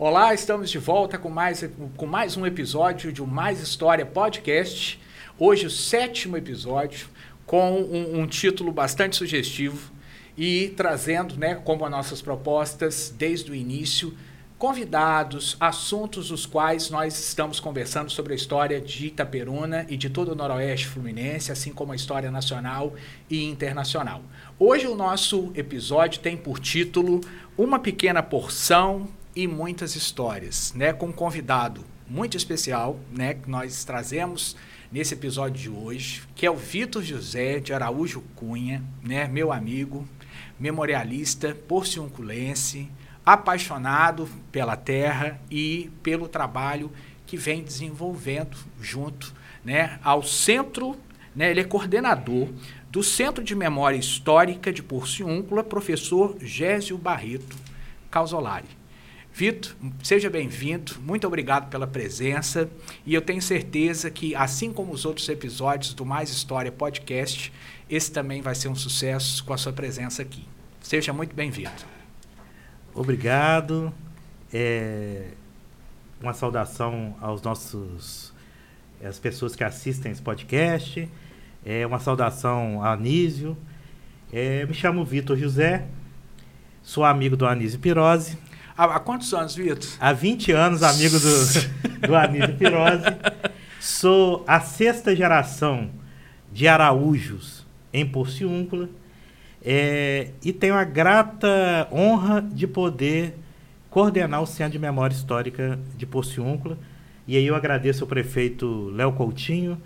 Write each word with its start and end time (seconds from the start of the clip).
Olá, 0.00 0.32
estamos 0.32 0.70
de 0.70 0.78
volta 0.78 1.18
com 1.18 1.28
mais, 1.28 1.68
com 1.96 2.06
mais 2.06 2.36
um 2.36 2.46
episódio 2.46 3.12
de 3.12 3.20
Mais 3.20 3.60
História 3.60 4.06
Podcast. 4.06 4.96
Hoje, 5.36 5.66
o 5.66 5.70
sétimo 5.70 6.36
episódio, 6.36 7.08
com 7.44 7.80
um, 7.80 8.20
um 8.20 8.26
título 8.28 8.70
bastante 8.70 9.16
sugestivo 9.16 9.90
e 10.36 10.72
trazendo, 10.76 11.36
né, 11.36 11.56
como 11.56 11.84
as 11.84 11.90
nossas 11.90 12.22
propostas 12.22 13.12
desde 13.18 13.50
o 13.50 13.54
início, 13.56 14.16
convidados, 14.56 15.56
assuntos 15.58 16.30
os 16.30 16.46
quais 16.46 16.90
nós 16.90 17.18
estamos 17.18 17.58
conversando 17.58 18.08
sobre 18.08 18.34
a 18.34 18.36
história 18.36 18.80
de 18.80 19.08
Itaperuna 19.08 19.84
e 19.88 19.96
de 19.96 20.08
todo 20.08 20.30
o 20.30 20.34
Noroeste 20.36 20.86
Fluminense, 20.86 21.50
assim 21.50 21.72
como 21.72 21.90
a 21.90 21.96
história 21.96 22.30
nacional 22.30 22.94
e 23.28 23.46
internacional. 23.46 24.22
Hoje 24.60 24.86
o 24.86 24.94
nosso 24.94 25.50
episódio 25.56 26.20
tem 26.20 26.36
por 26.36 26.60
título 26.60 27.20
Uma 27.56 27.80
Pequena 27.80 28.22
Porção 28.22 29.08
e 29.34 29.46
muitas 29.46 29.94
histórias, 29.94 30.72
né, 30.74 30.92
com 30.92 31.06
um 31.06 31.12
convidado 31.12 31.84
muito 32.08 32.36
especial, 32.36 32.98
né, 33.10 33.34
que 33.34 33.50
nós 33.50 33.84
trazemos 33.84 34.56
nesse 34.90 35.14
episódio 35.14 35.60
de 35.60 35.68
hoje, 35.68 36.22
que 36.34 36.46
é 36.46 36.50
o 36.50 36.56
Vitor 36.56 37.02
José 37.02 37.60
de 37.60 37.72
Araújo 37.72 38.22
Cunha, 38.34 38.82
né, 39.02 39.28
meu 39.28 39.52
amigo, 39.52 40.08
memorialista, 40.58 41.54
porciunculense, 41.68 42.90
apaixonado 43.24 44.28
pela 44.50 44.76
terra 44.76 45.40
e 45.50 45.90
pelo 46.02 46.26
trabalho 46.26 46.90
que 47.26 47.36
vem 47.36 47.62
desenvolvendo 47.62 48.56
junto, 48.80 49.34
né, 49.62 49.98
ao 50.02 50.22
centro, 50.22 50.96
né, 51.36 51.50
ele 51.50 51.60
é 51.60 51.64
coordenador 51.64 52.48
do 52.90 53.02
Centro 53.02 53.44
de 53.44 53.54
Memória 53.54 53.98
Histórica 53.98 54.72
de 54.72 54.82
Porciúncula, 54.82 55.62
professor 55.62 56.36
Gésio 56.40 56.96
Barreto 56.96 57.54
Causolari. 58.10 58.77
Vitor, 59.38 59.72
seja 60.02 60.28
bem-vindo, 60.28 60.96
muito 61.00 61.24
obrigado 61.24 61.70
pela 61.70 61.86
presença 61.86 62.68
e 63.06 63.14
eu 63.14 63.22
tenho 63.22 63.40
certeza 63.40 64.10
que, 64.10 64.34
assim 64.34 64.72
como 64.72 64.92
os 64.92 65.04
outros 65.04 65.28
episódios 65.28 65.94
do 65.94 66.04
Mais 66.04 66.28
História 66.28 66.72
Podcast, 66.72 67.52
esse 67.88 68.10
também 68.10 68.42
vai 68.42 68.56
ser 68.56 68.66
um 68.66 68.74
sucesso 68.74 69.44
com 69.44 69.52
a 69.52 69.56
sua 69.56 69.72
presença 69.72 70.22
aqui. 70.22 70.44
Seja 70.80 71.12
muito 71.12 71.36
bem-vindo. 71.36 71.70
Obrigado. 72.92 73.94
É, 74.52 75.28
uma 76.20 76.34
saudação 76.34 77.14
aos 77.20 77.40
nossos 77.40 78.34
as 79.00 79.20
pessoas 79.20 79.54
que 79.54 79.62
assistem 79.62 80.10
esse 80.10 80.20
podcast. 80.20 81.08
É, 81.64 81.86
uma 81.86 82.00
saudação 82.00 82.82
a 82.82 82.94
Anísio. 82.94 83.56
É, 84.32 84.66
me 84.66 84.74
chamo 84.74 85.04
Vitor 85.04 85.36
José, 85.36 85.86
sou 86.82 87.04
amigo 87.04 87.36
do 87.36 87.46
Anísio 87.46 87.78
Pirose. 87.78 88.47
Há, 88.78 88.84
há 88.84 89.00
quantos 89.00 89.34
anos, 89.34 89.56
Vitor? 89.56 89.90
Há 89.98 90.12
20 90.12 90.52
anos, 90.52 90.84
amigo 90.84 91.18
do, 91.18 92.06
do 92.06 92.14
Anísio 92.14 92.54
Pirose. 92.54 93.02
Sou 93.80 94.44
a 94.46 94.60
sexta 94.60 95.16
geração 95.16 95.90
de 96.52 96.68
Araújos 96.68 97.66
em 97.92 98.06
Porciúncula. 98.06 98.88
É, 99.64 100.30
e 100.44 100.52
tenho 100.52 100.76
a 100.76 100.84
grata 100.84 101.88
honra 101.90 102.40
de 102.40 102.68
poder 102.68 103.36
coordenar 103.90 104.40
o 104.40 104.46
Centro 104.46 104.74
de 104.74 104.78
Memória 104.78 105.12
Histórica 105.12 105.76
de 105.96 106.06
Porciúncula. 106.06 106.78
E 107.26 107.36
aí 107.36 107.48
eu 107.48 107.56
agradeço 107.56 108.04
ao 108.04 108.08
prefeito 108.08 108.90
Léo 108.90 109.12
Coutinho, 109.12 109.82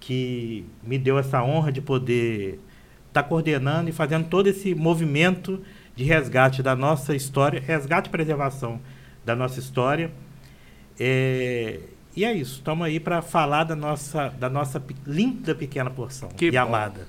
que 0.00 0.66
me 0.82 0.98
deu 0.98 1.20
essa 1.20 1.40
honra 1.40 1.70
de 1.70 1.80
poder 1.80 2.58
estar 3.06 3.22
tá 3.22 3.28
coordenando 3.28 3.88
e 3.88 3.92
fazendo 3.92 4.26
todo 4.26 4.48
esse 4.48 4.74
movimento 4.74 5.62
de 5.96 6.04
resgate 6.04 6.62
da 6.62 6.74
nossa 6.74 7.14
história, 7.14 7.60
resgate 7.60 8.08
e 8.08 8.10
preservação 8.10 8.80
da 9.24 9.34
nossa 9.34 9.60
história. 9.60 10.10
É, 10.98 11.80
e 12.16 12.24
é 12.24 12.32
isso, 12.32 12.58
estamos 12.58 12.86
aí 12.86 13.00
para 13.00 13.20
falar 13.20 13.64
da 13.64 13.74
nossa, 13.74 14.28
da 14.28 14.48
nossa 14.48 14.82
linda 15.04 15.52
pequena 15.52 15.90
porção 15.90 16.28
que 16.28 16.46
e 16.46 16.50
bom. 16.52 16.58
amada. 16.58 17.08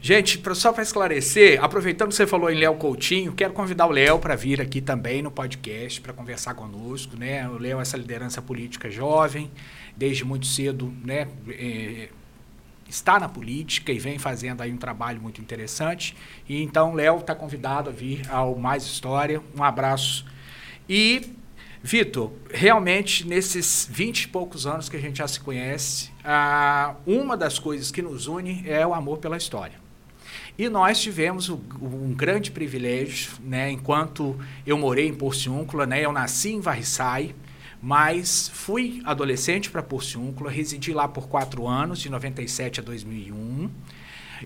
Gente, 0.00 0.40
só 0.54 0.72
para 0.72 0.84
esclarecer, 0.84 1.62
aproveitando 1.62 2.10
que 2.10 2.14
você 2.14 2.26
falou 2.26 2.48
em 2.48 2.56
Léo 2.56 2.76
Coutinho, 2.76 3.32
quero 3.32 3.52
convidar 3.52 3.86
o 3.86 3.90
Léo 3.90 4.20
para 4.20 4.36
vir 4.36 4.60
aqui 4.60 4.80
também 4.80 5.22
no 5.22 5.30
podcast 5.30 6.00
para 6.00 6.12
conversar 6.12 6.54
conosco. 6.54 7.16
Né? 7.16 7.48
O 7.48 7.58
Léo 7.58 7.80
é 7.80 7.82
essa 7.82 7.96
liderança 7.96 8.40
política 8.40 8.88
jovem, 8.88 9.50
desde 9.96 10.24
muito 10.24 10.46
cedo, 10.46 10.92
né? 11.04 11.26
É, 11.48 12.08
está 12.88 13.18
na 13.18 13.28
política 13.28 13.92
e 13.92 13.98
vem 13.98 14.18
fazendo 14.18 14.60
aí 14.60 14.72
um 14.72 14.76
trabalho 14.76 15.20
muito 15.20 15.40
interessante. 15.40 16.16
E 16.48 16.62
então, 16.62 16.94
Léo 16.94 17.18
está 17.18 17.34
convidado 17.34 17.90
a 17.90 17.92
vir 17.92 18.22
ao 18.30 18.54
Mais 18.56 18.84
História. 18.84 19.42
Um 19.56 19.62
abraço. 19.62 20.26
E, 20.88 21.36
Vitor, 21.82 22.32
realmente, 22.52 23.26
nesses 23.26 23.88
20 23.90 24.22
e 24.22 24.28
poucos 24.28 24.66
anos 24.66 24.88
que 24.88 24.96
a 24.96 25.00
gente 25.00 25.18
já 25.18 25.28
se 25.28 25.40
conhece, 25.40 26.10
ah, 26.24 26.94
uma 27.06 27.36
das 27.36 27.58
coisas 27.58 27.90
que 27.90 28.02
nos 28.02 28.26
une 28.26 28.62
é 28.66 28.86
o 28.86 28.94
amor 28.94 29.18
pela 29.18 29.36
história. 29.36 29.84
E 30.56 30.68
nós 30.68 31.00
tivemos 31.00 31.48
um, 31.48 31.58
um 31.82 32.14
grande 32.14 32.52
privilégio, 32.52 33.32
né, 33.40 33.70
enquanto 33.70 34.38
eu 34.64 34.78
morei 34.78 35.08
em 35.08 35.14
Porciúncula, 35.14 35.84
né, 35.84 36.04
eu 36.04 36.12
nasci 36.12 36.52
em 36.52 36.60
Varriçai, 36.60 37.34
mas 37.84 38.50
fui 38.54 39.02
adolescente 39.04 39.70
para 39.70 39.82
Porciúncula, 39.82 40.50
residi 40.50 40.94
lá 40.94 41.06
por 41.06 41.28
quatro 41.28 41.68
anos, 41.68 42.00
de 42.00 42.08
97 42.08 42.80
a 42.80 42.82
2001. 42.82 43.70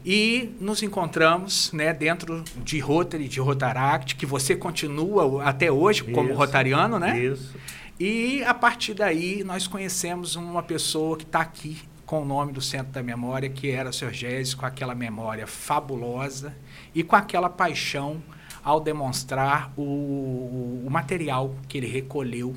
E 0.04 0.56
nos 0.60 0.82
encontramos 0.82 1.72
né, 1.72 1.94
dentro 1.94 2.42
de 2.64 2.80
Rotary, 2.80 3.28
de 3.28 3.38
Rotaract, 3.38 4.16
que 4.16 4.26
você 4.26 4.56
continua 4.56 5.44
até 5.44 5.70
hoje 5.70 6.02
como 6.02 6.30
isso, 6.30 6.36
rotariano, 6.36 6.98
né? 6.98 7.16
Isso. 7.16 7.54
E 8.00 8.42
a 8.42 8.52
partir 8.52 8.94
daí 8.94 9.44
nós 9.44 9.68
conhecemos 9.68 10.34
uma 10.34 10.62
pessoa 10.62 11.16
que 11.16 11.22
está 11.22 11.38
aqui 11.38 11.78
com 12.04 12.22
o 12.22 12.24
nome 12.24 12.52
do 12.52 12.60
Centro 12.60 12.90
da 12.90 13.04
Memória, 13.04 13.48
que 13.48 13.70
era 13.70 13.90
o 13.90 13.92
Sr. 13.92 14.12
Gésio, 14.12 14.56
com 14.56 14.66
aquela 14.66 14.96
memória 14.96 15.46
fabulosa 15.46 16.56
e 16.92 17.04
com 17.04 17.14
aquela 17.14 17.48
paixão 17.48 18.20
ao 18.64 18.80
demonstrar 18.80 19.72
o, 19.76 20.82
o 20.84 20.88
material 20.90 21.54
que 21.68 21.78
ele 21.78 21.86
recolheu 21.86 22.56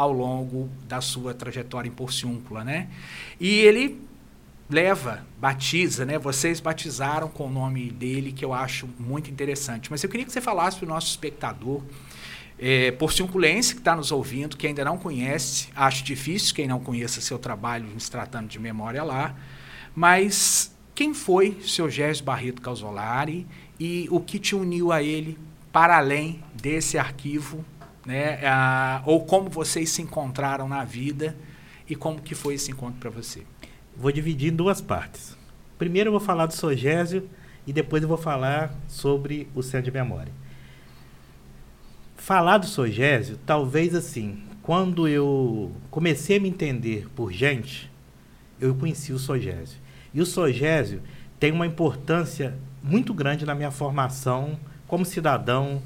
ao 0.00 0.12
longo 0.12 0.70
da 0.88 1.02
sua 1.02 1.34
trajetória 1.34 1.86
em 1.86 1.92
Porciúncula, 1.92 2.64
né? 2.64 2.88
E 3.38 3.58
ele 3.58 4.00
leva, 4.68 5.26
batiza, 5.38 6.06
né? 6.06 6.18
Vocês 6.18 6.58
batizaram 6.58 7.28
com 7.28 7.48
o 7.48 7.50
nome 7.50 7.90
dele, 7.90 8.32
que 8.32 8.42
eu 8.42 8.54
acho 8.54 8.88
muito 8.98 9.30
interessante. 9.30 9.90
Mas 9.90 10.02
eu 10.02 10.08
queria 10.08 10.24
que 10.24 10.32
você 10.32 10.40
falasse 10.40 10.78
para 10.78 10.86
o 10.86 10.88
nosso 10.88 11.08
espectador, 11.08 11.82
é, 12.58 12.90
porciunculense 12.92 13.74
que 13.74 13.80
está 13.80 13.94
nos 13.94 14.10
ouvindo, 14.10 14.56
que 14.56 14.66
ainda 14.66 14.82
não 14.82 14.96
conhece, 14.96 15.68
acho 15.76 16.02
difícil 16.02 16.54
quem 16.54 16.66
não 16.66 16.80
conheça 16.80 17.20
seu 17.20 17.38
trabalho 17.38 17.86
se 17.98 18.10
tratando 18.10 18.48
de 18.48 18.58
memória 18.58 19.02
lá, 19.02 19.34
mas 19.94 20.74
quem 20.94 21.12
foi 21.12 21.58
seu 21.62 21.90
Gésio 21.90 22.24
Barreto 22.24 22.62
Causolari 22.62 23.46
e 23.78 24.06
o 24.10 24.18
que 24.18 24.38
te 24.38 24.54
uniu 24.54 24.92
a 24.92 25.02
ele 25.02 25.38
para 25.70 25.98
além 25.98 26.42
desse 26.54 26.96
arquivo 26.96 27.64
né? 28.04 28.40
Ou 29.04 29.24
como 29.24 29.48
vocês 29.48 29.90
se 29.90 30.02
encontraram 30.02 30.68
na 30.68 30.84
vida 30.84 31.36
e 31.88 31.94
como 31.94 32.20
que 32.20 32.34
foi 32.34 32.54
esse 32.54 32.70
encontro 32.70 32.98
para 32.98 33.10
você? 33.10 33.42
Vou 33.96 34.10
dividir 34.10 34.52
em 34.52 34.56
duas 34.56 34.80
partes. 34.80 35.36
Primeiro 35.78 36.08
eu 36.08 36.12
vou 36.12 36.20
falar 36.20 36.46
do 36.46 36.54
Sogésio 36.54 37.28
e 37.66 37.72
depois 37.72 38.02
eu 38.02 38.08
vou 38.08 38.18
falar 38.18 38.74
sobre 38.88 39.48
o 39.54 39.62
Centro 39.62 39.84
de 39.84 39.90
Memória. 39.90 40.32
Falar 42.16 42.58
do 42.58 42.66
Sogésio, 42.66 43.38
talvez 43.44 43.94
assim, 43.94 44.42
quando 44.62 45.08
eu 45.08 45.72
comecei 45.90 46.36
a 46.36 46.40
me 46.40 46.48
entender 46.48 47.08
por 47.14 47.32
gente, 47.32 47.90
eu 48.60 48.74
conheci 48.74 49.12
o 49.12 49.18
Sogésio. 49.18 49.78
E 50.12 50.20
o 50.20 50.26
Sogésio 50.26 51.02
tem 51.38 51.50
uma 51.50 51.66
importância 51.66 52.56
muito 52.82 53.14
grande 53.14 53.46
na 53.46 53.54
minha 53.54 53.70
formação 53.70 54.58
como 54.86 55.04
cidadão, 55.04 55.82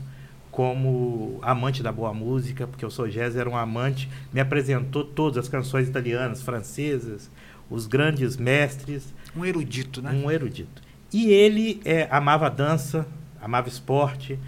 como 0.55 1.41
amante 1.43 1.83
da 1.83 1.91
boa 1.91 2.15
música, 2.15 2.65
porque 2.65 2.87
o 2.87 2.91
Sogés 2.91 3.35
era 3.35 3.51
um 3.51 3.57
amante, 3.57 4.09
me 4.33 4.39
apresentou 4.39 5.03
todas 5.03 5.37
as 5.37 5.49
canções 5.49 5.89
italianas, 5.89 6.43
francesas, 6.43 7.29
os 7.69 7.89
grandes 7.89 8.37
mestres. 8.37 9.13
Um 9.37 9.45
erudito, 9.45 10.01
né? 10.01 10.13
Um 10.13 10.31
erudito. 10.31 10.81
E 11.13 11.27
ele 11.27 11.83
é, 11.85 12.07
amava 12.09 12.49
dança, 12.49 13.05
amava 13.43 13.69
esporte. 13.69 14.39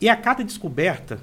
E 0.00 0.08
a 0.08 0.16
cada 0.16 0.42
descoberta, 0.42 1.20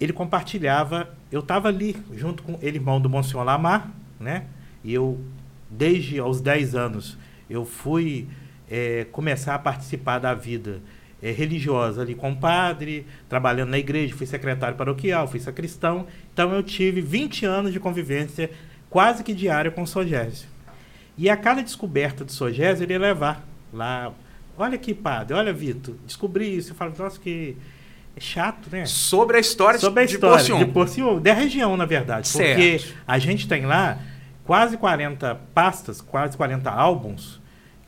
ele 0.00 0.12
compartilhava. 0.12 1.08
Eu 1.30 1.38
estava 1.38 1.68
ali, 1.68 1.96
junto 2.16 2.42
com 2.42 2.58
ele, 2.60 2.78
irmão 2.78 3.00
do 3.00 3.08
Monsenhor 3.08 3.44
Lamar, 3.44 3.92
né? 4.18 4.46
E 4.82 4.92
eu, 4.92 5.20
desde 5.70 6.18
aos 6.18 6.40
10 6.40 6.74
anos, 6.74 7.16
eu 7.48 7.64
fui 7.64 8.26
é, 8.68 9.06
começar 9.12 9.54
a 9.54 9.58
participar 9.60 10.18
da 10.18 10.34
vida 10.34 10.80
é, 11.24 11.30
religiosa 11.30 12.02
ali 12.02 12.14
com 12.14 12.34
padre, 12.34 13.06
trabalhando 13.30 13.70
na 13.70 13.78
igreja, 13.78 14.14
fui 14.14 14.26
secretário 14.26 14.76
paroquial, 14.76 15.26
fui 15.26 15.40
sacristão. 15.40 16.06
Então 16.34 16.52
eu 16.52 16.62
tive 16.62 17.00
20 17.00 17.46
anos 17.46 17.72
de 17.72 17.80
convivência 17.80 18.50
quase 18.90 19.24
que 19.24 19.32
diária 19.32 19.70
com 19.70 19.82
o 19.82 19.86
Sogésio. 19.86 20.46
E 21.16 21.30
a 21.30 21.36
cada 21.36 21.62
descoberta 21.62 22.26
do 22.26 22.30
Sogésio 22.30 22.84
ele 22.84 22.92
ia 22.92 22.98
levar 22.98 23.42
lá. 23.72 24.12
Olha 24.58 24.74
aqui, 24.74 24.92
padre, 24.92 25.34
olha, 25.34 25.50
Vitor, 25.50 25.94
descobri 26.04 26.54
isso. 26.56 26.72
Eu 26.72 26.76
falo, 26.76 26.92
nossa, 26.98 27.18
que, 27.18 27.56
é 28.14 28.20
chato, 28.20 28.68
né? 28.70 28.84
Sobre 28.84 29.38
a 29.38 29.40
história 29.40 29.80
Sobre 29.80 30.02
a 30.02 30.06
de 30.06 30.12
história 30.12 30.36
Porciúncula. 30.36 30.66
de 30.66 30.72
Porciúncula, 30.72 31.20
da 31.20 31.32
região, 31.32 31.74
na 31.74 31.86
verdade. 31.86 32.28
Certo. 32.28 32.48
Porque 32.48 32.84
a 33.06 33.18
gente 33.18 33.48
tem 33.48 33.64
lá 33.64 33.98
quase 34.44 34.76
40 34.76 35.40
pastas, 35.54 36.02
quase 36.02 36.36
40 36.36 36.70
álbuns, 36.70 37.40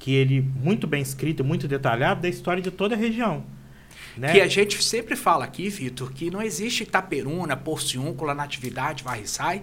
que 0.07 0.15
ele, 0.15 0.41
muito 0.63 0.87
bem 0.87 1.03
escrito, 1.03 1.43
muito 1.43 1.67
detalhado, 1.67 2.23
da 2.23 2.29
história 2.29 2.63
de 2.63 2.71
toda 2.71 2.95
a 2.95 2.97
região. 2.97 3.43
Né? 4.17 4.31
Que 4.31 4.41
a 4.41 4.47
gente 4.47 4.81
sempre 4.81 5.17
fala 5.17 5.45
aqui, 5.45 5.69
Vitor, 5.69 6.13
que 6.13 6.31
não 6.31 6.41
existe 6.41 6.85
Itaperuna, 6.85 7.57
Porciúncula, 7.57 8.33
Natividade, 8.33 9.03
Varriçai, 9.03 9.63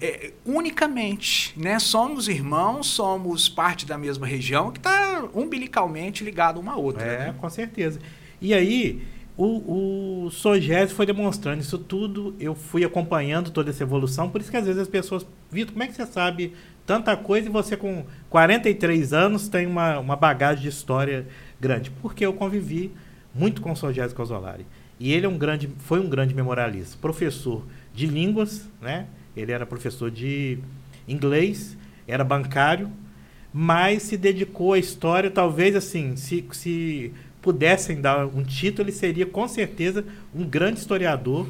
é, 0.00 0.30
unicamente, 0.46 1.52
né? 1.58 1.80
Somos 1.80 2.28
irmãos, 2.28 2.86
somos 2.86 3.48
parte 3.48 3.84
da 3.84 3.98
mesma 3.98 4.24
região 4.24 4.70
que 4.70 4.78
está 4.78 5.28
umbilicalmente 5.34 6.22
ligado 6.22 6.60
uma 6.60 6.74
à 6.74 6.76
outra. 6.76 7.02
É, 7.02 7.18
né? 7.18 7.34
com 7.36 7.50
certeza. 7.50 7.98
E 8.40 8.54
aí, 8.54 9.02
o, 9.36 10.26
o 10.26 10.30
Sogésio 10.30 10.94
foi 10.94 11.06
demonstrando 11.06 11.60
isso 11.60 11.76
tudo, 11.76 12.36
eu 12.38 12.54
fui 12.54 12.84
acompanhando 12.84 13.50
toda 13.50 13.70
essa 13.70 13.82
evolução, 13.82 14.30
por 14.30 14.40
isso 14.40 14.48
que 14.48 14.56
às 14.56 14.64
vezes 14.64 14.80
as 14.80 14.86
pessoas, 14.86 15.26
Vitor, 15.50 15.72
como 15.72 15.82
é 15.82 15.88
que 15.88 15.94
você 15.94 16.06
sabe 16.06 16.52
tanta 16.86 17.16
coisa 17.16 17.48
e 17.48 17.50
você 17.50 17.76
com 17.76 18.04
43 18.30 19.12
anos 19.12 19.48
tem 19.48 19.66
uma, 19.66 19.98
uma 19.98 20.16
bagagem 20.16 20.62
de 20.62 20.68
história 20.68 21.26
grande? 21.60 21.90
Porque 22.02 22.24
eu 22.24 22.32
convivi 22.32 22.92
muito 23.34 23.60
com 23.60 23.72
o 23.72 23.76
Sogésio 23.76 24.16
Casolari. 24.16 24.66
E 24.98 25.12
ele 25.12 25.26
é 25.26 25.28
um 25.28 25.38
grande, 25.38 25.68
foi 25.78 26.00
um 26.00 26.08
grande 26.08 26.34
memorialista, 26.34 26.96
professor 27.00 27.64
de 27.94 28.06
línguas, 28.06 28.68
né? 28.80 29.06
Ele 29.36 29.50
era 29.50 29.66
professor 29.66 30.10
de 30.10 30.58
inglês, 31.08 31.76
era 32.06 32.22
bancário, 32.22 32.90
mas 33.52 34.02
se 34.02 34.16
dedicou 34.16 34.74
à 34.74 34.78
história, 34.78 35.30
talvez 35.30 35.74
assim, 35.74 36.16
se, 36.16 36.44
se 36.52 37.12
pudessem 37.40 38.00
dar 38.00 38.26
um 38.26 38.42
título, 38.42 38.88
ele 38.88 38.96
seria 38.96 39.26
com 39.26 39.46
certeza 39.48 40.04
um 40.34 40.44
grande 40.44 40.78
historiador. 40.78 41.48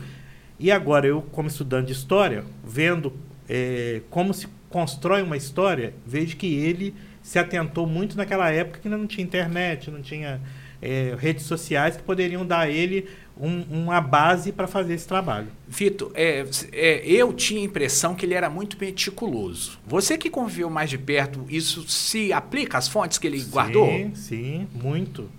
E 0.58 0.70
agora, 0.70 1.06
eu, 1.06 1.22
como 1.22 1.48
estudante 1.48 1.88
de 1.88 1.92
história, 1.92 2.44
vendo 2.64 3.12
é, 3.48 4.00
como 4.08 4.32
se 4.32 4.46
constrói 4.72 5.22
uma 5.22 5.36
história, 5.36 5.94
vejo 6.04 6.36
que 6.36 6.54
ele 6.54 6.94
se 7.22 7.38
atentou 7.38 7.86
muito 7.86 8.16
naquela 8.16 8.50
época 8.50 8.80
que 8.80 8.88
ainda 8.88 8.98
não 8.98 9.06
tinha 9.06 9.22
internet, 9.22 9.90
não 9.90 10.02
tinha 10.02 10.40
é, 10.80 11.14
redes 11.16 11.44
sociais 11.44 11.96
que 11.96 12.02
poderiam 12.02 12.44
dar 12.44 12.60
a 12.60 12.68
ele 12.68 13.06
um, 13.38 13.62
uma 13.70 14.00
base 14.00 14.50
para 14.50 14.66
fazer 14.66 14.94
esse 14.94 15.06
trabalho. 15.06 15.46
Vitor, 15.68 16.10
é, 16.14 16.44
é, 16.72 17.06
eu 17.06 17.32
tinha 17.32 17.60
a 17.60 17.64
impressão 17.64 18.14
que 18.14 18.26
ele 18.26 18.34
era 18.34 18.50
muito 18.50 18.76
meticuloso. 18.80 19.78
Você 19.86 20.18
que 20.18 20.28
conviveu 20.28 20.68
mais 20.68 20.90
de 20.90 20.98
perto, 20.98 21.44
isso 21.48 21.88
se 21.88 22.32
aplica 22.32 22.78
às 22.78 22.88
fontes 22.88 23.18
que 23.18 23.26
ele 23.26 23.38
sim, 23.38 23.50
guardou? 23.50 24.10
Sim, 24.14 24.66
muito. 24.74 25.30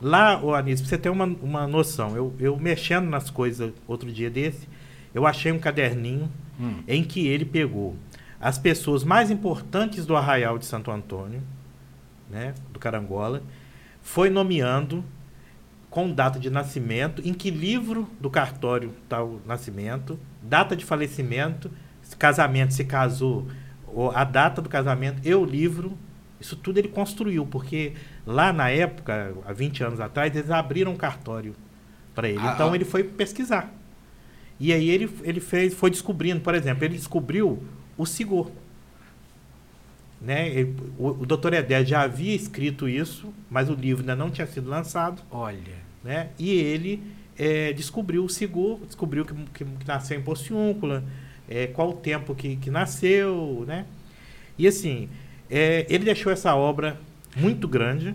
Lá, 0.00 0.42
ô 0.42 0.54
Anísio, 0.54 0.84
pra 0.86 0.90
você 0.90 0.98
ter 0.98 1.10
uma, 1.10 1.24
uma 1.24 1.66
noção, 1.66 2.16
eu, 2.16 2.32
eu 2.38 2.56
mexendo 2.56 3.08
nas 3.08 3.28
coisas 3.28 3.72
outro 3.86 4.10
dia 4.10 4.30
desse, 4.30 4.68
eu 5.12 5.26
achei 5.26 5.52
um 5.52 5.58
caderninho 5.58 6.30
Hum. 6.60 6.82
em 6.88 7.04
que 7.04 7.24
ele 7.28 7.44
pegou 7.44 7.94
as 8.40 8.58
pessoas 8.58 9.04
mais 9.04 9.30
importantes 9.30 10.06
do 10.06 10.16
Arraial 10.16 10.58
de 10.58 10.64
Santo 10.64 10.90
Antônio, 10.90 11.42
né, 12.30 12.54
do 12.72 12.78
Carangola, 12.78 13.42
foi 14.02 14.30
nomeando 14.30 15.04
com 15.90 16.12
data 16.12 16.38
de 16.38 16.50
nascimento, 16.50 17.22
em 17.26 17.32
que 17.32 17.50
livro 17.50 18.08
do 18.20 18.28
cartório 18.28 18.94
está 19.02 19.22
o 19.22 19.40
nascimento, 19.46 20.18
data 20.42 20.76
de 20.76 20.84
falecimento, 20.84 21.70
se 22.02 22.16
casamento 22.16 22.74
se 22.74 22.84
casou, 22.84 23.48
ou 23.86 24.10
a 24.10 24.22
data 24.22 24.60
do 24.60 24.68
casamento 24.68 25.26
e 25.26 25.34
o 25.34 25.44
livro. 25.44 25.96
Isso 26.40 26.54
tudo 26.54 26.78
ele 26.78 26.88
construiu, 26.88 27.44
porque 27.46 27.94
lá 28.26 28.52
na 28.52 28.70
época, 28.70 29.34
há 29.44 29.52
20 29.52 29.82
anos 29.82 30.00
atrás, 30.00 30.36
eles 30.36 30.50
abriram 30.50 30.92
um 30.92 30.96
cartório 30.96 31.54
para 32.14 32.28
ele. 32.28 32.38
Ah, 32.40 32.52
então 32.54 32.70
ah. 32.70 32.74
ele 32.74 32.84
foi 32.84 33.02
pesquisar. 33.02 33.72
E 34.60 34.72
aí 34.72 34.88
ele, 34.90 35.10
ele 35.22 35.40
fez, 35.40 35.74
foi 35.74 35.90
descobrindo, 35.90 36.40
por 36.40 36.54
exemplo, 36.54 36.84
ele 36.84 36.96
descobriu 36.96 37.62
o 37.98 38.06
Sigor. 38.06 38.50
Né? 40.20 40.48
Ele- 40.48 40.74
o, 40.98 41.08
o 41.08 41.26
doutor 41.26 41.52
Edé 41.52 41.84
já 41.84 42.02
havia 42.02 42.34
escrito 42.34 42.88
isso, 42.88 43.32
mas 43.50 43.68
o 43.68 43.74
livro 43.74 44.02
ainda 44.02 44.16
não 44.16 44.30
tinha 44.30 44.46
sido 44.46 44.70
lançado. 44.70 45.20
Olha. 45.30 45.86
Né? 46.02 46.30
E 46.38 46.50
ele 46.50 47.02
eh, 47.38 47.72
descobriu 47.72 48.24
o 48.24 48.28
Sigor, 48.28 48.78
descobriu 48.86 49.24
que, 49.24 49.34
que, 49.52 49.64
que 49.64 49.86
nasceu 49.86 50.18
em 50.18 50.22
Porciúncula, 50.22 51.04
eh, 51.48 51.66
qual 51.66 51.90
o 51.90 51.94
tempo 51.94 52.34
que, 52.34 52.56
que 52.56 52.70
nasceu. 52.70 53.64
Né? 53.66 53.84
E 54.56 54.66
assim, 54.66 55.08
eh, 55.50 55.84
ele 55.88 56.04
deixou 56.04 56.32
essa 56.32 56.54
obra 56.54 56.98
muito 57.36 57.68
grande, 57.68 58.14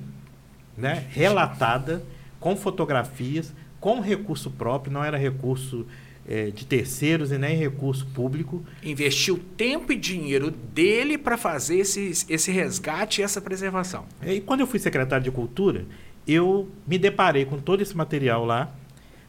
né? 0.78 1.06
relatada, 1.12 2.04
com 2.40 2.56
fotografias, 2.58 3.54
com 3.80 4.02
recurso 4.02 4.50
próprio, 4.50 4.92
não 4.92 5.04
era 5.04 5.18
recurso 5.18 5.86
eh, 6.28 6.52
de 6.52 6.66
terceiros 6.66 7.32
e 7.32 7.38
nem 7.38 7.58
recurso 7.58 8.06
público. 8.08 8.64
Investiu 8.84 9.40
tempo 9.58 9.92
e 9.92 9.96
dinheiro 9.96 10.52
dele 10.52 11.18
para 11.18 11.38
fazer 11.38 11.78
esse, 11.78 12.26
esse 12.30 12.52
resgate 12.52 13.22
e 13.22 13.24
essa 13.24 13.42
preservação. 13.42 14.06
E 14.26 14.40
quando 14.40 14.62
eu 14.62 14.68
fui 14.68 14.80
secretário 14.80 15.24
de 15.24 15.32
Cultura, 15.32 15.86
eu 16.28 16.70
me 16.88 16.98
deparei 16.98 17.46
com 17.46 17.60
todo 17.60 17.82
esse 17.82 17.96
material 17.96 18.46
lá, 18.46 18.74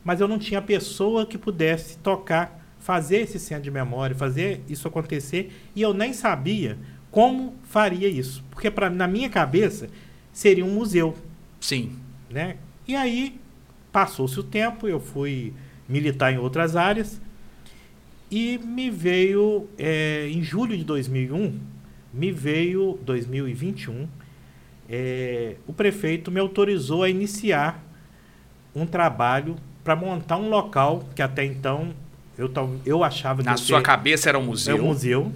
mas 0.05 0.21
eu 0.21 0.29
não 0.29 0.39
tinha 0.39 0.63
pessoa 0.63 1.27
que 1.27 1.39
pudesse 1.39 1.99
tocar, 1.99 2.61
fazer 2.79 3.23
esse 3.23 3.39
centro 3.39 3.65
de 3.65 3.71
memória, 3.71 4.15
fazer 4.15 4.63
isso 4.69 4.87
acontecer, 4.87 5.53
e 5.75 5.83
eu 5.83 5.95
nem 5.95 6.13
sabia 6.13 6.79
como 7.11 7.55
faria 7.63 8.09
isso, 8.09 8.45
porque 8.51 8.71
pra, 8.71 8.91
na 8.91 9.07
minha 9.07 9.31
cabeça 9.31 9.89
seria 10.33 10.65
um 10.65 10.71
museu, 10.71 11.15
Sim. 11.61 11.93
né? 12.29 12.57
E 12.87 12.95
aí 12.95 13.41
passou-se 13.91 14.39
o 14.39 14.43
tempo, 14.43 14.87
eu 14.87 15.01
fui 15.01 15.55
militar 15.89 16.33
em 16.33 16.39
outras 16.39 16.77
áreas 16.77 17.21
e 18.31 18.59
me 18.59 18.91
veio 18.91 19.69
eh, 19.79 20.29
em 20.31 20.43
julho 20.43 20.77
de 20.77 20.85
2001, 20.85 21.59
me 22.13 22.33
veio 22.33 22.99
2021, 23.05 24.09
eh, 24.89 25.57
o 25.67 25.73
prefeito 25.73 26.31
me 26.31 26.41
autorizou 26.41 27.03
a 27.03 27.09
iniciar 27.11 27.83
um 28.75 28.87
trabalho 28.87 29.57
para 29.83 29.95
montar 29.95 30.37
um 30.39 30.49
local 30.49 31.05
que 31.15 31.23
até 31.23 31.45
então 31.45 31.93
eu, 32.37 32.51
eu 32.85 33.05
achava 33.05 33.43
Na 33.43 33.57
sua 33.57 33.79
ser- 33.79 33.85
cabeça 33.85 34.29
era 34.29 34.39
um 34.39 34.43
é 34.43 34.47
museu. 34.47 34.77
um 34.77 34.87
museu. 34.87 35.33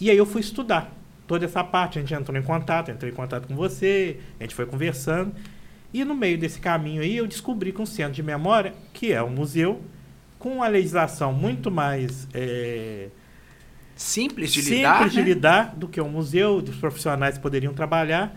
E 0.00 0.10
aí 0.10 0.16
eu 0.16 0.26
fui 0.26 0.40
estudar 0.40 0.94
toda 1.26 1.44
essa 1.44 1.64
parte. 1.64 1.98
A 1.98 2.02
gente 2.02 2.14
entrou 2.14 2.36
em 2.38 2.42
contato, 2.42 2.90
entrei 2.90 3.10
em 3.10 3.14
contato 3.14 3.48
com 3.48 3.56
você, 3.56 4.18
a 4.38 4.44
gente 4.44 4.54
foi 4.54 4.64
conversando. 4.66 5.32
E 5.92 6.04
no 6.04 6.14
meio 6.14 6.38
desse 6.38 6.60
caminho 6.60 7.02
aí 7.02 7.16
eu 7.16 7.26
descobri 7.26 7.72
que 7.72 7.80
um 7.80 7.86
centro 7.86 8.12
de 8.14 8.22
memória, 8.22 8.74
que 8.92 9.12
é 9.12 9.22
um 9.22 9.30
museu, 9.30 9.80
com 10.38 10.56
uma 10.56 10.68
legislação 10.68 11.32
muito 11.32 11.70
mais 11.70 12.28
é, 12.32 13.08
Simples 13.98 14.52
de 14.52 14.62
simples 14.62 14.78
lidar. 14.78 15.08
de 15.08 15.16
né? 15.16 15.22
lidar 15.24 15.74
do 15.74 15.88
que 15.88 16.00
um 16.00 16.08
museu, 16.08 16.62
dos 16.62 16.76
profissionais 16.76 17.36
poderiam 17.36 17.74
trabalhar. 17.74 18.32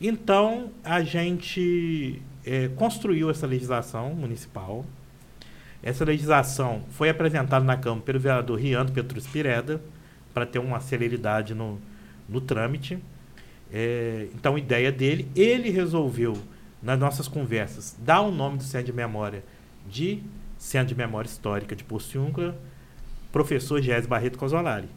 Então 0.00 0.70
a 0.82 1.02
gente 1.02 2.22
é, 2.46 2.68
construiu 2.68 3.28
essa 3.28 3.46
legislação 3.46 4.14
municipal. 4.14 4.86
Essa 5.82 6.02
legislação 6.02 6.82
foi 6.92 7.10
apresentada 7.10 7.62
na 7.62 7.76
Câmara 7.76 8.00
pelo 8.00 8.18
vereador 8.18 8.58
Riando 8.58 8.90
Petrus 8.92 9.26
Pireda, 9.26 9.82
para 10.32 10.46
ter 10.46 10.58
uma 10.58 10.80
celeridade 10.80 11.54
no, 11.54 11.78
no 12.26 12.40
trâmite. 12.40 12.98
É, 13.70 14.28
então, 14.34 14.54
a 14.54 14.58
ideia 14.58 14.90
dele, 14.90 15.28
ele 15.36 15.68
resolveu, 15.68 16.38
nas 16.82 16.98
nossas 16.98 17.28
conversas, 17.28 17.96
dar 17.98 18.22
o 18.22 18.30
nome 18.30 18.58
do 18.58 18.64
Centro 18.64 18.86
de 18.86 18.92
Memória 18.92 19.44
de 19.88 20.22
Centro 20.58 20.88
de 20.88 20.94
Memória 20.94 21.28
Histórica 21.28 21.74
de 21.74 21.84
Porciúncula, 21.84 22.58
professor 23.30 23.80
Gés 23.80 24.06
Barreto 24.06 24.38
Cosolari. 24.38 24.88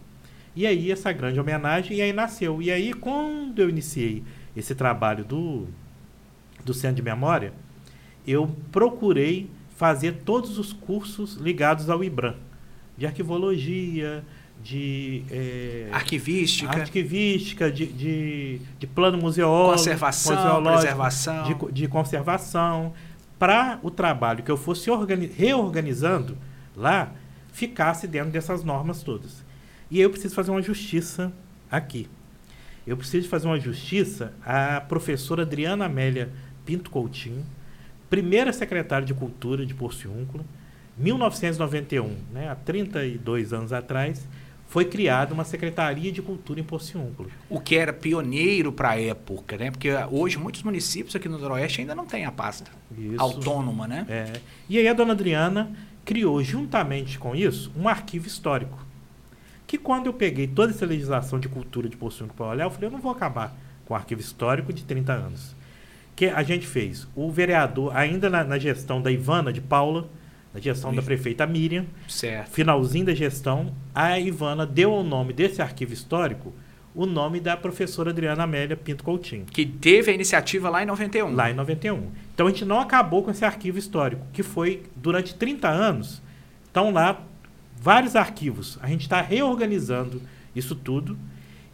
E 0.56 0.66
aí, 0.66 0.92
essa 0.92 1.12
grande 1.12 1.40
homenagem, 1.40 1.98
e 1.98 2.02
aí 2.02 2.14
nasceu. 2.14 2.62
E 2.62 2.72
aí, 2.72 2.94
quando 2.94 3.60
eu 3.60 3.70
iniciei 3.70 4.24
esse 4.56 4.74
trabalho 4.74 5.26
do, 5.26 5.68
do 6.64 6.74
Centro 6.74 6.98
de 6.98 7.02
Memória, 7.02 7.52
eu 8.26 8.56
procurei 8.72 9.50
fazer 9.76 10.22
todos 10.24 10.58
os 10.58 10.72
cursos 10.72 11.36
ligados 11.36 11.90
ao 11.90 12.04
IBRAM, 12.04 12.36
de 12.98 13.06
arquivologia, 13.06 14.24
de 14.64 15.24
eh, 15.30 15.90
Arquivística, 15.92 16.72
arquivística, 16.72 17.72
de, 17.72 17.86
de, 17.86 18.62
de 18.80 18.88
plano 18.88 19.18
museológico, 19.18 19.78
conservação, 19.78 20.64
preservação. 20.64 21.44
de, 21.44 21.72
de 21.72 21.88
conservação, 21.88 22.94
para 23.38 23.80
o 23.84 23.92
trabalho 23.92 24.44
que 24.44 24.50
eu 24.52 24.58
fosse 24.58 24.90
organi- 24.90 25.28
reorganizando 25.28 26.38
lá, 26.76 27.12
ficasse 27.54 28.08
dentro 28.08 28.32
dessas 28.32 28.64
normas 28.64 29.04
todas. 29.04 29.44
E 29.92 30.02
eu 30.02 30.10
preciso 30.10 30.34
fazer 30.34 30.52
uma 30.52 30.62
justiça 30.62 31.32
aqui. 31.70 32.08
Eu 32.88 32.98
preciso 32.98 33.28
fazer 33.30 33.48
uma 33.48 33.60
justiça 33.60 34.34
à 34.44 34.82
professora 34.82 35.44
Adriana 35.44 35.86
Amélia 35.86 36.30
Pinto 36.66 36.90
Coutinho, 36.90 37.46
primeira 38.10 38.52
secretária 38.52 39.06
de 39.06 39.14
Cultura 39.14 39.66
de 39.66 39.74
Porciúncula, 39.74 40.44
1991, 40.98 42.16
né, 42.32 42.50
há 42.50 42.56
32 42.56 43.52
anos 43.54 43.74
atrás, 43.74 44.28
foi 44.68 44.86
criada 44.86 45.34
uma 45.34 45.44
Secretaria 45.44 46.12
de 46.12 46.22
Cultura 46.22 46.60
em 46.60 46.64
Porciúncula. 46.64 47.30
O 47.50 47.60
que 47.60 47.76
era 47.76 47.94
pioneiro 47.94 48.72
para 48.72 48.92
a 48.92 49.02
época, 49.02 49.58
né? 49.58 49.72
Porque 49.72 49.90
hoje 50.12 50.38
muitos 50.38 50.64
municípios 50.64 51.16
aqui 51.16 51.30
no 51.30 51.38
Noroeste 51.38 51.82
ainda 51.82 51.96
não 51.96 52.06
têm 52.06 52.26
a 52.26 52.32
pasta 52.32 52.72
Isso. 52.98 53.22
autônoma, 53.22 53.88
né? 53.88 54.06
É. 54.10 54.34
E 54.68 54.78
aí 54.78 54.88
a 54.88 54.94
dona 54.94 55.14
Adriana 55.14 55.72
criou, 56.04 56.44
juntamente 56.44 57.18
com 57.18 57.36
isso, 57.36 57.72
um 57.76 57.88
arquivo 57.88 58.28
histórico. 58.28 58.86
Que 59.66 59.78
quando 59.78 60.06
eu 60.06 60.14
peguei 60.14 60.46
toda 60.48 60.72
essa 60.72 60.86
legislação 60.86 61.40
de 61.40 61.50
cultura 61.50 61.90
de 61.90 61.98
Porciúncula 61.98 62.36
para 62.36 62.46
olhar, 62.48 62.66
eu 62.66 62.72
falei, 62.72 62.88
eu 62.88 62.92
não 62.92 63.00
vou 63.00 63.12
acabar 63.12 63.58
com 63.86 63.94
o 63.94 63.98
arquivo 63.98 64.22
histórico 64.22 64.72
de 64.72 64.84
30 64.84 65.14
anos. 65.14 65.56
que 66.16 66.28
a 66.28 66.44
gente 66.44 66.68
fez? 66.68 67.08
O 67.16 67.32
vereador, 67.32 67.96
ainda 67.96 68.30
na, 68.30 68.44
na 68.44 68.58
gestão 68.58 69.02
da 69.02 69.12
Ivana 69.12 69.52
de 69.52 69.60
Paula, 69.62 70.08
na 70.56 70.62
gestão 70.62 70.96
da 70.96 71.02
prefeita 71.02 71.46
Miriam, 71.46 71.86
Certo. 72.08 72.50
finalzinho 72.50 73.06
da 73.08 73.14
gestão, 73.14 73.74
a 73.94 74.18
Ivana 74.18 74.66
deu 74.66 74.94
ao 74.94 75.04
nome 75.04 75.34
desse 75.34 75.62
arquivo 75.62 75.92
histórico 75.94 76.54
o 76.96 77.06
nome 77.06 77.42
da 77.42 77.58
professora 77.58 78.12
Adriana 78.12 78.44
Amélia 78.44 78.78
Pinto 78.78 79.04
Coutinho, 79.04 79.44
Que 79.52 79.66
teve 79.66 80.12
a 80.12 80.14
iniciativa 80.14 80.70
lá 80.70 80.82
em 80.82 80.86
91. 80.86 81.36
lá 81.36 81.52
em 81.52 81.54
91. 81.54 82.10
Então 82.34 82.48
a 82.48 82.50
gente 82.50 82.64
não 82.64 82.80
acabou 82.80 83.22
com 83.22 83.30
esse 83.32 83.44
arquivo 83.44 83.78
histórico, 83.78 84.26
que 84.32 84.42
foi 84.42 84.84
durante 84.96 85.36
30 85.36 85.68
anos. 85.68 86.22
Estão 86.66 86.94
lá 86.94 87.22
vários 87.78 88.16
arquivos. 88.16 88.80
A 88.82 88.88
gente 88.88 89.02
está 89.02 89.20
reorganizando 89.20 90.22
isso 90.56 90.74
tudo. 90.74 91.18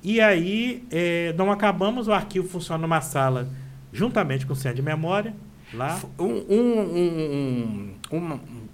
E 0.01 0.19
aí 0.19 0.83
eh, 0.89 1.35
não 1.37 1.51
acabamos, 1.51 2.07
o 2.07 2.13
arquivo 2.13 2.47
funciona 2.49 2.81
numa 2.81 3.01
sala 3.01 3.47
juntamente 3.93 4.47
com 4.47 4.53
o 4.53 4.55
centro 4.55 4.77
de 4.77 4.81
memória. 4.81 5.35
Lá. 5.71 5.99
Um, 6.17 6.25
um, 6.25 6.79
um, 6.79 6.97
um, 6.97 7.93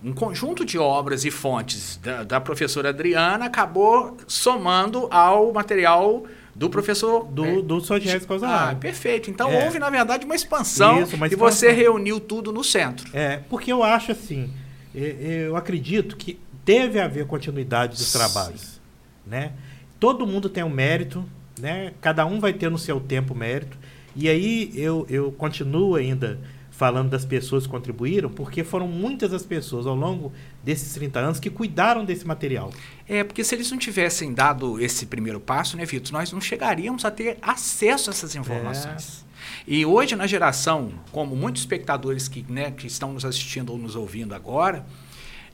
um 0.03 0.13
conjunto 0.13 0.65
de 0.65 0.77
obras 0.77 1.25
e 1.25 1.31
fontes 1.31 1.97
da, 2.01 2.23
da 2.23 2.41
professora 2.41 2.89
Adriana 2.89 3.45
acabou 3.45 4.17
somando 4.27 5.07
ao 5.11 5.51
material 5.53 6.25
do 6.55 6.69
professor 6.69 7.25
Do, 7.25 7.45
é, 7.45 7.61
do 7.61 7.79
Sogés 7.79 8.25
Ah, 8.41 8.75
perfeito. 8.79 9.29
Então 9.29 9.51
É. 9.51 9.65
houve, 9.65 9.77
na 9.77 9.89
verdade, 9.89 10.25
uma 10.25 10.35
expansão 10.35 11.03
Isso, 11.03 11.15
uma 11.15 11.27
e 11.27 11.35
você 11.35 11.71
reuniu 11.71 12.19
tudo 12.19 12.51
no 12.51 12.63
centro. 12.63 13.07
É, 13.13 13.41
porque 13.49 13.71
eu 13.71 13.83
acho 13.83 14.11
assim, 14.11 14.51
eu 14.93 15.55
acredito 15.55 16.17
que 16.17 16.39
deve 16.65 16.99
haver 16.99 17.27
continuidade 17.27 17.95
dos 17.95 18.07
Sim. 18.07 18.17
trabalhos, 18.17 18.81
né? 19.25 19.51
Todo 19.99 20.25
mundo 20.25 20.49
tem 20.49 20.63
um 20.63 20.69
mérito, 20.69 21.23
né? 21.59 21.93
Cada 22.01 22.25
um 22.25 22.39
vai 22.39 22.53
ter 22.53 22.69
no 22.69 22.77
seu 22.77 22.99
tempo 22.99 23.35
mérito. 23.35 23.77
E 24.15 24.27
aí 24.27 24.71
eu, 24.75 25.05
eu 25.09 25.31
continuo 25.31 25.95
ainda 25.95 26.39
falando 26.77 27.09
das 27.09 27.25
pessoas 27.25 27.63
que 27.63 27.71
contribuíram, 27.71 28.29
porque 28.29 28.63
foram 28.63 28.87
muitas 28.87 29.33
as 29.33 29.41
pessoas 29.41 29.87
ao 29.87 29.95
longo 29.95 30.31
desses 30.63 30.93
30 30.93 31.19
anos 31.19 31.39
que 31.39 31.49
cuidaram 31.49 32.05
desse 32.05 32.25
material. 32.25 32.71
É, 33.09 33.23
porque 33.23 33.43
se 33.43 33.55
eles 33.55 33.71
não 33.71 33.79
tivessem 33.79 34.31
dado 34.31 34.79
esse 34.79 35.07
primeiro 35.07 35.39
passo, 35.39 35.75
né, 35.75 35.85
Vitor, 35.85 36.13
nós 36.13 36.31
não 36.31 36.39
chegaríamos 36.39 37.03
a 37.03 37.09
ter 37.09 37.39
acesso 37.41 38.11
a 38.11 38.13
essas 38.13 38.35
informações. 38.35 39.25
E 39.67 39.83
hoje, 39.87 40.15
na 40.15 40.27
geração, 40.27 40.91
como 41.11 41.35
muitos 41.35 41.63
espectadores 41.63 42.27
que, 42.27 42.45
né, 42.47 42.69
que 42.69 42.85
estão 42.85 43.11
nos 43.11 43.25
assistindo 43.25 43.71
ou 43.71 43.79
nos 43.79 43.95
ouvindo 43.95 44.35
agora, 44.35 44.85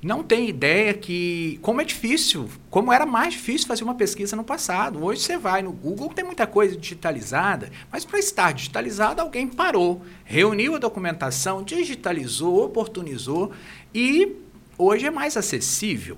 não 0.04 0.22
tem 0.22 0.50
ideia 0.50 0.94
que 0.94 1.58
como 1.62 1.80
é 1.80 1.86
difícil, 1.86 2.50
como 2.70 2.92
era 2.92 3.06
mais 3.06 3.34
difícil 3.34 3.68
fazer 3.68 3.84
uma 3.84 3.96
pesquisa 3.96 4.36
no 4.36 4.44
passado. 4.44 5.04
Hoje 5.04 5.22
você 5.22 5.38
vai 5.38 5.62
no 5.62 5.72
Google, 5.72 6.10
tem 6.10 6.26
muita 6.26 6.46
coisa 6.46 6.76
digitalizada, 6.76 7.72
mas 7.92 8.04
para 8.04 8.20
estar 8.20 8.54
digitalizada, 8.54 9.22
alguém 9.22 9.48
parou, 9.48 10.02
reuniu 10.26 10.76
a 10.76 10.80
documentação, 10.80 11.64
digitalizou, 11.64 12.66
oportunizou 12.66 13.52
e 13.94 14.36
hoje 14.78 15.06
é 15.06 15.12
mais 15.12 15.38
acessível 15.38 16.18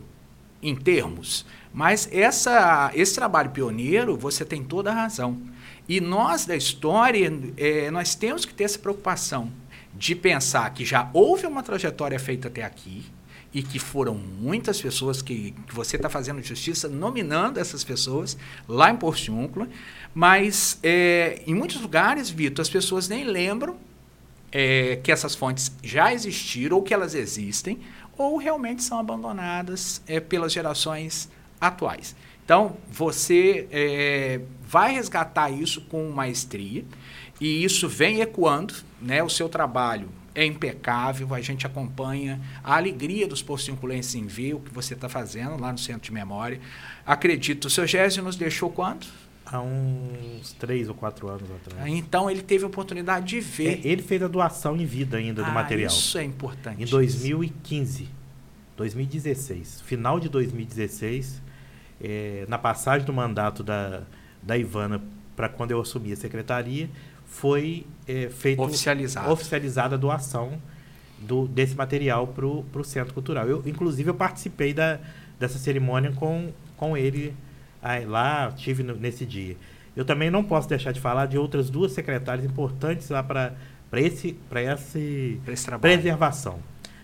em 0.63 0.75
termos. 0.75 1.45
Mas 1.71 2.09
essa, 2.11 2.89
esse 2.95 3.13
trabalho 3.13 3.51
pioneiro, 3.51 4.17
você 4.17 4.43
tem 4.43 4.63
toda 4.63 4.91
a 4.91 4.95
razão. 4.95 5.37
E 5.87 6.01
nós 6.01 6.45
da 6.45 6.55
história, 6.55 7.31
eh, 7.57 7.91
nós 7.91 8.15
temos 8.15 8.45
que 8.45 8.53
ter 8.53 8.63
essa 8.63 8.79
preocupação 8.79 9.51
de 9.93 10.15
pensar 10.15 10.73
que 10.73 10.83
já 10.83 11.09
houve 11.13 11.45
uma 11.45 11.61
trajetória 11.61 12.17
feita 12.17 12.47
até 12.47 12.63
aqui 12.63 13.05
e 13.55 13.63
que 13.63 13.79
foram 13.79 14.13
muitas 14.13 14.81
pessoas 14.81 15.21
que, 15.21 15.51
que 15.65 15.73
você 15.73 15.95
está 15.95 16.09
fazendo 16.09 16.43
justiça, 16.43 16.89
nominando 16.89 17.57
essas 17.57 17.85
pessoas 17.85 18.37
lá 18.67 18.91
em 18.91 18.97
Porciúncula, 18.97 19.69
mas 20.13 20.77
eh, 20.83 21.41
em 21.47 21.55
muitos 21.55 21.79
lugares, 21.79 22.29
Vitor, 22.29 22.61
as 22.61 22.69
pessoas 22.69 23.07
nem 23.07 23.23
lembram 23.23 23.77
é, 24.51 24.97
que 24.97 25.09
essas 25.09 25.35
fontes 25.35 25.71
já 25.81 26.13
existiram 26.13 26.75
ou 26.75 26.83
que 26.83 26.93
elas 26.93 27.15
existem, 27.15 27.79
ou 28.17 28.35
realmente 28.35 28.83
são 28.83 28.99
abandonadas 28.99 30.01
é, 30.05 30.19
pelas 30.19 30.51
gerações 30.51 31.29
atuais. 31.59 32.13
Então, 32.43 32.75
você 32.91 33.69
é, 33.71 34.41
vai 34.67 34.93
resgatar 34.93 35.49
isso 35.49 35.79
com 35.83 36.09
maestria, 36.09 36.83
e 37.39 37.63
isso 37.63 37.87
vem 37.87 38.19
ecoando, 38.19 38.73
né? 39.01 39.23
o 39.23 39.29
seu 39.29 39.47
trabalho 39.47 40.09
é 40.35 40.45
impecável, 40.45 41.33
a 41.33 41.41
gente 41.41 41.65
acompanha 41.65 42.39
a 42.63 42.75
alegria 42.75 43.27
dos 43.27 43.41
porciunculenses 43.41 44.13
em 44.15 44.27
ver 44.27 44.53
o 44.53 44.59
que 44.59 44.71
você 44.73 44.93
está 44.93 45.07
fazendo 45.09 45.57
lá 45.59 45.71
no 45.71 45.77
Centro 45.77 46.01
de 46.03 46.11
Memória. 46.11 46.59
Acredito, 47.05 47.65
o 47.65 47.69
seu 47.69 47.87
Gésio 47.87 48.21
nos 48.21 48.35
deixou 48.35 48.69
quanto? 48.69 49.07
Há 49.45 49.61
uns 49.61 50.53
três 50.53 50.89
ou 50.89 50.95
quatro 50.95 51.27
anos 51.29 51.49
atrás. 51.51 51.87
Então, 51.87 52.29
ele 52.29 52.41
teve 52.41 52.63
a 52.63 52.67
oportunidade 52.67 53.27
de 53.27 53.37
É, 53.37 53.41
ver. 53.41 53.81
ele 53.85 54.01
fez 54.01 54.21
a 54.23 54.27
doação 54.27 54.75
em 54.75 54.85
vida 54.85 55.17
ainda 55.17 55.43
do 55.43 55.49
Ah, 55.49 55.53
material. 55.53 55.87
Isso 55.87 56.17
é 56.17 56.23
importante. 56.23 56.81
Em 56.81 56.85
2015, 56.87 58.09
2016, 58.75 59.81
final 59.81 60.19
de 60.19 60.29
2016, 60.29 61.41
eh, 62.01 62.45
na 62.47 62.57
passagem 62.57 63.05
do 63.05 63.13
mandato 63.13 63.63
da, 63.63 64.03
da 64.41 64.57
Ivana 64.57 65.01
para 65.35 65.47
quando 65.47 65.71
eu 65.71 65.79
assumi 65.79 66.11
a 66.11 66.15
secretaria, 66.15 66.89
foi 67.35 67.85
feito 68.37 68.61
Oficializado. 68.61 69.31
oficializada 69.31 69.95
a 69.95 69.97
doação 69.97 70.57
do, 71.19 71.47
desse 71.47 71.75
material 71.75 72.27
para 72.27 72.45
o 72.45 72.83
Centro 72.83 73.13
Cultural. 73.13 73.47
Eu, 73.47 73.61
inclusive, 73.65 74.09
eu 74.09 74.13
participei 74.15 74.73
da, 74.73 74.99
dessa 75.39 75.57
cerimônia 75.57 76.11
com, 76.13 76.51
com 76.77 76.95
ele 76.95 77.33
aí, 77.81 78.05
lá, 78.05 78.51
tive 78.55 78.83
no- 78.83 78.95
nesse 78.95 79.25
dia. 79.25 79.55
Eu 79.95 80.05
também 80.05 80.29
não 80.29 80.43
posso 80.43 80.67
deixar 80.69 80.91
de 80.91 80.99
falar 80.99 81.25
de 81.25 81.37
outras 81.37 81.69
duas 81.69 81.91
secretárias 81.93 82.45
importantes 82.45 83.09
lá 83.09 83.21
para 83.23 83.53
esse, 83.93 84.33
pra 84.49 84.61
esse 84.61 85.39
Para 85.43 85.53
esse 85.53 85.65
trabalho. 85.65 85.93
preservação. 85.93 86.59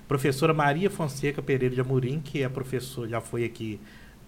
Professora 0.07 0.53
Maria 0.53 0.89
Fonseca 0.89 1.41
Pereira 1.41 1.73
de 1.75 1.79
Amorim, 1.81 2.19
que 2.19 2.41
é 2.43 2.49
professora, 2.49 3.07
já 3.09 3.21
foi 3.21 3.43
aqui 3.45 3.79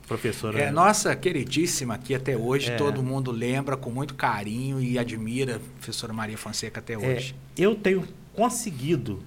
professora. 0.08 0.60
É 0.60 0.72
nossa 0.72 1.16
queridíssima 1.16 1.96
aqui 1.96 2.14
até 2.14 2.36
hoje, 2.38 2.72
É. 2.72 2.76
todo 2.76 3.02
mundo 3.04 3.32
lembra 3.32 3.76
com 3.78 3.90
muito 3.90 4.14
carinho 4.16 4.80
e 4.82 4.98
admira 5.00 5.56
a 5.58 5.60
professora 5.60 6.14
Maria 6.14 6.38
Fonseca 6.38 6.80
até 6.80 6.94
É, 6.94 6.98
hoje. 6.98 7.36
eu 7.58 7.76
tenho 7.76 8.08
conseguido 8.34 9.24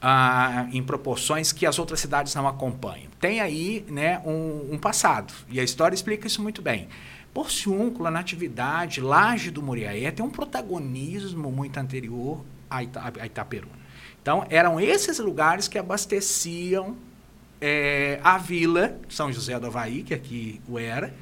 ah, 0.00 0.66
em 0.72 0.82
proporções 0.82 1.52
que 1.52 1.66
as 1.66 1.78
outras 1.78 2.00
cidades 2.00 2.34
não 2.34 2.48
acompanham? 2.48 3.10
Tem 3.20 3.42
aí 3.42 3.84
né, 3.90 4.22
um, 4.24 4.70
um 4.72 4.78
passado, 4.78 5.34
e 5.50 5.60
a 5.60 5.62
história 5.62 5.94
explica 5.94 6.26
isso 6.26 6.42
muito 6.42 6.62
bem. 6.62 6.88
Porciúncula, 7.34 8.10
Natividade, 8.10 9.02
Laje 9.02 9.50
do 9.50 9.60
Muriaé 9.60 10.10
tem 10.10 10.24
um 10.24 10.30
protagonismo 10.30 11.52
muito 11.52 11.76
anterior 11.76 12.42
a, 12.70 12.82
Ita, 12.82 13.12
a 13.20 13.26
Itaperuna. 13.26 13.76
Então, 14.22 14.46
eram 14.48 14.80
esses 14.80 15.18
lugares 15.18 15.68
que 15.68 15.76
abasteciam 15.76 16.96
é, 17.60 18.20
a 18.22 18.38
vila 18.38 18.98
São 19.08 19.32
José 19.32 19.58
do 19.58 19.66
Havaí, 19.66 20.02
que 20.02 20.14
aqui 20.14 20.60
o 20.68 20.78
era, 20.78 21.14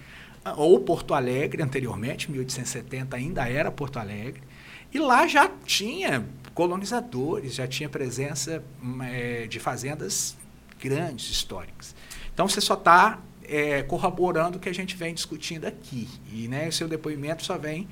ou 0.56 0.78
Porto 0.80 1.14
Alegre, 1.14 1.62
anteriormente, 1.62 2.30
1870 2.30 3.16
ainda 3.16 3.48
era 3.48 3.70
Porto 3.70 3.98
Alegre, 3.98 4.42
e 4.92 4.98
lá 4.98 5.26
já 5.26 5.50
tinha 5.64 6.26
colonizadores, 6.54 7.54
já 7.54 7.66
tinha 7.66 7.88
presença 7.88 8.62
é, 9.02 9.46
de 9.46 9.58
fazendas 9.58 10.36
grandes, 10.80 11.30
históricas. 11.30 11.94
Então 12.32 12.48
você 12.48 12.60
só 12.60 12.74
está 12.74 13.20
é, 13.42 13.82
corroborando 13.82 14.58
o 14.58 14.60
que 14.60 14.68
a 14.68 14.74
gente 14.74 14.96
vem 14.96 15.14
discutindo 15.14 15.66
aqui. 15.66 16.08
E 16.32 16.46
né, 16.46 16.70
seu 16.70 16.86
depoimento 16.86 17.44
só 17.44 17.58
vem 17.58 17.88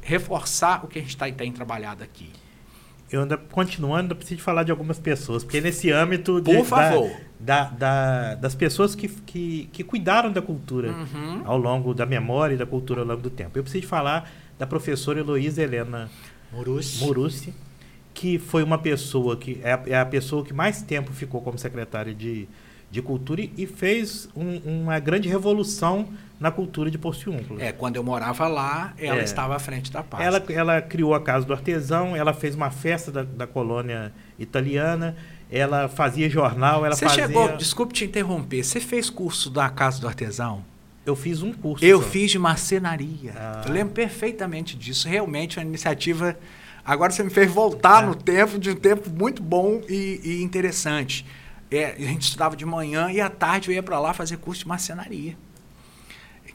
reforçar 0.00 0.84
o 0.84 0.88
que 0.88 0.98
a 0.98 1.02
gente 1.02 1.16
tá, 1.16 1.30
tem 1.30 1.52
trabalhado 1.52 2.02
aqui. 2.02 2.30
Eu 3.12 3.20
ainda 3.20 3.36
continuando, 3.36 4.12
eu 4.12 4.16
preciso 4.16 4.40
falar 4.40 4.62
de 4.62 4.70
algumas 4.70 4.98
pessoas, 4.98 5.44
porque 5.44 5.60
nesse 5.60 5.90
âmbito 5.90 6.40
de, 6.40 6.56
Por 6.56 6.64
favor. 6.64 7.10
Da, 7.38 7.64
da, 7.64 7.70
da, 7.70 8.34
das 8.36 8.54
pessoas 8.54 8.94
que, 8.94 9.06
que, 9.06 9.68
que 9.70 9.84
cuidaram 9.84 10.32
da 10.32 10.40
cultura 10.40 10.92
uhum. 10.92 11.42
ao 11.44 11.58
longo 11.58 11.92
da 11.92 12.06
memória 12.06 12.54
e 12.54 12.56
da 12.56 12.64
cultura 12.64 13.02
ao 13.02 13.06
longo 13.06 13.20
do 13.20 13.28
tempo. 13.28 13.58
Eu 13.58 13.62
preciso 13.62 13.86
falar 13.86 14.30
da 14.58 14.66
professora 14.66 15.20
Heloísa 15.20 15.62
Helena 15.62 16.10
Morussi, 17.04 17.52
que 18.14 18.38
foi 18.38 18.62
uma 18.62 18.78
pessoa 18.78 19.36
que 19.36 19.60
é 19.62 19.72
a, 19.72 19.82
é 19.86 20.00
a 20.00 20.06
pessoa 20.06 20.42
que 20.42 20.54
mais 20.54 20.80
tempo 20.80 21.12
ficou 21.12 21.42
como 21.42 21.58
secretária 21.58 22.14
de, 22.14 22.48
de 22.92 23.00
cultura 23.00 23.40
e 23.56 23.66
fez 23.66 24.28
um, 24.36 24.82
uma 24.82 24.98
grande 24.98 25.26
revolução 25.26 26.06
na 26.38 26.50
cultura 26.50 26.90
de 26.90 26.98
Porciúncula. 26.98 27.62
É, 27.62 27.72
quando 27.72 27.96
eu 27.96 28.04
morava 28.04 28.46
lá, 28.46 28.92
ela 28.98 29.20
é. 29.20 29.24
estava 29.24 29.56
à 29.56 29.58
frente 29.58 29.90
da 29.90 30.02
paz. 30.02 30.22
Ela, 30.22 30.44
ela 30.50 30.82
criou 30.82 31.14
a 31.14 31.20
Casa 31.20 31.46
do 31.46 31.54
Artesão, 31.54 32.14
ela 32.14 32.34
fez 32.34 32.54
uma 32.54 32.70
festa 32.70 33.10
da, 33.10 33.22
da 33.22 33.46
colônia 33.46 34.12
italiana, 34.38 35.16
ela 35.50 35.88
fazia 35.88 36.28
jornal, 36.28 36.84
ela 36.84 36.94
você 36.94 37.06
fazia... 37.06 37.26
chegou, 37.26 37.56
desculpe 37.56 37.94
te 37.94 38.04
interromper, 38.04 38.62
você 38.62 38.78
fez 38.78 39.08
curso 39.08 39.48
da 39.48 39.70
Casa 39.70 39.98
do 39.98 40.06
Artesão? 40.06 40.62
Eu 41.06 41.16
fiz 41.16 41.42
um 41.42 41.52
curso. 41.52 41.82
Eu 41.82 42.02
só. 42.02 42.08
fiz 42.08 42.30
de 42.30 42.38
marcenaria. 42.38 43.32
Ah. 43.34 43.62
Eu 43.66 43.72
lembro 43.72 43.94
perfeitamente 43.94 44.76
disso. 44.76 45.08
Realmente 45.08 45.58
uma 45.58 45.64
iniciativa... 45.64 46.36
Agora 46.84 47.10
você 47.10 47.22
me 47.22 47.30
fez 47.30 47.50
voltar 47.50 48.02
é. 48.02 48.06
no 48.06 48.14
tempo, 48.14 48.58
de 48.58 48.70
um 48.70 48.74
tempo 48.74 49.08
muito 49.08 49.42
bom 49.42 49.80
e, 49.88 50.20
e 50.22 50.42
interessante. 50.42 51.24
É, 51.72 51.94
a 51.98 51.98
gente 51.98 52.22
estudava 52.22 52.56
de 52.56 52.66
manhã 52.66 53.10
e 53.10 53.20
à 53.20 53.30
tarde 53.30 53.70
eu 53.70 53.74
ia 53.74 53.82
para 53.82 53.98
lá 53.98 54.12
fazer 54.12 54.36
curso 54.36 54.62
de 54.62 54.68
marcenaria. 54.68 55.36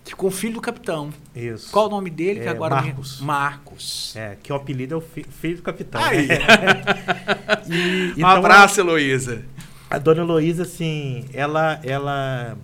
Que, 0.04 0.16
com 0.16 0.28
o 0.28 0.32
filho 0.32 0.54
do 0.54 0.62
capitão. 0.62 1.12
Isso. 1.36 1.70
Qual 1.72 1.88
o 1.88 1.90
nome 1.90 2.10
dele? 2.10 2.40
É, 2.40 2.44
que 2.44 2.50
agora 2.50 2.76
Marcos. 2.76 3.20
Marcos. 3.20 4.16
É, 4.16 4.38
que 4.42 4.54
o 4.54 4.56
apelido 4.56 4.94
é 4.94 4.98
o 4.98 5.02
fi 5.02 5.24
filho 5.24 5.58
do 5.58 5.64
capitão. 5.64 6.02
Aí. 6.02 6.28
e, 7.68 8.12
um 8.12 8.18
então, 8.18 8.30
abraço, 8.30 8.80
Heloísa. 8.80 9.44
A 9.90 9.98
dona 9.98 10.22
Heloísa, 10.22 10.64
assim, 10.64 11.26
ela, 11.34 11.80
ela 11.84 12.58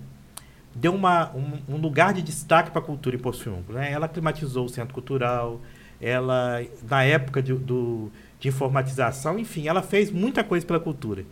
deu 0.74 0.94
uma, 0.94 1.30
um, 1.34 1.74
um 1.74 1.76
lugar 1.76 2.14
de 2.14 2.22
destaque 2.22 2.70
para 2.70 2.80
a 2.80 2.84
cultura 2.84 3.16
em 3.16 3.18
Poço 3.18 3.50
né? 3.68 3.92
Ela 3.92 4.08
climatizou 4.08 4.64
o 4.64 4.68
centro 4.68 4.94
cultural, 4.94 5.60
ela, 6.00 6.62
na 6.88 7.02
época 7.02 7.42
de, 7.42 7.52
do, 7.52 8.10
de 8.40 8.48
informatização, 8.48 9.38
enfim, 9.38 9.68
ela 9.68 9.82
fez 9.82 10.10
muita 10.10 10.42
coisa 10.42 10.66
pela 10.66 10.80
cultura. 10.80 11.24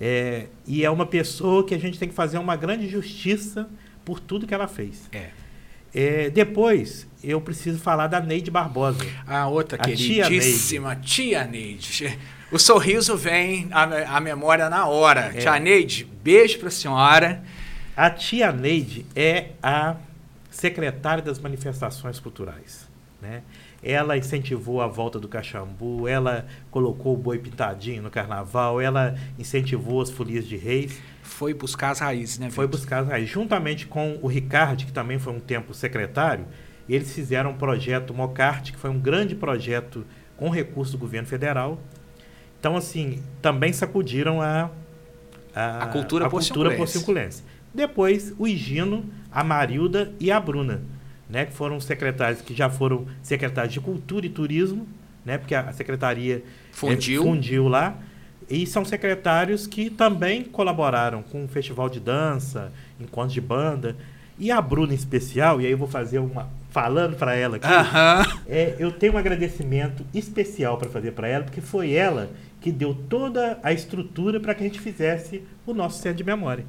É, 0.00 0.46
e 0.66 0.84
é 0.84 0.90
uma 0.90 1.06
pessoa 1.06 1.64
que 1.66 1.74
a 1.74 1.78
gente 1.78 1.98
tem 1.98 2.08
que 2.08 2.14
fazer 2.14 2.38
uma 2.38 2.54
grande 2.54 2.88
justiça 2.88 3.68
por 4.04 4.20
tudo 4.20 4.46
que 4.46 4.54
ela 4.54 4.68
fez. 4.68 5.08
É. 5.12 5.30
É, 5.94 6.30
depois, 6.30 7.06
eu 7.24 7.40
preciso 7.40 7.78
falar 7.78 8.06
da 8.06 8.20
Neide 8.20 8.50
Barbosa. 8.50 9.04
A 9.26 9.48
outra 9.48 9.76
a 9.76 9.84
queridíssima 9.84 10.94
tia 10.96 11.44
Neide. 11.44 11.78
tia 11.78 12.08
Neide. 12.10 12.18
O 12.50 12.58
sorriso 12.58 13.16
vem 13.16 13.68
à, 13.70 14.20
memória 14.20 14.70
na 14.70 14.86
hora. 14.86 15.32
É. 15.34 15.40
Tia 15.40 15.58
Neide, 15.58 16.04
beijo 16.22 16.58
para 16.58 16.68
a 16.68 16.70
senhora. 16.70 17.42
A 17.96 18.10
tia 18.10 18.52
Neide 18.52 19.04
é 19.14 19.50
a 19.62 19.96
secretária 20.50 21.22
das 21.22 21.38
manifestações 21.38 22.20
culturais. 22.20 22.88
Né? 23.20 23.42
Ela 23.82 24.16
incentivou 24.16 24.80
a 24.80 24.88
volta 24.88 25.20
do 25.20 25.28
Caxambu, 25.28 26.08
ela 26.08 26.46
colocou 26.70 27.14
o 27.14 27.16
boi 27.16 27.38
pintadinho 27.38 28.02
no 28.02 28.10
carnaval, 28.10 28.80
ela 28.80 29.14
incentivou 29.38 30.00
as 30.02 30.10
folias 30.10 30.46
de 30.46 30.56
reis. 30.56 31.00
Foi 31.22 31.54
buscar 31.54 31.90
as 31.90 32.00
raízes, 32.00 32.38
né? 32.38 32.46
Victor? 32.46 32.56
Foi 32.56 32.66
buscar 32.66 33.02
as 33.02 33.08
raízes. 33.08 33.30
Juntamente 33.30 33.86
com 33.86 34.18
o 34.20 34.26
Ricardo, 34.26 34.84
que 34.84 34.92
também 34.92 35.18
foi 35.18 35.32
um 35.32 35.38
tempo 35.38 35.72
secretário, 35.72 36.46
eles 36.88 37.14
fizeram 37.14 37.50
um 37.50 37.56
projeto 37.56 38.12
Mocarte, 38.12 38.72
que 38.72 38.78
foi 38.78 38.90
um 38.90 38.98
grande 38.98 39.36
projeto 39.36 40.04
com 40.36 40.48
recurso 40.48 40.92
do 40.92 40.98
governo 40.98 41.28
federal. 41.28 41.78
Então, 42.58 42.76
assim, 42.76 43.22
também 43.40 43.72
sacudiram 43.72 44.42
a, 44.42 44.70
a, 45.54 45.84
a 45.84 45.86
cultura, 45.86 46.26
a 46.26 46.30
cultura 46.30 46.74
porciunculense. 46.74 47.44
Depois, 47.72 48.34
o 48.38 48.48
Higino, 48.48 49.04
a 49.30 49.44
Marilda 49.44 50.12
e 50.18 50.32
a 50.32 50.40
Bruna 50.40 50.82
né, 51.28 51.44
que 51.44 51.52
foram 51.52 51.80
secretários 51.80 52.40
que 52.40 52.54
já 52.54 52.70
foram 52.70 53.06
secretários 53.22 53.72
de 53.72 53.80
Cultura 53.80 54.26
e 54.26 54.28
Turismo, 54.28 54.86
né, 55.24 55.38
porque 55.38 55.54
a, 55.54 55.72
secretaria 55.72 56.42
fundiu. 56.72 57.22
É, 57.22 57.24
fundiu 57.24 57.68
lá, 57.68 57.98
e 58.48 58.66
são 58.66 58.84
secretários 58.84 59.66
que 59.66 59.90
também 59.90 60.42
colaboraram 60.42 61.22
com 61.22 61.44
o 61.44 61.48
festival 61.48 61.88
de 61.88 62.00
dança, 62.00 62.72
encontros 62.98 63.34
de 63.34 63.40
banda. 63.40 63.94
E 64.38 64.50
a 64.50 64.60
Bruna 64.62 64.92
em 64.92 64.96
especial, 64.96 65.60
e 65.60 65.66
aí 65.66 65.72
eu 65.72 65.76
vou 65.76 65.88
fazer 65.88 66.18
uma 66.18 66.48
falando 66.70 67.16
para 67.16 67.34
ela 67.34 67.56
aqui, 67.56 67.66
uh 67.66 67.70
-huh. 67.70 68.40
é, 68.46 68.76
eu 68.78 68.92
tenho 68.92 69.14
um 69.14 69.18
agradecimento 69.18 70.04
especial 70.14 70.78
para 70.78 70.88
fazer 70.88 71.12
para 71.12 71.26
ela, 71.26 71.44
porque 71.44 71.60
foi 71.60 71.92
ela 71.92 72.30
que 72.60 72.70
deu 72.70 72.94
toda 72.94 73.58
a 73.62 73.72
estrutura 73.72 74.38
para 74.38 74.54
que 74.54 74.62
a 74.62 74.66
gente 74.66 74.80
fizesse 74.80 75.42
o 75.66 75.74
nosso 75.74 76.00
centro 76.00 76.18
de 76.18 76.24
memória. 76.24 76.64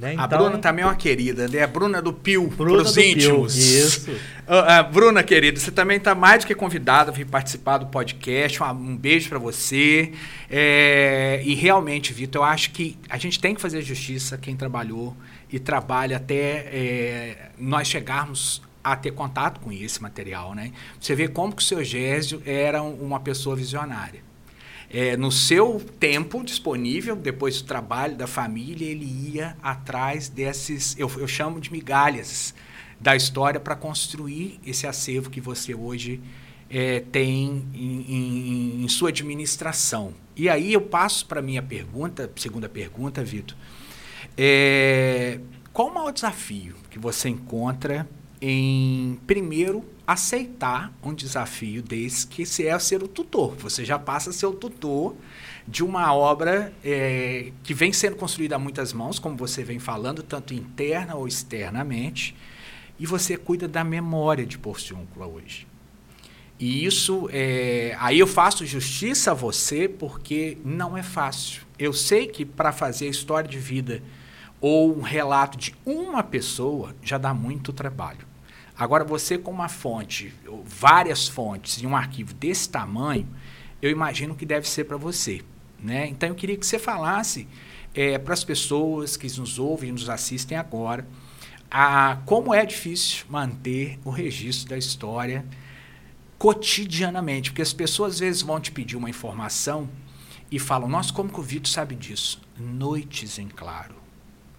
Né? 0.00 0.14
Então, 0.14 0.24
a 0.24 0.26
Bruna 0.26 0.58
também 0.58 0.82
é 0.82 0.86
uma 0.86 0.96
querida, 0.96 1.46
né? 1.46 1.62
A 1.62 1.66
Bruna 1.66 2.00
do 2.00 2.10
Pio, 2.10 2.48
para 2.48 2.72
os 2.72 2.96
íntimos. 2.96 3.54
Pio, 3.54 3.62
isso. 3.62 4.10
Uh, 4.10 4.88
uh, 4.88 4.90
Bruna, 4.90 5.22
querida, 5.22 5.60
você 5.60 5.70
também 5.70 5.98
está 5.98 6.14
mais 6.14 6.42
do 6.42 6.46
que 6.46 6.54
convidada 6.54 7.10
a 7.10 7.14
vir 7.14 7.26
participar 7.26 7.76
do 7.76 7.86
podcast. 7.86 8.62
Um, 8.62 8.66
um 8.66 8.96
beijo 8.96 9.28
para 9.28 9.38
você. 9.38 10.12
É, 10.48 11.42
e 11.44 11.54
realmente, 11.54 12.14
Vitor, 12.14 12.40
eu 12.40 12.44
acho 12.44 12.70
que 12.70 12.96
a 13.10 13.18
gente 13.18 13.38
tem 13.38 13.54
que 13.54 13.60
fazer 13.60 13.82
justiça 13.82 14.38
quem 14.38 14.56
trabalhou 14.56 15.14
e 15.52 15.58
trabalha 15.58 16.16
até 16.16 16.66
é, 16.72 17.50
nós 17.58 17.86
chegarmos 17.86 18.62
a 18.82 18.96
ter 18.96 19.10
contato 19.10 19.60
com 19.60 19.70
esse 19.70 20.00
material, 20.00 20.54
né? 20.54 20.72
Você 20.98 21.14
vê 21.14 21.28
como 21.28 21.54
que 21.54 21.62
o 21.62 21.64
seu 21.64 21.84
Gésio 21.84 22.42
era 22.46 22.82
uma 22.82 23.20
pessoa 23.20 23.54
visionária 23.54 24.29
é, 24.92 25.16
no 25.16 25.30
seu 25.30 25.80
tempo 26.00 26.42
disponível, 26.42 27.14
depois 27.14 27.62
do 27.62 27.66
trabalho 27.66 28.16
da 28.16 28.26
família, 28.26 28.90
ele 28.90 29.04
ia 29.04 29.56
atrás 29.62 30.28
desses, 30.28 30.98
eu, 30.98 31.08
eu 31.16 31.28
chamo 31.28 31.60
de 31.60 31.70
migalhas 31.70 32.52
da 32.98 33.14
história 33.14 33.60
para 33.60 33.76
construir 33.76 34.58
esse 34.66 34.88
acervo 34.88 35.30
que 35.30 35.40
você 35.40 35.74
hoje 35.74 36.20
é, 36.68 37.00
tem 37.12 37.64
em, 37.72 38.04
em, 38.08 38.84
em, 38.84 38.88
sua 38.88 39.10
administração. 39.10 40.12
E 40.36 40.48
aí 40.48 40.72
eu 40.72 40.80
passo 40.80 41.24
para 41.24 41.38
a 41.38 41.42
minha 41.42 41.62
pergunta, 41.62 42.30
segunda 42.34 42.68
pergunta, 42.68 43.22
Vitor. 43.22 43.56
É, 44.36 45.38
qual 45.72 45.88
o 45.88 45.94
maior 45.94 46.12
desafio 46.12 46.74
que 46.90 46.98
você 46.98 47.28
encontra 47.28 48.08
em, 48.40 49.20
primeiro, 49.26 49.84
aceitar 50.12 50.92
um 51.02 51.14
desafio 51.14 51.80
desse 51.82 52.26
que 52.26 52.44
se 52.44 52.66
é 52.66 52.76
ser 52.80 53.00
o 53.00 53.06
tutor. 53.06 53.54
Você 53.56 53.84
já 53.84 53.96
passa 53.96 54.30
a 54.30 54.32
ser 54.32 54.46
o 54.46 54.52
tutor 54.52 55.14
de 55.68 55.84
uma 55.84 56.12
obra 56.12 56.72
é, 56.84 57.52
que 57.62 57.72
vem 57.72 57.92
sendo 57.92 58.16
construída 58.16 58.56
a 58.56 58.58
muitas 58.58 58.92
mãos, 58.92 59.20
como 59.20 59.36
você 59.36 59.62
vem 59.62 59.78
falando, 59.78 60.20
tanto 60.20 60.52
interna 60.52 61.14
ou 61.14 61.28
externamente, 61.28 62.34
e 62.98 63.06
você 63.06 63.36
cuida 63.36 63.68
da 63.68 63.84
memória 63.84 64.44
de 64.44 64.58
Porciúncula 64.58 65.28
hoje. 65.28 65.64
E 66.58 66.84
isso, 66.84 67.28
é, 67.32 67.96
aí 68.00 68.18
eu 68.18 68.26
faço 68.26 68.66
justiça 68.66 69.30
a 69.30 69.34
você 69.34 69.88
porque 69.88 70.58
não 70.64 70.96
é 70.96 71.04
fácil. 71.04 71.62
Eu 71.78 71.92
sei 71.92 72.26
que 72.26 72.44
para 72.44 72.72
fazer 72.72 73.06
a 73.06 73.10
história 73.10 73.48
de 73.48 73.60
vida 73.60 74.02
ou 74.60 74.98
um 74.98 75.02
relato 75.02 75.56
de 75.56 75.72
uma 75.86 76.22
pessoa 76.22 76.96
já 77.00 77.16
dá 77.16 77.32
muito 77.32 77.72
trabalho. 77.72 78.29
Agora, 78.80 79.04
você 79.04 79.36
com 79.36 79.50
uma 79.50 79.68
fonte, 79.68 80.32
várias 80.64 81.28
fontes 81.28 81.82
e 81.82 81.86
um 81.86 81.94
arquivo 81.94 82.32
desse 82.32 82.66
tamanho, 82.66 83.28
eu 83.82 83.90
imagino 83.90 84.34
que 84.34 84.46
deve 84.46 84.66
ser 84.66 84.84
para 84.84 84.96
você. 84.96 85.42
Né? 85.78 86.06
Então, 86.06 86.30
eu 86.30 86.34
queria 86.34 86.56
que 86.56 86.64
você 86.64 86.78
falasse 86.78 87.46
é, 87.94 88.16
para 88.16 88.32
as 88.32 88.42
pessoas 88.42 89.18
que 89.18 89.26
nos 89.38 89.58
ouvem 89.58 89.90
e 89.90 89.92
nos 89.92 90.08
assistem 90.08 90.56
agora, 90.56 91.06
a, 91.70 92.22
como 92.24 92.54
é 92.54 92.64
difícil 92.64 93.26
manter 93.28 93.98
o 94.02 94.08
registro 94.08 94.70
da 94.70 94.78
história 94.78 95.44
cotidianamente, 96.38 97.50
porque 97.50 97.60
as 97.60 97.74
pessoas 97.74 98.14
às 98.14 98.20
vezes 98.20 98.40
vão 98.40 98.58
te 98.58 98.72
pedir 98.72 98.96
uma 98.96 99.10
informação 99.10 99.90
e 100.50 100.58
falam: 100.58 100.88
Nossa, 100.88 101.12
como 101.12 101.30
que 101.30 101.38
o 101.38 101.42
Vitor 101.42 101.70
sabe 101.70 101.94
disso? 101.94 102.40
Noites 102.58 103.38
em 103.38 103.46
claro. 103.46 103.96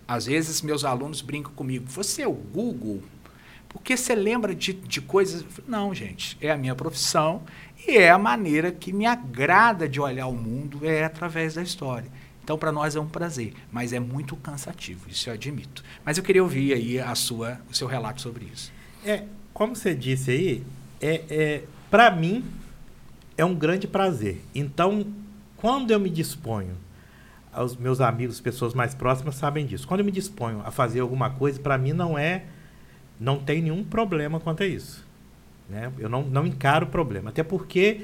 Às 0.07 0.27
vezes 0.27 0.61
meus 0.61 0.85
alunos 0.85 1.21
brincam 1.21 1.51
comigo: 1.53 1.85
Você 1.87 2.21
é 2.21 2.27
o 2.27 2.33
Google? 2.33 3.01
Porque 3.71 3.95
você 3.95 4.13
lembra 4.13 4.53
de, 4.53 4.73
de 4.73 5.01
coisas. 5.01 5.45
Não, 5.67 5.93
gente, 5.93 6.37
é 6.41 6.51
a 6.51 6.57
minha 6.57 6.75
profissão 6.75 7.43
e 7.87 7.97
é 7.97 8.09
a 8.09 8.17
maneira 8.17 8.71
que 8.71 8.91
me 8.91 9.05
agrada 9.05 9.87
de 9.87 9.99
olhar 9.99 10.27
o 10.27 10.33
mundo 10.33 10.85
é 10.85 11.03
através 11.03 11.55
da 11.55 11.63
história. 11.63 12.09
Então, 12.43 12.57
para 12.57 12.71
nós 12.71 12.95
é 12.95 12.99
um 12.99 13.07
prazer, 13.07 13.53
mas 13.71 13.93
é 13.93 13.99
muito 13.99 14.35
cansativo, 14.35 15.07
isso 15.07 15.29
eu 15.29 15.33
admito. 15.33 15.83
Mas 16.03 16.17
eu 16.17 16.23
queria 16.23 16.43
ouvir 16.43 16.73
aí 16.73 16.99
a 16.99 17.13
sua, 17.15 17.61
o 17.69 17.73
seu 17.73 17.87
relato 17.87 18.21
sobre 18.21 18.45
isso. 18.51 18.73
É, 19.05 19.23
como 19.53 19.75
você 19.75 19.95
disse 19.95 20.31
aí, 20.31 20.63
é, 20.99 21.23
é 21.29 21.63
para 21.89 22.11
mim 22.11 22.43
é 23.37 23.45
um 23.45 23.55
grande 23.55 23.87
prazer. 23.87 24.41
Então, 24.53 25.05
quando 25.55 25.91
eu 25.91 25.99
me 25.99 26.09
disponho, 26.09 26.75
os 27.55 27.75
meus 27.75 28.01
amigos, 28.01 28.39
pessoas 28.39 28.73
mais 28.73 28.95
próximas 28.95 29.35
sabem 29.35 29.65
disso. 29.65 29.87
Quando 29.87 29.99
eu 29.99 30.05
me 30.05 30.11
disponho 30.11 30.61
a 30.65 30.71
fazer 30.71 31.01
alguma 31.01 31.29
coisa, 31.29 31.59
para 31.59 31.77
mim 31.77 31.93
não 31.93 32.17
é, 32.17 32.45
não 33.21 33.37
tem 33.37 33.61
nenhum 33.61 33.83
problema 33.83 34.39
quanto 34.39 34.63
a 34.63 34.65
isso. 34.65 35.05
Né? 35.69 35.91
Eu 35.99 36.09
não, 36.09 36.23
não 36.23 36.47
encaro 36.47 36.87
o 36.87 36.89
problema, 36.89 37.29
até 37.29 37.43
porque 37.43 38.01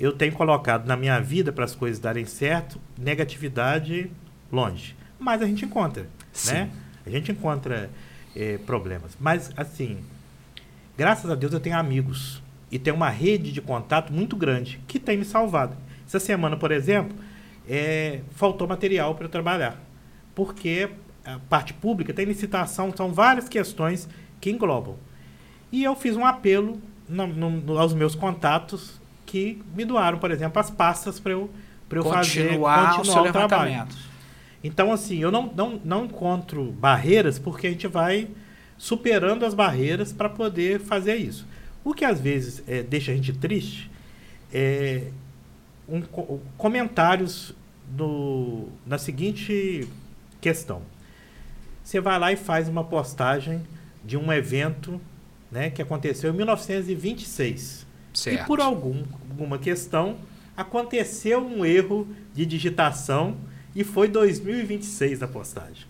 eu 0.00 0.10
tenho 0.10 0.32
colocado 0.32 0.86
na 0.86 0.96
minha 0.96 1.20
vida 1.20 1.52
para 1.52 1.66
as 1.66 1.74
coisas 1.74 2.00
darem 2.00 2.24
certo 2.24 2.80
negatividade 2.98 4.10
longe. 4.50 4.96
Mas 5.18 5.42
a 5.42 5.46
gente 5.46 5.66
encontra, 5.66 6.08
Sim. 6.32 6.52
né? 6.54 6.70
A 7.06 7.10
gente 7.10 7.30
encontra 7.30 7.90
é, 8.34 8.56
problemas. 8.56 9.16
Mas 9.20 9.52
assim, 9.54 9.98
graças 10.96 11.30
a 11.30 11.34
Deus 11.34 11.52
eu 11.52 11.60
tenho 11.60 11.76
amigos 11.76 12.42
e 12.70 12.78
tenho 12.78 12.96
uma 12.96 13.10
rede 13.10 13.52
de 13.52 13.60
contato 13.60 14.12
muito 14.14 14.34
grande 14.34 14.80
que 14.88 14.98
tem 14.98 15.18
me 15.18 15.26
salvado. 15.26 15.76
Essa 16.06 16.18
semana, 16.18 16.56
por 16.56 16.72
exemplo, 16.72 17.14
é, 17.68 18.20
faltou 18.32 18.66
material 18.66 19.14
para 19.14 19.26
eu 19.26 19.30
trabalhar, 19.30 19.78
porque 20.34 20.88
a 21.22 21.38
parte 21.38 21.74
pública 21.74 22.14
tem 22.14 22.24
licitação, 22.24 22.92
são 22.96 23.12
várias 23.12 23.46
questões 23.46 24.08
que 24.40 24.50
englobam. 24.50 24.96
E 25.72 25.82
eu 25.82 25.94
fiz 25.94 26.16
um 26.16 26.24
apelo 26.24 26.80
no, 27.08 27.26
no, 27.26 27.78
aos 27.78 27.94
meus 27.94 28.14
contatos 28.14 29.00
que 29.26 29.62
me 29.74 29.84
doaram, 29.84 30.18
por 30.18 30.30
exemplo, 30.30 30.60
as 30.60 30.70
pastas 30.70 31.18
para 31.18 31.32
eu, 31.32 31.50
pra 31.88 31.98
eu 31.98 32.04
fazer 32.04 32.48
continuar 32.48 33.00
o, 33.00 33.28
o 33.28 33.32
trabalho. 33.32 33.88
Então, 34.62 34.92
assim, 34.92 35.18
eu 35.18 35.30
não, 35.30 35.52
não, 35.54 35.80
não 35.84 36.04
encontro 36.06 36.72
barreiras 36.72 37.38
porque 37.38 37.66
a 37.66 37.70
gente 37.70 37.86
vai 37.86 38.28
superando 38.78 39.44
as 39.44 39.54
barreiras 39.54 40.12
para 40.12 40.28
poder 40.28 40.80
fazer 40.80 41.16
isso. 41.16 41.46
O 41.84 41.92
que 41.92 42.04
às 42.04 42.20
vezes 42.20 42.62
é, 42.66 42.82
deixa 42.82 43.12
a 43.12 43.14
gente 43.14 43.32
triste 43.32 43.90
é 44.52 45.08
um, 45.88 46.00
comentários 46.56 47.54
no, 47.96 48.68
na 48.86 48.96
seguinte 48.96 49.88
questão. 50.40 50.82
Você 51.82 52.00
vai 52.00 52.18
lá 52.18 52.32
e 52.32 52.36
faz 52.36 52.68
uma 52.68 52.84
postagem 52.84 53.60
de 54.04 54.16
um 54.16 54.32
evento 54.32 55.00
né, 55.50 55.70
que 55.70 55.80
aconteceu 55.80 56.32
em 56.32 56.36
1926. 56.36 57.86
Certo. 58.12 58.42
E 58.42 58.46
por 58.46 58.60
algum, 58.60 59.02
alguma 59.30 59.58
questão 59.58 60.18
aconteceu 60.56 61.44
um 61.44 61.64
erro 61.64 62.06
de 62.32 62.46
digitação 62.46 63.36
e 63.74 63.82
foi 63.82 64.08
2026 64.08 65.22
a 65.22 65.28
postagem. 65.28 65.86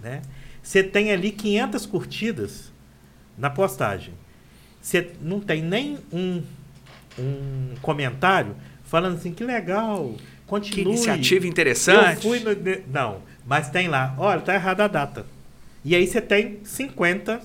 Né? 0.00 0.22
Você 0.62 0.82
tem 0.82 1.12
ali 1.12 1.30
500 1.30 1.86
curtidas 1.86 2.72
na 3.38 3.50
postagem. 3.50 4.14
Você 4.80 5.10
não 5.20 5.40
tem 5.40 5.62
nem 5.62 5.98
um, 6.12 6.42
um 7.18 7.74
comentário 7.82 8.56
falando 8.84 9.16
assim, 9.16 9.32
que 9.32 9.44
legal, 9.44 10.16
continue. 10.46 10.84
Que 10.84 10.90
iniciativa 10.90 11.46
interessante. 11.46 12.26
Eu 12.26 12.30
fui 12.30 12.40
no, 12.40 12.50
não, 12.88 13.22
mas 13.46 13.70
tem 13.70 13.88
lá, 13.88 14.14
olha, 14.18 14.40
tá 14.40 14.54
errada 14.54 14.84
a 14.84 14.88
data. 14.88 15.26
E 15.84 15.94
aí 15.94 16.06
você 16.06 16.20
tem 16.20 16.60
50 16.64 17.40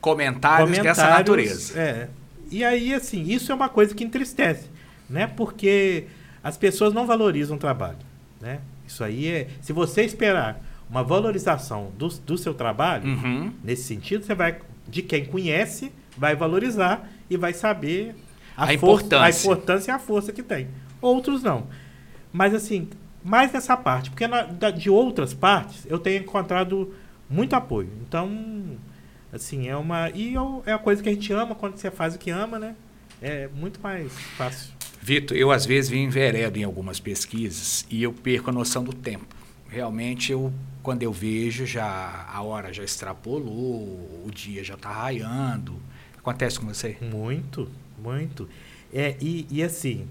comentários, 0.00 0.70
comentários 0.70 0.96
dessa 0.96 1.10
natureza. 1.10 1.78
É, 1.78 2.08
e 2.50 2.64
aí, 2.64 2.94
assim, 2.94 3.22
isso 3.24 3.50
é 3.50 3.54
uma 3.54 3.68
coisa 3.68 3.94
que 3.94 4.04
entristece, 4.04 4.68
né? 5.10 5.26
Porque 5.26 6.04
as 6.42 6.56
pessoas 6.56 6.94
não 6.94 7.06
valorizam 7.06 7.56
o 7.56 7.58
trabalho, 7.58 7.98
né? 8.40 8.60
Isso 8.86 9.02
aí 9.02 9.26
é... 9.26 9.48
Se 9.60 9.72
você 9.72 10.02
esperar 10.02 10.62
uma 10.88 11.02
valorização 11.02 11.90
do, 11.98 12.08
do 12.08 12.38
seu 12.38 12.54
trabalho, 12.54 13.08
uhum. 13.08 13.52
nesse 13.62 13.82
sentido, 13.82 14.24
você 14.24 14.34
vai... 14.34 14.58
De 14.88 15.02
quem 15.02 15.24
conhece, 15.24 15.90
vai 16.16 16.36
valorizar 16.36 17.10
e 17.28 17.36
vai 17.36 17.52
saber 17.52 18.14
a, 18.56 18.66
a 18.66 18.74
importância. 18.74 19.26
a 19.26 19.30
importância 19.30 19.90
e 19.90 19.94
a 19.94 19.98
força 19.98 20.32
que 20.32 20.44
tem. 20.44 20.68
Outros 21.00 21.42
não. 21.42 21.66
Mas, 22.32 22.54
assim, 22.54 22.88
mais 23.24 23.52
nessa 23.52 23.76
parte. 23.76 24.10
Porque 24.10 24.28
na, 24.28 24.42
de 24.70 24.88
outras 24.88 25.34
partes, 25.34 25.84
eu 25.86 25.98
tenho 25.98 26.22
encontrado 26.22 26.94
muito 27.28 27.54
apoio. 27.54 27.90
Então 28.06 28.28
Assim, 29.32 29.68
é 29.68 29.76
uma. 29.76 30.10
E 30.10 30.34
é 30.64 30.72
a 30.72 30.78
coisa 30.78 31.02
que 31.02 31.08
a 31.08 31.12
gente 31.12 31.32
ama 31.32 31.54
quando 31.54 31.76
você 31.76 31.90
faz 31.90 32.14
o 32.14 32.18
que 32.18 32.30
ama, 32.30 32.58
né? 32.58 32.74
É 33.20 33.48
muito 33.48 33.80
mais 33.80 34.12
fácil. 34.36 34.72
Vitor, 35.00 35.36
eu 35.36 35.50
às 35.50 35.64
vezes 35.64 35.90
vim 35.90 36.04
enveredo 36.04 36.58
em 36.58 36.64
algumas 36.64 36.98
pesquisas 36.98 37.86
e 37.90 38.02
eu 38.02 38.12
perco 38.12 38.50
a 38.50 38.52
noção 38.52 38.82
do 38.82 38.92
tempo. 38.92 39.36
Realmente, 39.68 40.32
eu, 40.32 40.52
quando 40.82 41.02
eu 41.02 41.12
vejo, 41.12 41.66
já 41.66 42.26
a 42.32 42.42
hora 42.42 42.72
já 42.72 42.82
extrapolou, 42.82 44.22
o 44.24 44.30
dia 44.32 44.64
já 44.64 44.74
está 44.74 44.90
raiando. 44.90 45.76
Acontece 46.16 46.58
com 46.58 46.66
você? 46.66 46.96
Muito, 47.00 47.70
muito. 48.02 48.48
É, 48.92 49.16
e, 49.20 49.46
e 49.50 49.62
assim, 49.62 50.08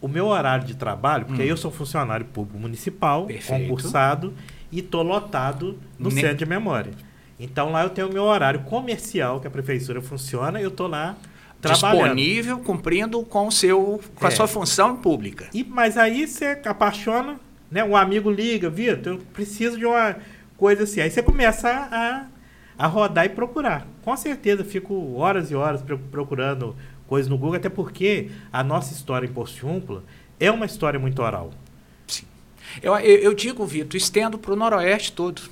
o 0.00 0.08
meu 0.08 0.26
horário 0.26 0.64
de 0.64 0.74
trabalho, 0.74 1.26
porque 1.26 1.42
hum. 1.42 1.46
eu 1.46 1.56
sou 1.56 1.70
funcionário 1.70 2.26
público 2.26 2.58
municipal, 2.58 3.26
Perfeito. 3.26 3.62
concursado, 3.62 4.34
e 4.70 4.80
estou 4.80 5.02
lotado 5.02 5.78
no 5.98 6.08
ne 6.08 6.20
centro 6.20 6.38
de 6.38 6.46
memória. 6.46 6.92
Então 7.38 7.72
lá 7.72 7.82
eu 7.82 7.90
tenho 7.90 8.08
o 8.08 8.12
meu 8.12 8.24
horário 8.24 8.60
comercial 8.60 9.40
que 9.40 9.46
a 9.46 9.50
prefeitura 9.50 10.02
funciona, 10.02 10.60
eu 10.60 10.68
estou 10.68 10.86
lá 10.86 11.16
trabalhando. 11.60 12.16
Disponível, 12.16 12.58
cumprindo 12.58 13.22
com 13.22 13.46
o 13.46 13.52
seu 13.52 14.00
com 14.14 14.24
é. 14.24 14.28
a 14.28 14.30
sua 14.30 14.46
função 14.46 14.96
pública. 14.96 15.48
E 15.52 15.64
mas 15.64 15.96
aí 15.96 16.26
você 16.26 16.60
apaixona, 16.64 17.38
né? 17.70 17.84
Um 17.84 17.96
amigo 17.96 18.30
liga, 18.30 18.68
Vitor, 18.68 19.14
eu 19.14 19.18
preciso 19.32 19.78
de 19.78 19.86
uma 19.86 20.16
coisa 20.56 20.84
assim. 20.84 21.00
Aí 21.00 21.10
você 21.10 21.22
começa 21.22 21.68
a, 21.70 22.26
a 22.78 22.86
rodar 22.86 23.24
e 23.24 23.30
procurar. 23.30 23.86
Com 24.02 24.16
certeza 24.16 24.64
fico 24.64 25.14
horas 25.14 25.50
e 25.50 25.54
horas 25.54 25.82
procurando 26.10 26.76
coisas 27.06 27.28
no 27.28 27.36
Google, 27.36 27.56
até 27.56 27.68
porque 27.68 28.30
a 28.52 28.62
nossa 28.62 28.92
história 28.92 29.26
em 29.26 29.32
Porciúncula 29.32 30.04
é 30.38 30.50
uma 30.50 30.64
história 30.66 30.98
muito 30.98 31.20
oral. 31.22 31.50
Eu, 32.82 32.96
eu, 32.98 33.16
eu 33.18 33.34
digo, 33.34 33.64
Vitor, 33.66 33.96
estendo 33.96 34.38
para 34.38 34.52
o 34.52 34.56
Noroeste 34.56 35.12
todo. 35.12 35.42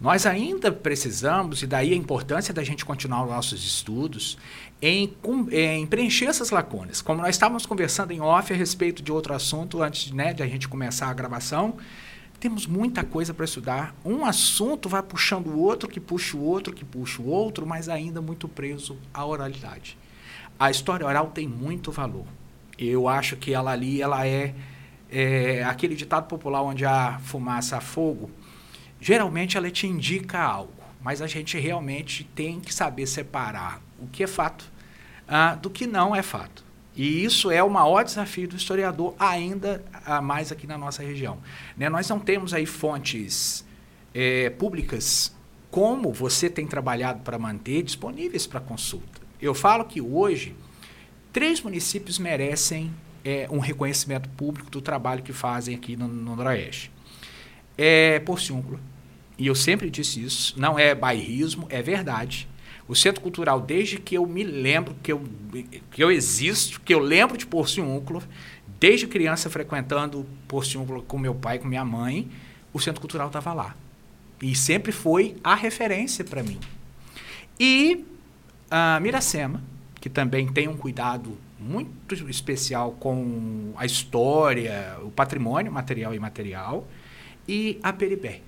Nós 0.00 0.26
ainda 0.26 0.72
precisamos, 0.72 1.62
e 1.62 1.66
daí 1.66 1.92
a 1.92 1.96
importância 1.96 2.52
da 2.52 2.64
gente 2.64 2.84
continuar 2.84 3.22
os 3.22 3.30
nossos 3.30 3.64
estudos, 3.64 4.36
em, 4.80 5.14
em, 5.52 5.86
preencher 5.86 6.26
essas 6.26 6.50
lacunas. 6.50 7.00
Como 7.00 7.22
nós 7.22 7.36
estávamos 7.36 7.64
conversando 7.64 8.10
em 8.10 8.20
off 8.20 8.52
a 8.52 8.56
respeito 8.56 9.00
de 9.00 9.12
outro 9.12 9.32
assunto 9.32 9.80
antes 9.80 10.10
né, 10.10 10.34
de 10.34 10.42
a 10.42 10.46
gente 10.46 10.66
começar 10.66 11.06
a 11.06 11.14
gravação, 11.14 11.76
temos 12.40 12.66
muita 12.66 13.04
coisa 13.04 13.32
para 13.32 13.44
estudar. 13.44 13.94
Um 14.04 14.24
assunto 14.24 14.88
vai 14.88 15.04
puxando 15.04 15.46
o 15.46 15.60
outro, 15.60 15.88
que 15.88 16.00
puxa 16.00 16.36
o 16.36 16.42
outro, 16.42 16.74
que 16.74 16.84
puxa 16.84 17.22
o 17.22 17.28
outro, 17.28 17.64
mas 17.64 17.88
ainda 17.88 18.20
muito 18.20 18.48
preso 18.48 18.98
à 19.14 19.24
oralidade. 19.24 19.96
A 20.58 20.68
história 20.68 21.06
oral 21.06 21.28
tem 21.28 21.46
muito 21.46 21.92
valor. 21.92 22.26
Eu 22.76 23.06
acho 23.06 23.36
que 23.36 23.54
ela 23.54 23.70
ali 23.70 24.02
ela 24.02 24.26
é, 24.26 24.52
é 25.12 25.62
aquele 25.64 25.94
ditado 25.94 26.26
popular 26.26 26.62
onde 26.62 26.84
há 26.84 27.20
fumaça 27.20 27.76
a 27.76 27.80
fogo 27.80 28.30
geralmente 29.02 29.56
ela 29.56 29.68
te 29.68 29.84
indica 29.84 30.38
algo, 30.38 30.72
mas 31.02 31.20
a 31.20 31.26
gente 31.26 31.58
realmente 31.58 32.22
tem 32.22 32.60
que 32.60 32.72
saber 32.72 33.08
separar 33.08 33.82
o 33.98 34.06
que 34.06 34.22
é 34.22 34.28
fato 34.28 34.70
uh, 35.26 35.58
do 35.60 35.68
que 35.68 35.88
não 35.88 36.14
é 36.14 36.22
fato. 36.22 36.64
E 36.94 37.24
isso 37.24 37.50
é 37.50 37.60
o 37.64 37.68
maior 37.68 38.04
desafio 38.04 38.46
do 38.46 38.54
historiador, 38.54 39.16
ainda 39.18 39.84
uh, 40.06 40.22
mais 40.22 40.52
aqui 40.52 40.68
na 40.68 40.78
nossa 40.78 41.02
região. 41.02 41.38
Né? 41.76 41.88
Nós 41.88 42.08
não 42.08 42.20
temos 42.20 42.54
aí 42.54 42.64
fontes 42.64 43.64
é, 44.14 44.50
públicas 44.50 45.34
como 45.68 46.12
você 46.12 46.48
tem 46.48 46.66
trabalhado 46.66 47.22
para 47.22 47.36
manter 47.38 47.82
disponíveis 47.82 48.46
para 48.46 48.60
consulta. 48.60 49.20
Eu 49.40 49.52
falo 49.54 49.84
que 49.84 50.00
hoje, 50.00 50.54
três 51.32 51.60
municípios 51.60 52.20
merecem 52.20 52.92
é, 53.24 53.46
um 53.50 53.58
reconhecimento 53.58 54.28
público 54.30 54.70
do 54.70 54.80
trabalho 54.80 55.22
que 55.22 55.32
fazem 55.32 55.74
aqui 55.74 55.96
no, 55.96 56.08
no 56.08 56.36
Noroeste. 56.36 56.90
É 57.76 58.18
Porciúncula, 58.20 58.78
e 59.38 59.46
eu 59.46 59.54
sempre 59.54 59.90
disse 59.90 60.22
isso, 60.22 60.54
não 60.56 60.78
é 60.78 60.94
bairrismo, 60.94 61.66
é 61.68 61.82
verdade. 61.82 62.48
O 62.86 62.94
Centro 62.94 63.20
Cultural, 63.22 63.60
desde 63.60 63.98
que 63.98 64.16
eu 64.16 64.26
me 64.26 64.44
lembro, 64.44 64.94
que 65.02 65.12
eu, 65.12 65.22
que 65.90 66.02
eu 66.02 66.10
existo, 66.10 66.80
que 66.80 66.92
eu 66.92 66.98
lembro 66.98 67.36
de 67.38 67.46
Porciúncula, 67.46 68.22
desde 68.78 69.06
criança 69.06 69.48
frequentando 69.48 70.26
Porciúncula 70.46 71.02
com 71.02 71.18
meu 71.18 71.34
pai, 71.34 71.58
com 71.58 71.66
minha 71.66 71.84
mãe, 71.84 72.30
o 72.72 72.80
Centro 72.80 73.00
Cultural 73.00 73.28
estava 73.28 73.52
lá. 73.52 73.76
E 74.40 74.54
sempre 74.54 74.92
foi 74.92 75.36
a 75.42 75.54
referência 75.54 76.24
para 76.24 76.42
mim. 76.42 76.58
E 77.58 78.04
a 78.70 78.98
Miracema, 79.00 79.62
que 80.00 80.10
também 80.10 80.48
tem 80.48 80.66
um 80.68 80.76
cuidado 80.76 81.38
muito 81.62 82.14
especial 82.28 82.92
com 82.92 83.72
a 83.76 83.86
história, 83.86 84.98
o 85.02 85.10
patrimônio 85.10 85.70
material 85.70 86.12
e 86.12 86.16
imaterial, 86.16 86.86
e 87.46 87.78
a 87.82 87.92
Peribé 87.92 88.40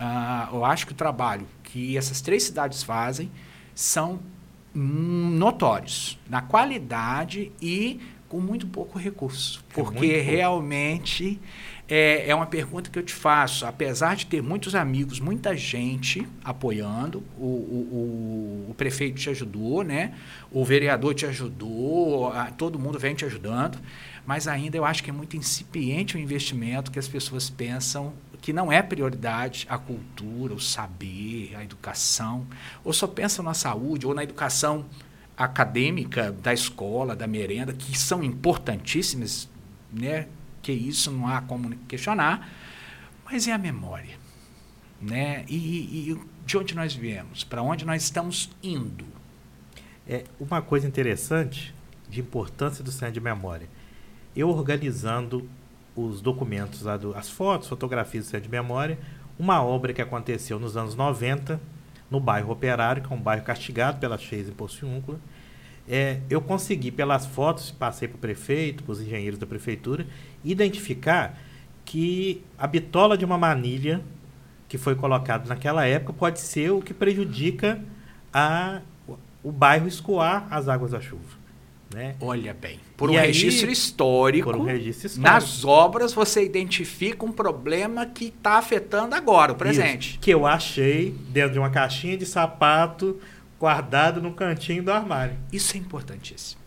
Uh, 0.00 0.56
eu 0.56 0.64
acho 0.64 0.86
que 0.86 0.92
o 0.92 0.94
trabalho 0.94 1.46
que 1.62 1.94
essas 1.94 2.22
três 2.22 2.44
cidades 2.44 2.82
fazem 2.82 3.30
são 3.74 4.18
notórios 4.74 6.18
na 6.26 6.40
qualidade 6.40 7.52
e 7.60 8.00
com 8.26 8.40
muito 8.40 8.66
pouco 8.66 8.98
recurso. 8.98 9.62
É 9.70 9.74
Porque 9.74 9.98
muito 9.98 10.14
pouco. 10.14 10.30
realmente 10.30 11.38
é, 11.90 12.30
é 12.30 12.34
uma 12.34 12.46
pergunta 12.46 12.88
que 12.88 12.98
eu 12.98 13.02
te 13.02 13.12
faço. 13.12 13.66
Apesar 13.66 14.14
de 14.16 14.26
ter 14.26 14.42
muitos 14.42 14.74
amigos, 14.74 15.18
muita 15.20 15.56
gente 15.56 16.26
apoiando, 16.44 17.22
o, 17.36 17.44
o, 17.44 18.66
o, 18.68 18.70
o 18.70 18.74
prefeito 18.74 19.18
te 19.20 19.28
ajudou, 19.30 19.82
né? 19.82 20.14
o 20.52 20.64
vereador 20.64 21.14
te 21.14 21.26
ajudou, 21.26 22.28
a- 22.32 22.50
todo 22.52 22.78
mundo 22.78 22.98
vem 22.98 23.14
te 23.14 23.24
ajudando, 23.24 23.78
mas 24.26 24.46
ainda 24.46 24.76
eu 24.76 24.84
acho 24.84 25.02
que 25.02 25.10
é 25.10 25.12
muito 25.12 25.36
incipiente 25.36 26.16
o 26.16 26.20
investimento 26.20 26.90
que 26.90 26.98
as 26.98 27.08
pessoas 27.08 27.50
pensam 27.50 28.12
que 28.40 28.52
não 28.52 28.72
é 28.72 28.80
prioridade 28.82 29.66
a 29.68 29.76
cultura, 29.76 30.54
o 30.54 30.60
saber, 30.60 31.54
a 31.56 31.62
educação, 31.62 32.46
ou 32.82 32.92
só 32.92 33.06
pensam 33.06 33.44
na 33.44 33.52
saúde 33.52 34.06
ou 34.06 34.14
na 34.14 34.22
educação 34.22 34.86
acadêmica 35.36 36.32
da 36.32 36.52
escola, 36.52 37.16
da 37.16 37.26
merenda, 37.26 37.72
que 37.72 37.98
são 37.98 38.22
importantíssimas, 38.22 39.48
né? 39.92 40.26
Que 40.62 40.72
isso 40.72 41.10
não 41.10 41.26
há 41.26 41.40
como 41.40 41.70
questionar, 41.88 42.48
mas 43.24 43.46
é 43.48 43.52
a 43.52 43.58
memória, 43.58 44.18
né? 45.00 45.44
E, 45.48 45.56
e- 45.56 46.10
e 46.12 46.20
de 46.44 46.58
onde 46.58 46.74
nós 46.74 46.94
viemos, 46.94 47.44
para 47.44 47.62
onde 47.62 47.84
nós 47.84 48.02
estamos 48.02 48.50
indo. 48.62 49.04
É 50.06 50.24
uma 50.40 50.60
coisa 50.60 50.86
interessante 50.86 51.74
de 52.08 52.20
importância 52.20 52.82
do 52.82 52.90
Centro 52.90 53.14
de 53.14 53.20
Memória. 53.20 53.68
Eu 54.34 54.48
organizando 54.50 55.48
os 55.94 56.20
documentos, 56.20 56.86
as 56.86 57.28
fotos, 57.30 57.68
fotografias 57.68 58.24
do 58.26 58.30
Centro 58.30 58.44
de 58.46 58.50
Memória, 58.50 58.98
uma 59.38 59.62
obra 59.62 59.92
que 59.92 60.02
aconteceu 60.02 60.58
nos 60.58 60.76
anos 60.76 60.94
90, 60.94 61.60
no 62.10 62.18
bairro 62.20 62.50
Operário, 62.52 63.02
que 63.02 63.12
é 63.12 63.16
um 63.16 63.20
bairro 63.20 63.44
castigado 63.44 63.98
pelas 63.98 64.20
cheias 64.20 64.48
em 64.48 64.52
Pociúncula. 64.52 65.18
É, 65.92 66.20
eu 66.30 66.40
consegui, 66.40 66.92
pelas 66.92 67.26
fotos, 67.26 67.72
passei 67.72 68.06
para 68.06 68.14
o 68.14 68.20
prefeito, 68.20 68.84
para 68.84 68.92
os 68.92 69.00
engenheiros 69.00 69.40
da 69.40 69.44
prefeitura, 69.44 70.06
identificar 70.44 71.36
que 71.84 72.44
a 72.56 72.68
bitola 72.68 73.18
de 73.18 73.24
uma 73.24 73.36
manilha 73.36 74.00
que 74.68 74.78
foi 74.78 74.94
colocado 74.94 75.48
naquela 75.48 75.84
época 75.84 76.12
pode 76.12 76.38
ser 76.38 76.70
o 76.70 76.80
que 76.80 76.94
prejudica 76.94 77.82
a, 78.32 78.82
o, 79.42 79.50
bairro 79.50 79.88
escoar 79.88 80.46
as 80.48 80.68
águas 80.68 80.92
da 80.92 81.00
chuva. 81.00 81.40
Né? 81.92 82.14
Olha 82.20 82.54
bem, 82.54 82.78
por 82.96 83.10
um 83.10 83.18
aí, 83.18 83.26
registro 83.26 83.68
histórico, 83.68 84.48
Por 84.48 84.60
um 84.60 84.62
registro 84.62 85.08
histórico. 85.08 85.28
nas 85.28 85.64
obras 85.64 86.12
você 86.12 86.44
identifica 86.44 87.26
um 87.26 87.32
problema 87.32 88.06
que 88.06 88.26
está 88.26 88.58
afetando 88.58 89.16
agora, 89.16 89.50
o 89.50 89.56
presente. 89.56 90.10
Isso, 90.10 90.18
que 90.20 90.30
eu 90.30 90.46
achei 90.46 91.12
dentro 91.30 91.54
de 91.54 91.58
uma 91.58 91.70
caixinha 91.70 92.16
de 92.16 92.24
sapato 92.24 93.18
guardado 93.60 94.22
no 94.22 94.32
cantinho 94.32 94.82
do 94.82 94.90
armário. 94.90 95.36
Isso 95.52 95.76
é 95.76 95.78
importantíssimo. 95.78 96.58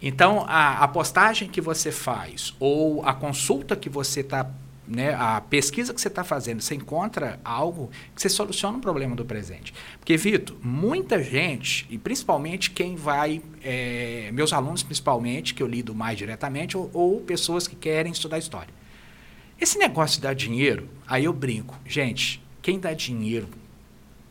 Então, 0.00 0.46
a, 0.48 0.78
a 0.78 0.88
postagem 0.88 1.48
que 1.48 1.60
você 1.60 1.92
faz 1.92 2.54
ou 2.58 3.04
a 3.04 3.12
consulta 3.12 3.76
que 3.76 3.90
você 3.90 4.20
está, 4.20 4.50
né, 4.86 5.12
a 5.12 5.42
pesquisa 5.42 5.92
que 5.92 6.00
você 6.00 6.08
está 6.08 6.24
fazendo, 6.24 6.62
você 6.62 6.74
encontra 6.74 7.38
algo 7.44 7.90
que 8.14 8.22
você 8.22 8.30
soluciona 8.30 8.78
um 8.78 8.80
problema 8.80 9.14
do 9.14 9.26
presente. 9.26 9.74
Porque, 9.98 10.16
Vitor, 10.16 10.56
muita 10.62 11.22
gente, 11.22 11.86
e 11.90 11.98
principalmente 11.98 12.70
quem 12.70 12.96
vai, 12.96 13.42
é, 13.62 14.30
meus 14.32 14.52
alunos 14.52 14.82
principalmente, 14.82 15.52
que 15.52 15.62
eu 15.62 15.66
lido 15.66 15.94
mais 15.94 16.16
diretamente, 16.16 16.78
ou, 16.78 16.88
ou 16.94 17.20
pessoas 17.20 17.68
que 17.68 17.76
querem 17.76 18.10
estudar 18.10 18.38
história. 18.38 18.72
Esse 19.60 19.76
negócio 19.76 20.16
de 20.16 20.22
dar 20.22 20.34
dinheiro, 20.34 20.88
aí 21.06 21.24
eu 21.24 21.32
brinco. 21.32 21.76
Gente, 21.84 22.40
quem 22.62 22.78
dá 22.78 22.94
dinheiro 22.94 23.48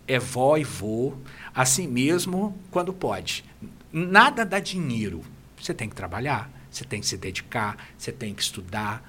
é 0.07 0.17
vó 0.17 0.57
e 0.57 0.63
vô, 0.63 1.17
assim 1.57 1.87
mesmo 1.87 2.55
quando 2.69 2.93
pode. 2.93 3.43
Nada 3.91 4.45
dá 4.45 4.59
dinheiro. 4.59 5.23
Você 5.59 5.73
tem 5.73 5.89
que 5.89 5.95
trabalhar, 5.95 6.51
você 6.69 6.85
tem 6.85 7.01
que 7.01 7.07
se 7.07 7.17
dedicar, 7.17 7.77
você 7.97 8.11
tem 8.11 8.35
que 8.35 8.43
estudar. 8.43 9.03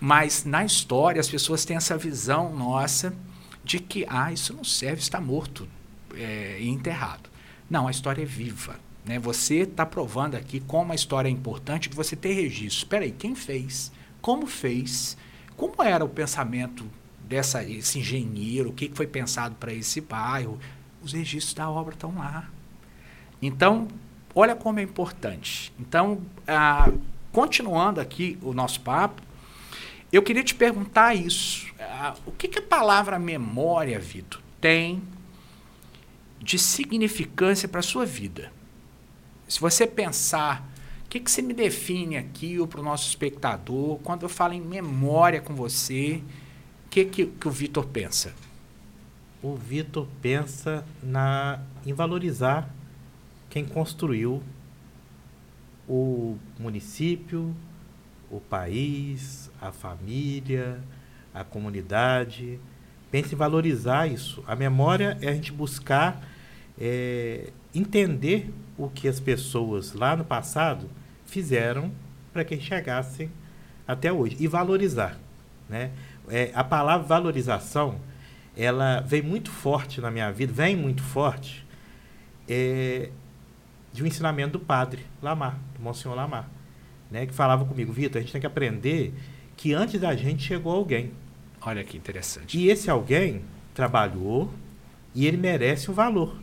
Mas 0.00 0.46
na 0.46 0.64
história 0.64 1.20
as 1.20 1.28
pessoas 1.28 1.66
têm 1.66 1.76
essa 1.76 1.98
visão 1.98 2.56
nossa 2.56 3.14
de 3.62 3.78
que 3.78 4.06
ah, 4.08 4.32
isso 4.32 4.54
não 4.54 4.64
serve, 4.64 5.02
está 5.02 5.20
morto 5.20 5.68
é, 6.14 6.56
e 6.58 6.68
enterrado. 6.68 7.28
Não, 7.68 7.86
a 7.86 7.90
história 7.90 8.22
é 8.22 8.26
viva. 8.26 8.80
Né? 9.04 9.18
Você 9.18 9.56
está 9.56 9.84
provando 9.84 10.34
aqui 10.34 10.60
como 10.60 10.92
a 10.92 10.94
história 10.94 11.28
é 11.28 11.32
importante 11.32 11.90
de 11.90 11.94
você 11.94 12.16
ter 12.16 12.32
registro. 12.32 12.84
Espera 12.84 13.04
aí, 13.04 13.12
quem 13.12 13.34
fez? 13.34 13.92
Como 14.22 14.46
fez? 14.46 15.14
Como 15.58 15.82
era 15.82 16.02
o 16.02 16.08
pensamento 16.08 16.86
dessa 17.22 17.62
esse 17.62 17.98
engenheiro? 17.98 18.70
O 18.70 18.72
que 18.72 18.90
foi 18.94 19.06
pensado 19.06 19.56
para 19.56 19.74
esse 19.74 20.00
bairro? 20.00 20.58
Os 21.02 21.12
registros 21.12 21.54
da 21.54 21.68
obra 21.68 21.94
estão 21.94 22.14
lá. 22.16 22.48
Então, 23.40 23.88
olha 24.34 24.54
como 24.54 24.78
é 24.78 24.82
importante. 24.82 25.72
Então, 25.78 26.20
ah, 26.46 26.90
continuando 27.32 28.00
aqui 28.00 28.38
o 28.42 28.52
nosso 28.52 28.80
papo, 28.80 29.20
eu 30.12 30.22
queria 30.22 30.44
te 30.44 30.54
perguntar 30.54 31.14
isso. 31.14 31.66
Ah, 31.80 32.14
o 32.26 32.30
que, 32.30 32.46
que 32.46 32.58
a 32.58 32.62
palavra 32.62 33.18
memória, 33.18 33.98
Vitor, 33.98 34.40
tem 34.60 35.02
de 36.38 36.58
significância 36.58 37.66
para 37.66 37.80
a 37.80 37.82
sua 37.82 38.04
vida? 38.04 38.52
Se 39.48 39.58
você 39.58 39.86
pensar, 39.86 40.68
o 41.04 41.08
que, 41.08 41.18
que 41.18 41.30
você 41.30 41.42
me 41.42 41.52
define 41.52 42.16
aqui 42.16 42.58
ou 42.58 42.66
para 42.66 42.80
o 42.80 42.84
nosso 42.84 43.08
espectador, 43.08 43.98
quando 43.98 44.22
eu 44.22 44.28
falo 44.28 44.52
em 44.52 44.60
memória 44.60 45.40
com 45.40 45.54
você, 45.54 46.22
o 46.86 46.88
que, 46.90 47.04
que, 47.04 47.26
que 47.26 47.48
o 47.48 47.50
Vitor 47.50 47.86
pensa? 47.86 48.34
O 49.42 49.56
Vitor 49.56 50.06
pensa 50.20 50.84
na, 51.02 51.60
em 51.84 51.92
valorizar 51.92 52.70
quem 53.50 53.64
construiu 53.64 54.40
o 55.88 56.38
município, 56.58 57.52
o 58.30 58.40
país, 58.40 59.50
a 59.60 59.72
família, 59.72 60.80
a 61.34 61.42
comunidade. 61.42 62.60
Pensa 63.10 63.34
em 63.34 63.36
valorizar 63.36 64.06
isso. 64.06 64.44
A 64.46 64.54
memória 64.54 65.18
é 65.20 65.28
a 65.28 65.34
gente 65.34 65.50
buscar 65.50 66.22
é, 66.80 67.50
entender 67.74 68.54
o 68.78 68.88
que 68.88 69.08
as 69.08 69.18
pessoas 69.18 69.92
lá 69.92 70.16
no 70.16 70.24
passado 70.24 70.88
fizeram 71.26 71.90
para 72.32 72.44
que 72.44 72.60
chegassem 72.60 73.28
até 73.88 74.12
hoje 74.12 74.36
e 74.38 74.46
valorizar, 74.46 75.18
né? 75.68 75.90
É, 76.28 76.52
a 76.54 76.62
palavra 76.62 77.06
valorização 77.06 77.96
ela 78.56 79.00
vem 79.00 79.22
muito 79.22 79.50
forte 79.50 80.00
na 80.00 80.10
minha 80.10 80.30
vida, 80.30 80.52
vem 80.52 80.76
muito 80.76 81.02
forte 81.02 81.66
é, 82.48 83.10
de 83.92 84.02
um 84.02 84.06
ensinamento 84.06 84.58
do 84.58 84.60
padre 84.60 85.06
Lamar, 85.22 85.58
do 85.74 85.82
Monsenhor 85.82 86.16
Lamar, 86.16 86.48
né, 87.10 87.26
que 87.26 87.34
falava 87.34 87.64
comigo, 87.64 87.92
Vitor, 87.92 88.18
a 88.18 88.20
gente 88.20 88.32
tem 88.32 88.40
que 88.40 88.46
aprender 88.46 89.14
que 89.56 89.72
antes 89.74 90.00
da 90.00 90.14
gente 90.14 90.42
chegou 90.42 90.72
alguém. 90.72 91.12
Olha 91.60 91.84
que 91.84 91.96
interessante. 91.96 92.58
E 92.58 92.68
esse 92.68 92.90
alguém 92.90 93.42
trabalhou 93.74 94.52
e 95.14 95.26
ele 95.26 95.36
merece 95.36 95.90
um 95.90 95.94
valor. 95.94 96.36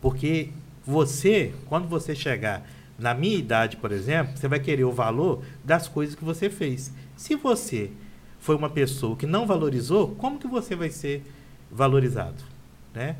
Porque 0.00 0.50
você, 0.84 1.54
quando 1.66 1.86
você 1.86 2.14
chegar 2.14 2.66
na 2.98 3.14
minha 3.14 3.36
idade, 3.36 3.76
por 3.76 3.92
exemplo, 3.92 4.36
você 4.36 4.48
vai 4.48 4.58
querer 4.58 4.84
o 4.84 4.92
valor 4.92 5.44
das 5.64 5.86
coisas 5.86 6.14
que 6.14 6.24
você 6.24 6.50
fez. 6.50 6.92
Se 7.16 7.36
você 7.36 7.90
foi 8.40 8.56
uma 8.56 8.70
pessoa 8.70 9.16
que 9.16 9.26
não 9.26 9.46
valorizou, 9.46 10.14
como 10.16 10.38
que 10.38 10.48
você 10.48 10.74
vai 10.74 10.90
ser 10.90 11.22
valorizado, 11.70 12.42
né? 12.94 13.16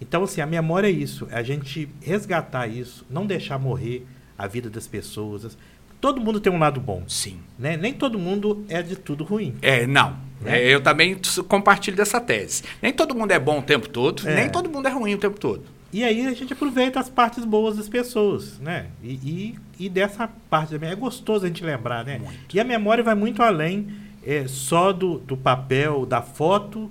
Então, 0.00 0.24
assim, 0.24 0.40
a 0.40 0.46
memória 0.46 0.88
é 0.88 0.90
isso, 0.90 1.26
é 1.30 1.36
a 1.36 1.42
gente 1.42 1.88
resgatar 2.02 2.66
isso, 2.66 3.06
não 3.08 3.26
deixar 3.26 3.58
morrer 3.58 4.06
a 4.36 4.46
vida 4.46 4.68
das 4.68 4.86
pessoas. 4.86 5.56
Todo 6.00 6.20
mundo 6.20 6.40
tem 6.40 6.52
um 6.52 6.58
lado 6.58 6.80
bom, 6.80 7.04
Sim. 7.08 7.38
né? 7.58 7.76
Nem 7.76 7.94
todo 7.94 8.18
mundo 8.18 8.64
é 8.68 8.82
de 8.82 8.96
tudo 8.96 9.24
ruim. 9.24 9.54
É, 9.62 9.86
não. 9.86 10.16
Né? 10.40 10.60
É, 10.62 10.74
eu 10.74 10.82
também 10.82 11.16
compartilho 11.48 11.96
dessa 11.96 12.20
tese. 12.20 12.64
Nem 12.82 12.92
todo 12.92 13.14
mundo 13.14 13.30
é 13.30 13.38
bom 13.38 13.60
o 13.60 13.62
tempo 13.62 13.88
todo, 13.88 14.28
É. 14.28 14.34
nem 14.34 14.50
todo 14.50 14.68
mundo 14.68 14.86
é 14.86 14.90
ruim 14.90 15.14
o 15.14 15.18
tempo 15.18 15.40
todo. 15.40 15.62
E 15.92 16.02
aí 16.02 16.26
a 16.26 16.32
gente 16.34 16.52
aproveita 16.52 16.98
as 16.98 17.08
partes 17.08 17.44
boas 17.44 17.76
das 17.76 17.88
pessoas, 17.88 18.58
né? 18.58 18.86
E, 19.02 19.12
e, 19.12 19.58
e 19.86 19.88
dessa 19.88 20.28
parte 20.50 20.70
também 20.72 20.90
é 20.90 20.94
gostoso 20.96 21.44
a 21.44 21.48
gente 21.48 21.64
lembrar, 21.64 22.04
né? 22.04 22.18
Muito. 22.18 22.54
E 22.56 22.58
a 22.58 22.64
memória 22.64 23.02
vai 23.02 23.14
muito 23.14 23.40
além 23.42 23.86
é, 24.26 24.44
só 24.48 24.92
do, 24.92 25.18
do 25.18 25.36
papel, 25.36 26.04
da 26.04 26.20
foto. 26.20 26.90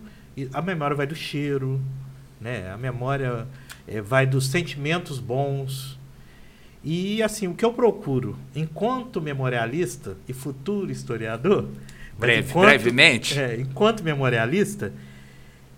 A 0.53 0.61
memória 0.61 0.95
vai 0.95 1.05
do 1.07 1.15
cheiro, 1.15 1.81
né? 2.41 2.71
A 2.71 2.77
memória 2.77 3.47
é, 3.87 4.01
vai 4.01 4.25
dos 4.25 4.47
sentimentos 4.47 5.19
bons. 5.19 5.99
E 6.83 7.21
assim, 7.23 7.47
o 7.47 7.53
que 7.53 7.63
eu 7.63 7.71
procuro, 7.73 8.37
enquanto 8.55 9.21
memorialista 9.21 10.17
e 10.27 10.33
futuro 10.33 10.91
historiador, 10.91 11.69
Breve, 12.17 12.49
enquanto- 12.49 12.65
brevemente. 12.67 13.39
é, 13.39 13.59
enquanto 13.59 14.03
memorialista, 14.03 14.91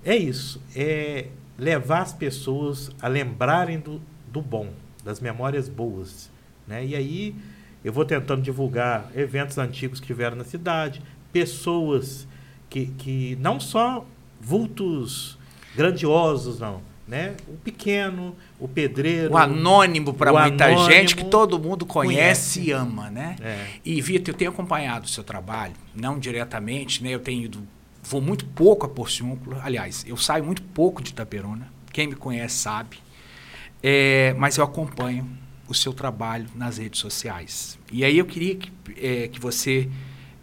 é 0.04 0.16
isso. 0.16 0.62
É 0.76 1.28
levar 1.58 2.02
as 2.02 2.14
pessoas 2.14 2.92
a 3.02 3.08
lembrarem 3.08 3.80
do, 3.80 4.02
do 4.32 4.42
bom, 4.42 4.74
das 5.04 5.20
memórias 5.20 5.70
boas. 5.70 6.30
Né? 6.68 6.86
E 6.86 6.96
aí 6.96 7.36
eu 7.84 7.94
vou 7.94 8.04
tentando 8.04 8.42
divulgar 8.42 9.12
eventos 9.16 9.58
antigos 9.58 10.00
que 10.00 10.08
tiveram 10.08 10.36
na 10.36 10.44
cidade, 10.44 11.02
pessoas 11.32 12.28
que, 12.70 12.88
que 12.88 13.38
não 13.40 13.60
só 13.60 14.06
vultos 14.46 15.40
grandiosos, 15.76 16.60
não, 16.60 16.82
né? 17.08 17.36
O 17.48 17.58
pequeno, 17.58 18.36
o 18.60 18.68
pedreiro. 18.68 19.34
O 19.34 19.38
anônimo 19.38 20.14
para 20.14 20.32
muita 20.32 20.66
anônimo 20.66 20.86
gente 20.92 21.16
que 21.16 21.26
todo 21.26 21.58
mundo 21.58 21.84
conhece, 21.86 22.60
conhece. 22.60 22.70
e 22.70 22.72
ama, 22.72 23.10
né? 23.10 23.36
É. 23.42 23.66
E 23.84 24.00
Vitor, 24.02 24.34
eu 24.34 24.38
tenho 24.38 24.52
acompanhado 24.52 25.06
o 25.06 25.10
seu 25.10 25.24
trabalho, 25.24 25.74
não 25.96 26.20
diretamente, 26.20 27.04
né? 27.04 27.10
Eu 27.10 27.20
tenho 27.20 27.44
ido, 27.44 27.68
vou 28.04 28.22
muito 28.22 28.46
pouco 28.46 28.86
a 28.86 28.90
Porciúncula. 28.90 29.60
Aliás, 29.64 30.06
eu 30.08 30.16
saio 30.16 30.44
muito 30.44 30.62
pouco 30.62 31.02
de 31.02 31.10
Itaperuna. 31.10 31.68
Quem 31.92 32.08
me 32.08 32.16
conhece 32.16 32.56
sabe. 32.56 33.00
É, 33.82 34.36
mas 34.38 34.58
eu 34.58 34.64
acompanho 34.64 35.28
o 35.68 35.74
seu 35.74 35.92
trabalho 35.92 36.46
nas 36.54 36.78
redes 36.78 37.00
sociais. 37.00 37.80
E 37.92 38.06
aí 38.06 38.18
eu 38.18 38.26
queria 38.26 38.56
que, 38.56 38.72
é, 38.98 39.28
que 39.28 39.40
você 39.40 39.90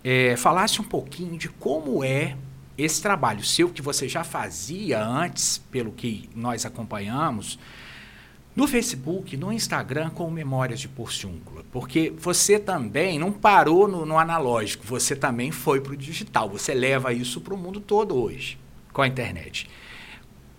é, 0.02 0.36
falasse 0.36 0.80
um 0.80 0.84
pouquinho 0.84 1.38
de 1.38 1.48
como 1.48 2.02
é 2.02 2.36
esse 2.84 3.00
trabalho 3.02 3.44
seu 3.44 3.68
que 3.68 3.82
você 3.82 4.08
já 4.08 4.24
fazia 4.24 5.02
antes, 5.04 5.58
pelo 5.70 5.92
que 5.92 6.28
nós 6.34 6.64
acompanhamos, 6.66 7.58
no 8.54 8.66
Facebook, 8.68 9.34
no 9.36 9.50
Instagram, 9.52 10.10
com 10.10 10.30
Memórias 10.30 10.78
de 10.78 10.86
Porciúncula. 10.88 11.64
Porque 11.72 12.12
você 12.18 12.58
também 12.58 13.18
não 13.18 13.32
parou 13.32 13.88
no, 13.88 14.04
no 14.04 14.18
analógico, 14.18 14.84
você 14.86 15.16
também 15.16 15.50
foi 15.50 15.80
para 15.80 15.92
o 15.92 15.96
digital. 15.96 16.50
Você 16.50 16.74
leva 16.74 17.12
isso 17.14 17.40
para 17.40 17.54
o 17.54 17.56
mundo 17.56 17.80
todo 17.80 18.14
hoje, 18.14 18.58
com 18.92 19.00
a 19.00 19.08
internet. 19.08 19.70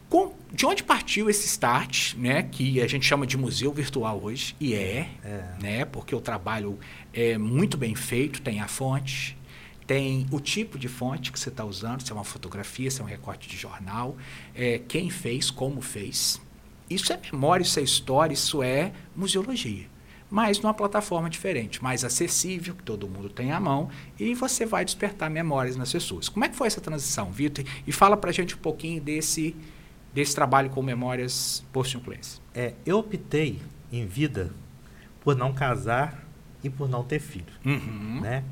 Com, 0.10 0.34
de 0.52 0.66
onde 0.66 0.84
partiu 0.84 1.30
esse 1.30 1.46
start, 1.48 2.16
né, 2.16 2.44
que 2.44 2.82
a 2.82 2.88
gente 2.88 3.06
chama 3.06 3.26
de 3.28 3.38
museu 3.38 3.72
virtual 3.72 4.20
hoje, 4.24 4.56
e 4.60 4.74
é, 4.74 5.10
É. 5.24 5.44
né, 5.62 5.86
porque 5.86 6.16
o 6.16 6.22
trabalho 6.22 6.80
é 7.12 7.38
muito 7.38 7.78
bem 7.78 7.96
feito, 7.96 8.42
tem 8.42 8.60
a 8.60 8.68
fonte, 8.68 9.36
tem 9.86 10.26
o 10.32 10.40
tipo 10.40 10.78
de 10.80 10.88
fonte 10.88 11.32
que 11.32 11.40
você 11.40 11.50
está 11.50 11.64
usando, 11.66 12.02
se 12.02 12.12
é 12.12 12.16
uma 12.16 12.24
fotografia, 12.24 12.90
se 12.90 13.02
é 13.02 13.04
um 13.04 13.08
recorte 13.08 13.50
de 13.50 13.58
jornal, 13.58 14.16
é, 14.56 14.80
quem 14.88 15.10
fez, 15.10 15.50
como 15.52 15.82
fez. 15.82 16.42
Isso 16.90 17.12
é 17.14 17.20
memória, 17.32 17.64
isso 17.64 17.80
é 17.80 17.84
história, 17.84 18.34
isso 18.34 18.62
é 18.64 18.92
museologia. 19.16 19.92
Mas 20.30 20.60
numa 20.60 20.74
plataforma 20.74 21.30
diferente, 21.30 21.82
mais 21.84 22.04
acessível, 22.04 22.74
que 22.74 22.82
todo 22.84 23.08
mundo 23.08 23.30
tem 23.30 23.52
à 23.52 23.60
mão, 23.60 23.90
e 24.20 24.34
você 24.34 24.66
vai 24.66 24.84
despertar 24.84 25.30
memórias 25.30 25.76
nas 25.76 25.92
pessoas. 25.92 26.28
Como 26.28 26.44
é 26.44 26.50
que 26.50 26.56
foi 26.56 26.68
essa 26.68 26.82
transição, 26.82 27.32
Vitor? 27.32 27.64
E 27.86 27.92
fala 27.92 28.18
pra 28.18 28.32
gente 28.32 28.56
um 28.56 28.58
pouquinho 28.58 29.00
desse, 29.02 29.56
desse 30.14 30.34
trabalho 30.34 30.70
com 30.72 30.82
memórias 30.82 31.64
porciúnclenses. 31.72 32.42
É, 32.54 32.74
eu 32.86 32.98
optei 33.00 33.60
em 33.92 34.08
vida 34.08 34.52
por 35.22 35.36
não 35.36 35.54
casar 35.54 36.28
e 36.64 36.70
por 36.70 36.90
não 36.90 37.04
ter 37.04 37.20
filho, 37.20 37.54
Uhum. 37.64 38.20
né? 38.22 38.44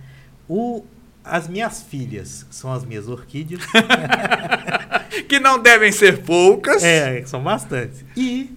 O, 0.47 0.85
as 1.23 1.47
minhas 1.47 1.81
filhas 1.83 2.45
são 2.49 2.71
as 2.73 2.83
minhas 2.85 3.07
orquídeas, 3.07 3.61
Que 5.27 5.39
não 5.39 5.61
devem 5.61 5.91
ser 5.91 6.21
poucas. 6.23 6.83
é, 6.83 7.23
são 7.25 7.41
bastantes. 7.43 8.03
E 8.15 8.49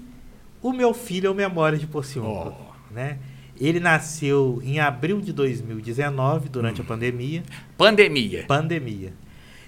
o 0.62 0.72
meu 0.72 0.94
filho 0.94 1.26
é 1.26 1.30
o 1.30 1.34
Memória 1.34 1.78
de 1.78 1.86
Porciúncula, 1.86 2.56
Oh. 2.90 2.94
né? 2.94 3.18
Ele 3.60 3.78
nasceu 3.78 4.60
em 4.64 4.80
abril 4.80 5.20
de 5.20 5.32
2019, 5.32 6.48
durante 6.48 6.80
Hum. 6.80 6.84
a 6.84 6.86
pandemia. 6.88 7.42
Pandemia. 7.76 8.44
Pandemia. 8.48 9.12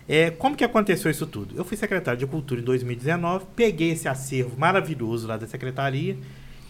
É, 0.09 0.31
como 0.31 0.57
que 0.57 0.65
aconteceu 0.65 1.11
isso 1.11 1.27
tudo? 1.27 1.57
Eu 1.57 1.65
fui 1.65 1.77
secretário 1.77 2.19
de 2.19 2.27
Cultura 2.27 2.61
em 2.61 2.65
2019, 2.65 3.47
peguei 3.57 3.91
esse 3.91 4.09
acervo 4.09 4.57
maravilhoso 4.59 5.27
lá 5.27 5.37
da 5.37 5.47
secretaria 5.47 6.17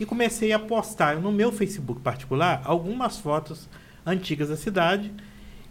e 0.01 0.05
comecei 0.07 0.53
a 0.53 0.59
postar 0.59 1.17
no 1.17 1.31
meu 1.33 1.53
Facebook 1.53 2.01
particular 2.01 2.63
algumas 2.65 3.19
fotos 3.19 3.69
antigas 4.05 4.49
da 4.49 4.57
cidade 4.57 5.13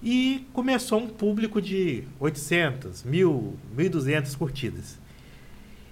e 0.05 0.45
começou 0.53 0.99
um 0.99 1.07
público 1.07 1.59
de 1.59 2.03
800, 2.19 3.03
1000, 3.03 3.55
1200 3.75 4.35
curtidas. 4.35 4.99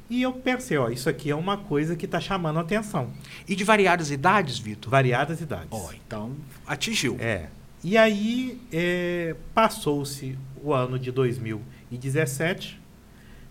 E 0.10 0.22
eu 0.22 0.32
pensei, 0.34 0.78
ó, 0.78 0.90
isso 0.90 1.10
aqui 1.10 1.32
é 1.32 1.36
uma 1.36 1.58
coisa 1.58 1.96
que 1.96 2.06
está 2.06 2.20
chamando 2.20 2.58
a 2.60 2.62
atenção. 2.62 3.10
E 3.50 3.56
de 3.56 3.64
variadas 3.64 4.12
idades, 4.12 4.60
Vitor? 4.60 4.92
Variadas 4.92 5.42
idades. 5.42 5.70
Ó, 5.72 5.92
então 5.94 6.36
atingiu. 6.68 7.18
É. 7.20 7.48
E 7.84 7.98
aí 7.98 8.62
é, 8.72 9.36
passou-se 9.56 10.38
o 10.64 10.72
ano 10.72 11.00
de 11.00 11.12
2017. 11.12 12.80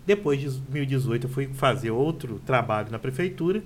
Depois 0.05 0.39
de 0.39 0.45
2018 0.47 1.27
eu 1.27 1.29
fui 1.29 1.47
fazer 1.53 1.91
outro 1.91 2.39
trabalho 2.45 2.89
na 2.89 2.99
prefeitura. 2.99 3.61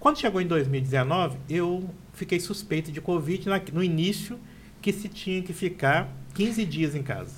Quando 0.00 0.18
chegou 0.18 0.40
em 0.40 0.46
2019, 0.46 1.38
eu 1.48 1.88
fiquei 2.12 2.40
suspeito 2.40 2.90
de 2.90 3.00
Covid 3.00 3.48
na- 3.48 3.60
no 3.72 3.82
início 3.82 4.38
que 4.84 4.92
se 4.92 5.08
tinha 5.08 5.40
que 5.40 5.54
ficar 5.54 6.14
15 6.34 6.62
dias 6.66 6.94
em 6.94 7.02
casa. 7.02 7.36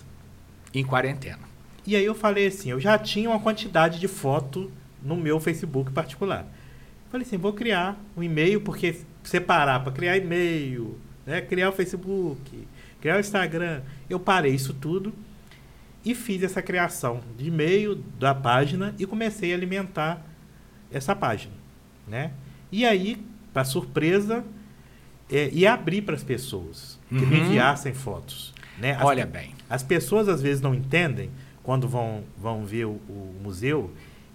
Em 0.74 0.84
quarentena. 0.84 1.38
E 1.86 1.94
aí 1.94 2.04
eu 2.04 2.12
falei 2.12 2.48
assim, 2.48 2.70
eu 2.70 2.80
já 2.80 2.98
tinha 2.98 3.30
uma 3.30 3.38
quantidade 3.38 4.00
de 4.00 4.08
foto 4.08 4.68
no 5.00 5.14
meu 5.14 5.38
Facebook 5.38 5.92
particular. 5.92 6.44
Falei 7.08 7.24
assim, 7.24 7.36
vou 7.36 7.52
criar 7.52 8.02
um 8.16 8.22
e-mail, 8.24 8.60
porque 8.60 8.96
separar 9.22 9.84
para 9.84 9.92
criar 9.92 10.16
e-mail, 10.16 10.98
né, 11.24 11.40
criar 11.40 11.68
o 11.68 11.72
Facebook, 11.72 12.66
criar 13.00 13.18
o 13.18 13.20
Instagram, 13.20 13.82
eu 14.10 14.18
parei 14.18 14.52
isso 14.52 14.74
tudo 14.74 15.14
e 16.04 16.16
fiz 16.16 16.42
essa 16.42 16.60
criação 16.60 17.20
de 17.38 17.46
e-mail 17.46 17.94
da 18.18 18.34
página 18.34 18.92
e 18.98 19.06
comecei 19.06 19.52
a 19.52 19.54
alimentar 19.54 20.20
essa 20.90 21.14
página, 21.14 21.54
né? 22.08 22.32
E 22.72 22.84
aí, 22.84 23.24
para 23.52 23.62
surpresa, 23.62 24.44
é, 25.30 25.48
e 25.52 25.64
abrir 25.64 26.02
para 26.02 26.16
as 26.16 26.24
pessoas 26.24 26.95
que 27.08 27.14
me 27.26 27.36
Uhum. 27.38 27.46
enviassem 27.46 27.94
fotos, 27.94 28.52
né? 28.78 28.92
As 28.94 29.02
Olha 29.04 29.26
bem. 29.26 29.54
as 29.70 29.82
pessoas 29.82 30.28
às 30.28 30.40
vezes 30.42 30.60
não 30.60 30.74
entendem, 30.74 31.30
quando 31.62 31.88
vão, 31.88 32.22
vão 32.36 32.64
ver 32.64 32.84
o, 32.86 32.90
o 33.08 33.34
museu, 33.42 33.90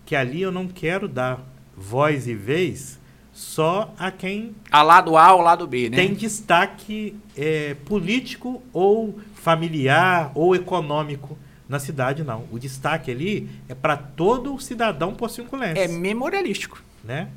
que 0.05 0.15
ali 0.15 0.41
eu 0.41 0.51
não 0.51 0.67
quero 0.67 1.07
dar 1.07 1.39
voz 1.75 2.27
e 2.27 2.35
vez 2.35 2.99
só 3.33 3.93
a 3.97 4.11
quem 4.11 4.53
A 4.69 4.81
lado 4.83 5.15
A 5.17 5.33
ou 5.33 5.41
lado 5.41 5.65
B, 5.65 5.89
né? 5.89 5.95
tem 5.97 6.13
destaque 6.13 7.15
é, 7.37 7.75
político 7.85 8.61
ou 8.73 9.17
familiar 9.35 10.31
ou 10.35 10.53
econômico 10.55 11.37
na 11.69 11.79
cidade, 11.79 12.23
não. 12.23 12.45
O 12.51 12.59
destaque 12.59 13.09
ali 13.11 13.49
é 13.69 13.73
para 13.73 13.95
todo 13.95 14.59
cidadão 14.59 15.13
porciunculense 15.13 15.79
É 15.79 15.87
memorialístico. 15.87 16.83
né? 17.03 17.29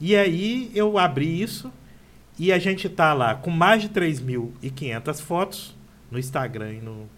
E 0.00 0.14
aí 0.16 0.70
eu 0.74 0.96
abri 0.98 1.42
isso 1.42 1.72
e 2.38 2.52
a 2.52 2.58
gente 2.58 2.88
tá 2.88 3.12
lá 3.12 3.34
com 3.34 3.50
mais 3.50 3.82
de 3.82 3.88
3.500 3.88 5.20
fotos 5.20 5.76
no 6.10 6.18
Instagram 6.18 6.72
e 6.72 6.80
no, 6.80 7.08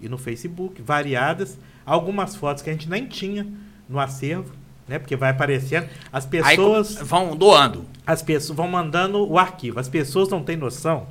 e 0.00 0.08
no 0.08 0.18
Facebook, 0.18 0.80
variadas. 0.82 1.58
Algumas 1.84 2.36
fotos 2.36 2.62
que 2.62 2.70
a 2.70 2.72
gente 2.72 2.88
nem 2.88 3.06
tinha 3.06 3.46
no 3.88 3.98
acervo, 3.98 4.52
né? 4.86 4.98
Porque 4.98 5.16
vai 5.16 5.30
aparecendo. 5.30 5.88
As 6.12 6.24
Aí 6.24 6.30
pessoas, 6.30 6.96
vão 6.96 7.36
doando. 7.36 7.86
as 8.06 8.22
pessoas 8.22 8.56
vão 8.56 8.68
mandando 8.68 9.26
o 9.26 9.38
arquivo. 9.38 9.80
As 9.80 9.88
pessoas 9.88 10.28
não 10.28 10.42
têm 10.42 10.56
noção, 10.56 11.06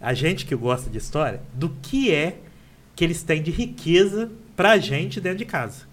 a 0.00 0.14
gente 0.14 0.44
que 0.44 0.54
gosta 0.54 0.90
de 0.90 0.98
história, 0.98 1.40
do 1.52 1.68
que 1.82 2.12
é 2.12 2.38
que 2.94 3.04
eles 3.04 3.22
têm 3.22 3.42
de 3.42 3.50
riqueza 3.50 4.30
pra 4.56 4.76
gente 4.78 5.20
dentro 5.20 5.38
de 5.38 5.44
casa. 5.44 5.86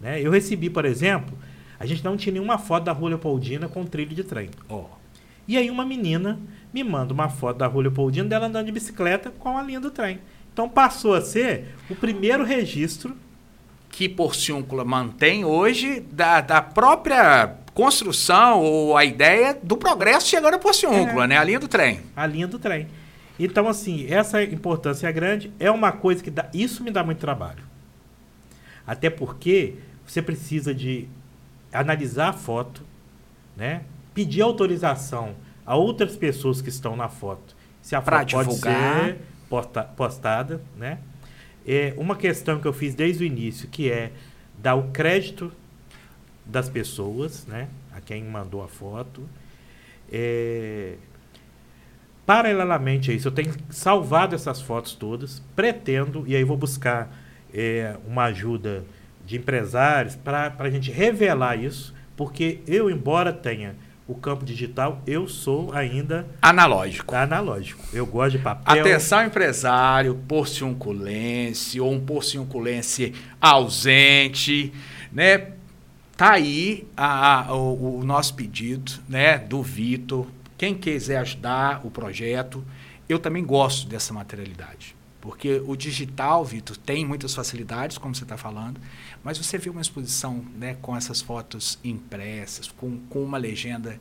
Né? 0.00 0.20
Eu 0.20 0.30
recebi, 0.30 0.68
por 0.68 0.84
exemplo, 0.84 1.36
a 1.78 1.86
gente 1.86 2.04
não 2.04 2.16
tinha 2.16 2.32
nenhuma 2.32 2.58
foto 2.58 2.84
da 2.84 2.92
Rua 2.92 3.10
Leopoldina 3.10 3.68
com 3.68 3.84
trilho 3.84 4.14
de 4.14 4.24
trem. 4.24 4.50
Ó. 4.68 4.97
E 5.48 5.56
aí 5.56 5.70
uma 5.70 5.84
menina 5.84 6.38
me 6.72 6.84
manda 6.84 7.12
uma 7.14 7.28
foto 7.30 7.56
da 7.56 7.66
Rua 7.66 7.82
Leopoldina 7.84 8.28
dela 8.28 8.46
andando 8.46 8.66
de 8.66 8.72
bicicleta 8.72 9.30
com 9.30 9.56
a 9.56 9.62
linha 9.62 9.80
do 9.80 9.90
trem. 9.90 10.20
Então 10.52 10.68
passou 10.68 11.14
a 11.14 11.20
ser 11.22 11.74
o 11.88 11.94
primeiro 11.96 12.44
registro 12.44 13.16
que 13.90 14.08
Porciúncula 14.08 14.84
mantém 14.84 15.44
hoje 15.46 16.00
da, 16.12 16.42
da 16.42 16.60
própria 16.60 17.54
construção 17.72 18.60
ou 18.60 18.96
a 18.96 19.04
ideia 19.04 19.58
do 19.62 19.76
progresso 19.76 20.26
chegando 20.28 20.54
a 20.54 20.58
Porciúncula, 20.58 21.24
É. 21.24 21.26
né? 21.28 21.38
A 21.38 21.44
linha 21.44 21.58
do 21.60 21.66
trem. 21.68 22.00
a 22.14 22.26
linha 22.26 22.46
do 22.46 22.58
trem. 22.58 22.86
Então, 23.40 23.68
assim, 23.68 24.06
essa 24.12 24.42
importância 24.42 25.06
é 25.06 25.12
grande, 25.12 25.52
é 25.60 25.70
uma 25.70 25.92
coisa 25.92 26.22
que 26.22 26.30
dá. 26.30 26.48
Isso 26.52 26.82
me 26.82 26.90
dá 26.90 27.02
muito 27.04 27.18
trabalho. 27.18 27.62
Até 28.86 29.08
porque 29.08 29.74
você 30.04 30.20
precisa 30.20 30.74
de 30.74 31.08
analisar 31.72 32.30
a 32.30 32.32
foto, 32.32 32.82
né? 33.56 33.82
Pedir 34.18 34.42
autorização 34.42 35.36
a 35.64 35.76
outras 35.76 36.16
pessoas 36.16 36.60
que 36.60 36.68
estão 36.68 36.96
na 36.96 37.08
foto. 37.08 37.54
Se 37.80 37.94
a 37.94 38.02
Pra 38.02 38.18
foto 38.18 38.32
pode 38.32 38.48
divulgar. 38.48 39.04
ser 39.04 39.18
posta- 39.48 39.84
postada, 39.84 40.60
né? 40.76 40.98
É 41.64 41.94
uma 41.96 42.16
questão 42.16 42.58
que 42.58 42.66
eu 42.66 42.72
fiz 42.72 42.96
desde 42.96 43.22
o 43.22 43.26
início, 43.28 43.68
que 43.68 43.88
é 43.88 44.10
dar 44.60 44.74
o 44.74 44.90
crédito 44.90 45.52
das 46.44 46.68
pessoas, 46.68 47.46
né? 47.46 47.68
A 47.94 48.00
quem 48.00 48.24
mandou 48.24 48.60
a 48.60 48.66
foto. 48.66 49.22
É, 50.10 50.94
Paralelamente 52.26 53.12
a 53.12 53.14
isso, 53.14 53.28
eu 53.28 53.32
tenho 53.32 53.54
salvado 53.70 54.34
essas 54.34 54.60
fotos 54.60 54.94
todas, 54.94 55.40
pretendo, 55.54 56.24
e 56.26 56.34
aí 56.34 56.42
vou 56.42 56.56
buscar 56.56 57.08
é, 57.54 57.96
uma 58.04 58.24
ajuda 58.24 58.84
de 59.24 59.36
empresários 59.36 60.16
para 60.16 60.52
a 60.58 60.70
gente 60.70 60.90
revelar 60.90 61.56
isso, 61.56 61.94
porque 62.16 62.58
eu, 62.66 62.90
embora 62.90 63.32
tenha 63.32 63.76
o 64.08 64.14
campo 64.14 64.42
digital, 64.42 65.02
eu 65.06 65.28
sou 65.28 65.70
ainda 65.74 66.26
Analógico. 66.40 67.14
analógico. 67.14 67.84
Eu 67.92 68.06
gosto 68.06 68.38
de 68.38 68.42
papel. 68.42 68.80
Atenção, 68.80 69.22
empresário, 69.22 70.14
porciunculense 70.26 71.78
ou 71.78 71.92
um 71.92 72.00
porciunculense 72.00 73.12
ausente, 73.38 74.72
né? 75.12 75.52
Tá 76.16 76.32
aí 76.32 76.88
a, 76.96 77.48
a, 77.48 77.54
o, 77.54 77.98
o, 78.00 78.04
nosso 78.04 78.34
pedido, 78.34 78.92
né, 79.06 79.38
do 79.38 79.62
Vitor. 79.62 80.26
Quem 80.56 80.74
quiser 80.74 81.18
ajudar 81.18 81.86
o 81.86 81.90
projeto, 81.90 82.64
eu 83.08 83.18
também 83.18 83.44
gosto 83.44 83.86
dessa 83.86 84.12
materialidade. 84.12 84.96
Porque 85.20 85.62
o 85.66 85.76
digital, 85.76 86.44
Vitor, 86.44 86.76
tem 86.76 87.04
muitas 87.04 87.34
facilidades, 87.34 87.98
como 87.98 88.14
você 88.14 88.24
está 88.24 88.36
falando, 88.36 88.80
mas 89.22 89.38
você 89.38 89.58
vê 89.58 89.70
uma 89.70 89.80
exposição 89.80 90.44
né, 90.56 90.76
com 90.80 90.96
essas 90.96 91.20
fotos 91.20 91.78
impressas, 91.82 92.68
com, 92.68 92.98
com 93.08 93.22
uma 93.22 93.38
legenda 93.38 93.98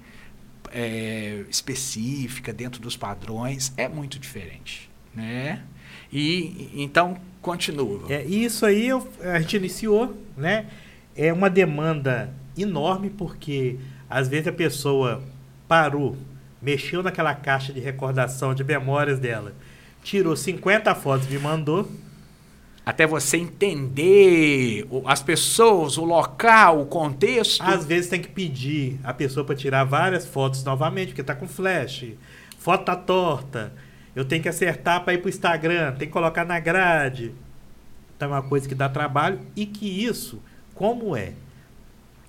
é, 0.71 1.43
específica 1.49 2.53
dentro 2.53 2.81
dos 2.81 2.95
padrões, 2.95 3.73
é 3.77 3.87
muito 3.87 4.19
diferente. 4.19 4.89
Né? 5.15 5.63
E 6.11 6.69
então 6.75 7.17
continua. 7.41 8.11
É, 8.11 8.23
isso 8.23 8.65
aí 8.65 8.87
eu, 8.87 9.07
a 9.21 9.39
gente 9.39 9.57
iniciou, 9.57 10.15
né? 10.35 10.67
é 11.15 11.33
uma 11.33 11.49
demanda 11.49 12.33
enorme 12.57 13.09
porque 13.09 13.77
às 14.09 14.27
vezes 14.27 14.47
a 14.47 14.51
pessoa 14.51 15.23
parou, 15.67 16.15
mexeu 16.61 17.01
naquela 17.01 17.33
caixa 17.33 17.73
de 17.73 17.79
recordação 17.79 18.53
de 18.53 18.63
memórias 18.63 19.19
dela, 19.19 19.53
tirou 20.03 20.35
50 20.35 20.93
fotos 20.95 21.27
me 21.27 21.39
mandou. 21.39 21.89
Até 22.87 23.05
você 23.05 23.35
entender 23.35 24.87
as 25.05 25.21
pessoas, 25.21 25.97
o 25.97 26.05
local, 26.05 26.83
o 26.83 26.85
contexto. 26.85 27.61
Às 27.61 27.83
vezes 27.83 28.09
tem 28.09 28.21
que 28.21 28.29
pedir 28.29 28.97
a 29.03 29.13
pessoa 29.13 29.45
para 29.45 29.55
tirar 29.55 29.83
várias 29.83 30.25
fotos 30.25 30.63
novamente, 30.63 31.07
porque 31.09 31.19
está 31.19 31.35
com 31.35 31.49
flash. 31.49 32.05
Foto 32.57 32.85
tá 32.85 32.95
torta. 32.95 33.73
Eu 34.15 34.23
tenho 34.23 34.41
que 34.41 34.47
acertar 34.47 35.03
para 35.03 35.13
ir 35.13 35.17
para 35.17 35.25
o 35.25 35.29
Instagram, 35.29 35.95
tem 35.95 36.07
que 36.07 36.13
colocar 36.13 36.45
na 36.45 36.61
grade. 36.61 37.33
Então 38.15 38.29
é 38.29 38.31
uma 38.31 38.41
coisa 38.41 38.69
que 38.69 38.73
dá 38.73 38.87
trabalho 38.87 39.41
e 39.53 39.65
que 39.65 40.05
isso 40.05 40.41
como 40.73 41.13
é 41.13 41.33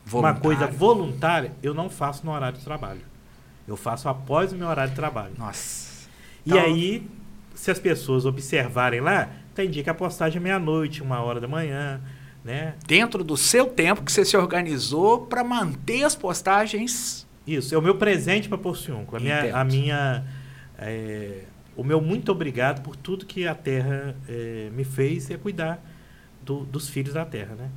Voluntário. 0.04 0.36
uma 0.36 0.42
coisa 0.42 0.66
voluntária, 0.66 1.52
eu 1.62 1.72
não 1.72 1.88
faço 1.88 2.26
no 2.26 2.32
horário 2.32 2.59
de 2.59 2.64
trabalho. 2.64 3.02
Eu 3.68 3.76
faço 3.76 4.09
após 4.09 4.52
o 4.52 4.56
meu 4.56 4.66
horário 4.66 4.90
de 4.90 4.96
trabalho. 4.96 5.34
Nossa. 5.38 6.09
E 6.44 6.50
então... 6.50 6.61
aí, 6.61 7.09
se 7.54 7.70
as 7.70 7.78
pessoas 7.78 8.26
observarem 8.26 9.00
lá, 9.00 9.28
tem 9.59 9.68
dia 9.68 9.82
que 9.82 9.90
a 9.90 9.94
postagem 9.94 10.38
é 10.38 10.40
meia-noite, 10.40 11.02
uma 11.02 11.20
hora 11.20 11.40
da 11.40 11.48
manhã, 11.48 12.00
né? 12.44 12.74
Dentro 12.86 13.24
do 13.24 13.36
seu 13.36 13.66
tempo 13.66 14.04
que 14.04 14.12
você 14.12 14.24
se 14.24 14.36
organizou 14.36 15.26
para 15.26 15.42
manter 15.42 16.04
as 16.04 16.14
postagens. 16.14 17.26
Isso, 17.44 17.74
é 17.74 17.78
o 17.78 17.82
meu 17.82 17.96
presente 17.96 18.48
para 18.48 18.56
Porciúnculo. 18.56 19.16
A 19.16 19.20
minha, 19.20 19.56
a 19.56 19.64
minha 19.64 20.24
é, 20.78 21.40
o 21.76 21.82
meu 21.82 22.00
muito 22.00 22.30
obrigado 22.30 22.82
por 22.82 22.94
tudo 22.94 23.26
que 23.26 23.48
a 23.48 23.54
Terra 23.54 24.14
é, 24.28 24.70
me 24.72 24.84
fez 24.84 25.28
é 25.28 25.36
cuidar 25.36 25.84
do, 26.44 26.61
dos 26.64 26.88
filhos 26.88 27.14
da 27.14 27.24
Terra, 27.24 27.56
né? 27.56 27.68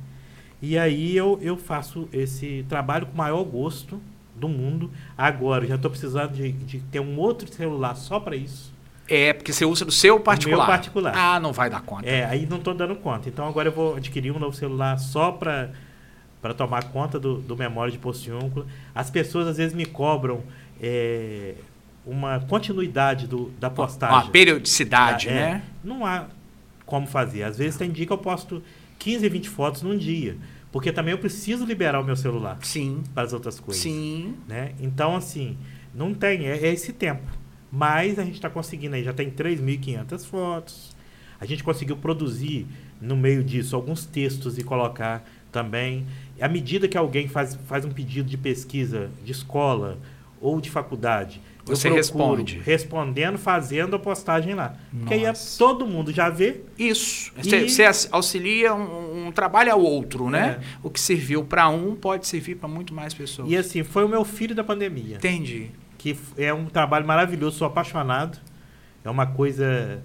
E 0.60 0.78
aí 0.78 1.16
eu, 1.16 1.36
eu 1.42 1.56
faço 1.56 2.08
esse 2.12 2.64
trabalho 2.68 3.06
com 3.06 3.14
o 3.14 3.16
maior 3.16 3.42
gosto 3.42 4.00
do 4.36 4.48
mundo. 4.48 4.88
Agora, 5.18 5.64
eu 5.64 5.70
já 5.70 5.74
estou 5.74 5.90
precisando 5.90 6.32
de, 6.32 6.52
de 6.52 6.78
ter 6.78 7.00
um 7.00 7.18
outro 7.18 7.52
celular 7.52 7.96
só 7.96 8.20
para 8.20 8.36
isso. 8.36 8.71
É, 9.08 9.32
porque 9.32 9.52
você 9.52 9.64
usa 9.64 9.84
do 9.84 9.92
seu 9.92 10.18
particular. 10.20 10.66
Meu 10.66 10.66
particular. 10.66 11.14
Ah, 11.16 11.40
não 11.40 11.52
vai 11.52 11.68
dar 11.68 11.82
conta. 11.82 12.08
É, 12.08 12.24
aí 12.24 12.46
não 12.46 12.58
estou 12.58 12.74
dando 12.74 12.94
conta. 12.96 13.28
Então 13.28 13.46
agora 13.46 13.68
eu 13.68 13.72
vou 13.72 13.96
adquirir 13.96 14.30
um 14.30 14.38
novo 14.38 14.56
celular 14.56 14.98
só 14.98 15.32
para 15.32 15.70
para 16.40 16.52
tomar 16.52 16.84
conta 16.90 17.20
do, 17.20 17.36
do 17.36 17.56
memória 17.56 17.92
de 17.92 17.98
Postiúnculo. 17.98 18.66
As 18.92 19.08
pessoas 19.08 19.46
às 19.46 19.58
vezes 19.58 19.72
me 19.72 19.86
cobram 19.86 20.42
é, 20.80 21.54
uma 22.04 22.40
continuidade 22.40 23.28
do, 23.28 23.50
da 23.60 23.70
postagem. 23.70 24.16
Uma 24.16 24.28
periodicidade, 24.28 25.28
é, 25.28 25.32
né? 25.32 25.62
Não 25.84 26.04
há 26.04 26.26
como 26.84 27.06
fazer. 27.06 27.44
Às 27.44 27.58
vezes 27.58 27.76
tem 27.76 27.92
dia 27.92 28.04
que 28.04 28.12
eu 28.12 28.18
posto 28.18 28.60
15, 28.98 29.28
20 29.28 29.48
fotos 29.48 29.82
num 29.82 29.96
dia. 29.96 30.36
Porque 30.72 30.90
também 30.90 31.12
eu 31.12 31.18
preciso 31.18 31.64
liberar 31.64 32.00
o 32.00 32.04
meu 32.04 32.16
celular. 32.16 32.58
Sim. 32.62 33.04
Para 33.14 33.22
as 33.22 33.32
outras 33.32 33.60
coisas. 33.60 33.80
Sim. 33.80 34.34
Né? 34.48 34.72
Então, 34.80 35.14
assim, 35.14 35.56
não 35.94 36.12
tem, 36.12 36.46
é, 36.46 36.56
é 36.56 36.72
esse 36.72 36.92
tempo. 36.92 37.22
Mas 37.72 38.18
a 38.18 38.24
gente 38.24 38.34
está 38.34 38.50
conseguindo 38.50 38.94
aí, 38.94 39.02
já 39.02 39.14
tem 39.14 39.30
3.500 39.30 40.26
fotos. 40.26 40.94
A 41.40 41.46
gente 41.46 41.64
conseguiu 41.64 41.96
produzir, 41.96 42.66
no 43.00 43.16
meio 43.16 43.42
disso, 43.42 43.74
alguns 43.74 44.04
textos 44.04 44.58
e 44.58 44.62
colocar 44.62 45.26
também. 45.50 46.06
À 46.38 46.48
medida 46.48 46.86
que 46.86 46.98
alguém 46.98 47.28
faz, 47.28 47.58
faz 47.66 47.86
um 47.86 47.90
pedido 47.90 48.28
de 48.28 48.36
pesquisa 48.36 49.10
de 49.24 49.32
escola 49.32 49.98
ou 50.38 50.60
de 50.60 50.70
faculdade, 50.70 51.40
você 51.64 51.88
responde. 51.88 52.60
Respondendo, 52.64 53.38
fazendo 53.38 53.96
a 53.96 53.98
postagem 53.98 54.54
lá. 54.54 54.70
Nossa. 54.70 54.80
Porque 54.98 55.14
aí 55.14 55.24
é, 55.24 55.32
todo 55.56 55.86
mundo 55.86 56.12
já 56.12 56.28
vê. 56.28 56.60
Isso. 56.76 57.32
Você 57.36 57.84
auxilia 58.10 58.74
um, 58.74 59.28
um, 59.28 59.32
trabalho 59.32 59.72
ao 59.72 59.80
outro, 59.80 60.28
né? 60.28 60.60
É. 60.60 60.64
O 60.82 60.90
que 60.90 61.00
serviu 61.00 61.44
para 61.44 61.68
um 61.68 61.94
pode 61.94 62.26
servir 62.26 62.56
para 62.56 62.68
muito 62.68 62.92
mais 62.92 63.14
pessoas. 63.14 63.48
E 63.48 63.56
assim, 63.56 63.84
foi 63.84 64.04
o 64.04 64.08
meu 64.08 64.24
filho 64.24 64.54
da 64.54 64.64
pandemia. 64.64 65.16
Entendi. 65.16 65.70
Que 66.02 66.18
é 66.36 66.52
um 66.52 66.66
trabalho 66.66 67.06
maravilhoso, 67.06 67.58
sou 67.58 67.66
apaixonado. 67.68 68.36
É 69.04 69.08
uma 69.08 69.24
coisa 69.24 70.02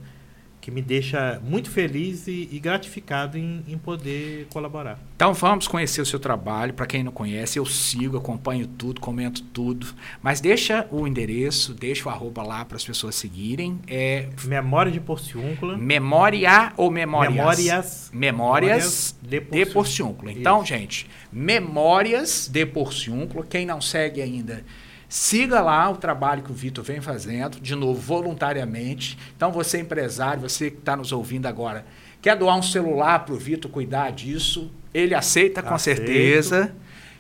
que 0.62 0.70
me 0.70 0.80
deixa 0.80 1.42
muito 1.44 1.72
feliz 1.72 2.28
e, 2.28 2.48
e 2.52 2.60
gratificado 2.60 3.36
em, 3.36 3.64
em, 3.68 3.80
poder 3.80 4.46
colaborar. 4.54 5.00
Então 5.16 5.34
vamos 5.34 5.68
conhecer 5.68 6.00
o 6.00 6.06
seu 6.06 6.20
trabalho. 6.20 6.72
Para 6.72 6.86
quem 6.86 7.04
não 7.04 7.12
conhece, 7.12 7.58
eu 7.58 7.66
sigo, 7.66 8.16
acompanho 8.16 8.68
tudo, 8.68 9.02
comento 9.02 9.42
tudo. 9.42 9.88
Mas 10.22 10.40
deixa 10.40 10.86
o 10.92 11.08
endereço, 11.08 11.74
deixa 11.74 12.08
o 12.08 12.12
arroba 12.12 12.44
lá 12.44 12.64
para 12.64 12.78
as 12.78 12.86
pessoas 12.86 13.16
seguirem. 13.16 13.80
É 13.88 14.30
Memória 14.44 14.92
de 14.92 15.00
Porciúncula. 15.00 15.76
Memória 15.76 16.74
ou 16.78 16.92
memórias? 16.92 17.34
Memórias. 17.34 18.12
Memórias 18.14 19.16
de 19.20 19.42
Porciúncula. 19.42 19.66
De 19.66 19.74
porciúncula. 19.74 20.32
Então, 20.32 20.58
Isso. 20.60 20.68
gente, 20.68 21.10
Memórias 21.32 22.48
de 22.48 22.68
Porciúncula. 22.68 23.44
Quem 23.50 23.66
não 23.66 23.82
segue 23.82 24.22
ainda 24.22 24.64
Siga 25.10 25.62
lá 25.62 25.90
o 25.90 25.96
trabalho 25.96 26.44
que 26.44 26.52
o 26.52 26.54
Vitor 26.54 26.84
vem 26.84 27.00
fazendo, 27.00 27.60
de 27.62 27.76
novo, 27.76 28.00
voluntariamente. 28.00 29.18
Então, 29.36 29.52
você 29.52 29.80
empresário, 29.80 30.42
você 30.42 30.70
que 30.70 30.78
está 30.78 30.98
nos 30.98 31.14
ouvindo 31.14 31.46
agora, 31.46 31.86
quer 32.22 32.36
doar 32.36 32.58
um 32.58 32.64
celular 32.64 33.20
para 33.20 33.34
o 33.34 33.38
Vitor 33.38 33.72
cuidar 33.72 34.12
disso, 34.12 34.70
ele 34.94 35.16
aceita 35.16 35.64
com 35.64 35.74
Aceito. 35.74 35.98
certeza. 35.98 36.76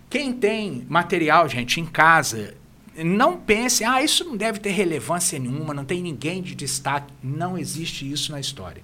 Quem 0.09 0.33
tem 0.33 0.85
material, 0.89 1.47
gente, 1.47 1.79
em 1.79 1.85
casa, 1.85 2.55
não 2.97 3.37
pense, 3.37 3.83
ah, 3.83 4.01
isso 4.01 4.25
não 4.25 4.35
deve 4.35 4.59
ter 4.59 4.71
relevância 4.71 5.39
nenhuma, 5.39 5.73
não 5.73 5.85
tem 5.85 6.01
ninguém 6.01 6.41
de 6.41 6.55
destaque. 6.55 7.13
Não 7.23 7.57
existe 7.57 8.09
isso 8.09 8.31
na 8.31 8.39
história. 8.39 8.83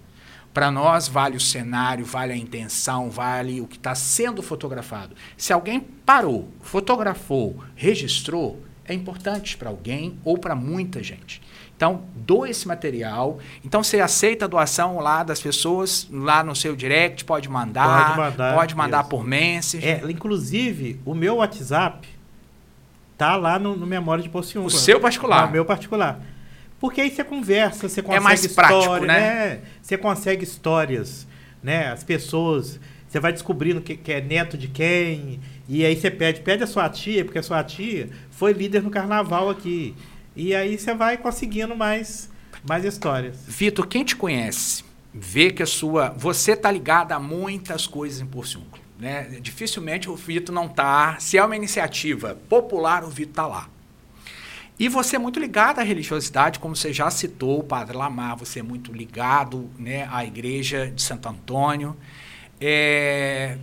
Para 0.53 0.69
nós, 0.69 1.07
vale 1.07 1.35
o 1.35 1.41
cenário, 1.41 2.05
vale 2.05 2.31
a 2.31 2.37
intenção, 2.37 3.09
vale 3.09 3.59
o 3.59 3.67
que 3.67 3.75
está 3.75 3.95
sendo 3.95 4.43
fotografado. 4.43 5.15
Se 5.35 5.51
alguém 5.51 5.79
parou, 5.79 6.47
fotografou, 6.61 7.57
registrou, 7.75 8.61
é 8.85 8.93
importante 8.93 9.57
para 9.57 9.69
alguém 9.69 10.17
ou 10.23 10.37
para 10.37 10.55
muita 10.55 11.01
gente. 11.01 11.41
Então, 11.75 12.03
doe 12.15 12.49
esse 12.49 12.67
material. 12.67 13.39
Então, 13.65 13.83
você 13.83 13.99
aceita 13.99 14.45
a 14.45 14.47
doação 14.47 14.99
lá 14.99 15.23
das 15.23 15.41
pessoas, 15.41 16.07
lá 16.11 16.43
no 16.43 16.55
seu 16.55 16.75
direct, 16.75 17.25
pode 17.25 17.49
mandar. 17.49 18.07
Pode 18.07 18.17
mandar. 18.17 18.55
Pode 18.55 18.75
mandar 18.75 19.03
por 19.05 19.25
mensagem. 19.25 19.89
É, 19.89 20.01
inclusive, 20.09 20.99
o 21.05 21.13
meu 21.13 21.37
WhatsApp 21.37 22.07
tá 23.17 23.35
lá 23.35 23.57
no, 23.57 23.75
no 23.75 23.85
Memória 23.85 24.23
de 24.23 24.29
Pocinho. 24.29 24.63
O 24.63 24.69
seu 24.69 24.99
particular? 24.99 25.47
o 25.47 25.51
meu 25.51 25.65
particular. 25.65 26.21
Porque 26.79 27.01
aí 27.01 27.09
você 27.09 27.23
conversa, 27.23 27.87
você 27.87 28.01
consegue 28.01 28.17
É 28.17 28.23
mais 28.23 28.47
prático, 28.47 28.99
né? 28.99 29.07
né? 29.07 29.59
Você 29.81 29.97
consegue 29.97 30.43
histórias, 30.43 31.27
né? 31.61 31.87
As 31.91 32.03
pessoas... 32.03 32.79
Você 33.07 33.19
vai 33.19 33.31
descobrindo 33.31 33.79
que, 33.79 33.95
que 33.95 34.11
é 34.11 34.19
neto 34.19 34.57
de 34.57 34.67
quem 34.67 35.39
e 35.67 35.85
aí 35.85 35.95
você 35.95 36.11
pede, 36.11 36.41
pede 36.41 36.63
a 36.63 36.67
sua 36.67 36.89
tia, 36.89 37.23
porque 37.23 37.39
a 37.39 37.43
sua 37.43 37.63
tia 37.63 38.09
foi 38.43 38.51
líder 38.51 38.83
no 38.83 38.89
carnaval 38.89 39.49
aqui. 39.49 39.95
E 40.35 40.53
aí 40.53 40.77
você 40.77 40.93
vai 40.93 41.15
conseguindo 41.15 41.77
mais, 41.77 42.29
mais 42.67 42.83
histórias. 42.83 43.37
Vitor, 43.47 43.87
quem 43.87 44.03
te 44.03 44.17
conhece, 44.17 44.83
vê 45.13 45.49
que 45.49 45.63
a 45.63 45.65
sua. 45.65 46.09
Você 46.17 46.53
tá 46.53 46.69
ligado 46.69 47.13
a 47.13 47.19
muitas 47.21 47.87
coisas 47.87 48.19
em 48.19 48.25
Porciúncula. 48.25 48.83
Né? 48.99 49.39
Dificilmente 49.41 50.09
o 50.09 50.15
Vitor 50.17 50.53
não 50.53 50.67
tá. 50.67 51.15
Se 51.21 51.37
é 51.37 51.45
uma 51.45 51.55
iniciativa 51.55 52.37
popular, 52.49 53.05
o 53.05 53.09
Vitor 53.09 53.33
tá 53.33 53.47
lá. 53.47 53.69
E 54.77 54.89
você 54.89 55.15
é 55.15 55.19
muito 55.19 55.39
ligado 55.39 55.79
à 55.79 55.81
religiosidade, 55.81 56.59
como 56.59 56.75
você 56.75 56.91
já 56.91 57.09
citou, 57.09 57.59
o 57.59 57.63
Padre 57.63 57.95
Lamar, 57.95 58.35
você 58.35 58.59
é 58.59 58.63
muito 58.63 58.91
ligado 58.91 59.69
né, 59.79 60.05
à 60.11 60.25
igreja 60.25 60.91
de 60.93 61.01
Santo 61.01 61.29
Antônio. 61.29 61.95
É, 62.59 63.57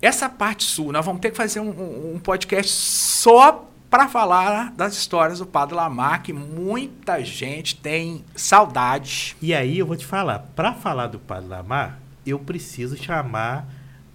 essa 0.00 0.30
parte 0.30 0.64
sul, 0.64 0.92
nós 0.92 1.04
vamos 1.04 1.20
ter 1.20 1.30
que 1.30 1.36
fazer 1.36 1.60
um, 1.60 2.14
um 2.14 2.18
podcast 2.18 2.72
só 2.72 3.68
para 3.92 4.08
falar 4.08 4.72
das 4.74 4.94
histórias 4.94 5.40
do 5.40 5.44
Padre 5.44 5.74
Lamar, 5.74 6.22
que 6.22 6.32
muita 6.32 7.22
gente 7.22 7.76
tem 7.76 8.24
saudade. 8.34 9.36
E 9.42 9.52
aí 9.52 9.80
eu 9.80 9.84
vou 9.84 9.94
te 9.94 10.06
falar, 10.06 10.46
para 10.56 10.72
falar 10.72 11.08
do 11.08 11.18
Padre 11.18 11.50
Lamar, 11.50 11.98
eu 12.26 12.38
preciso 12.38 12.96
chamar 12.96 13.66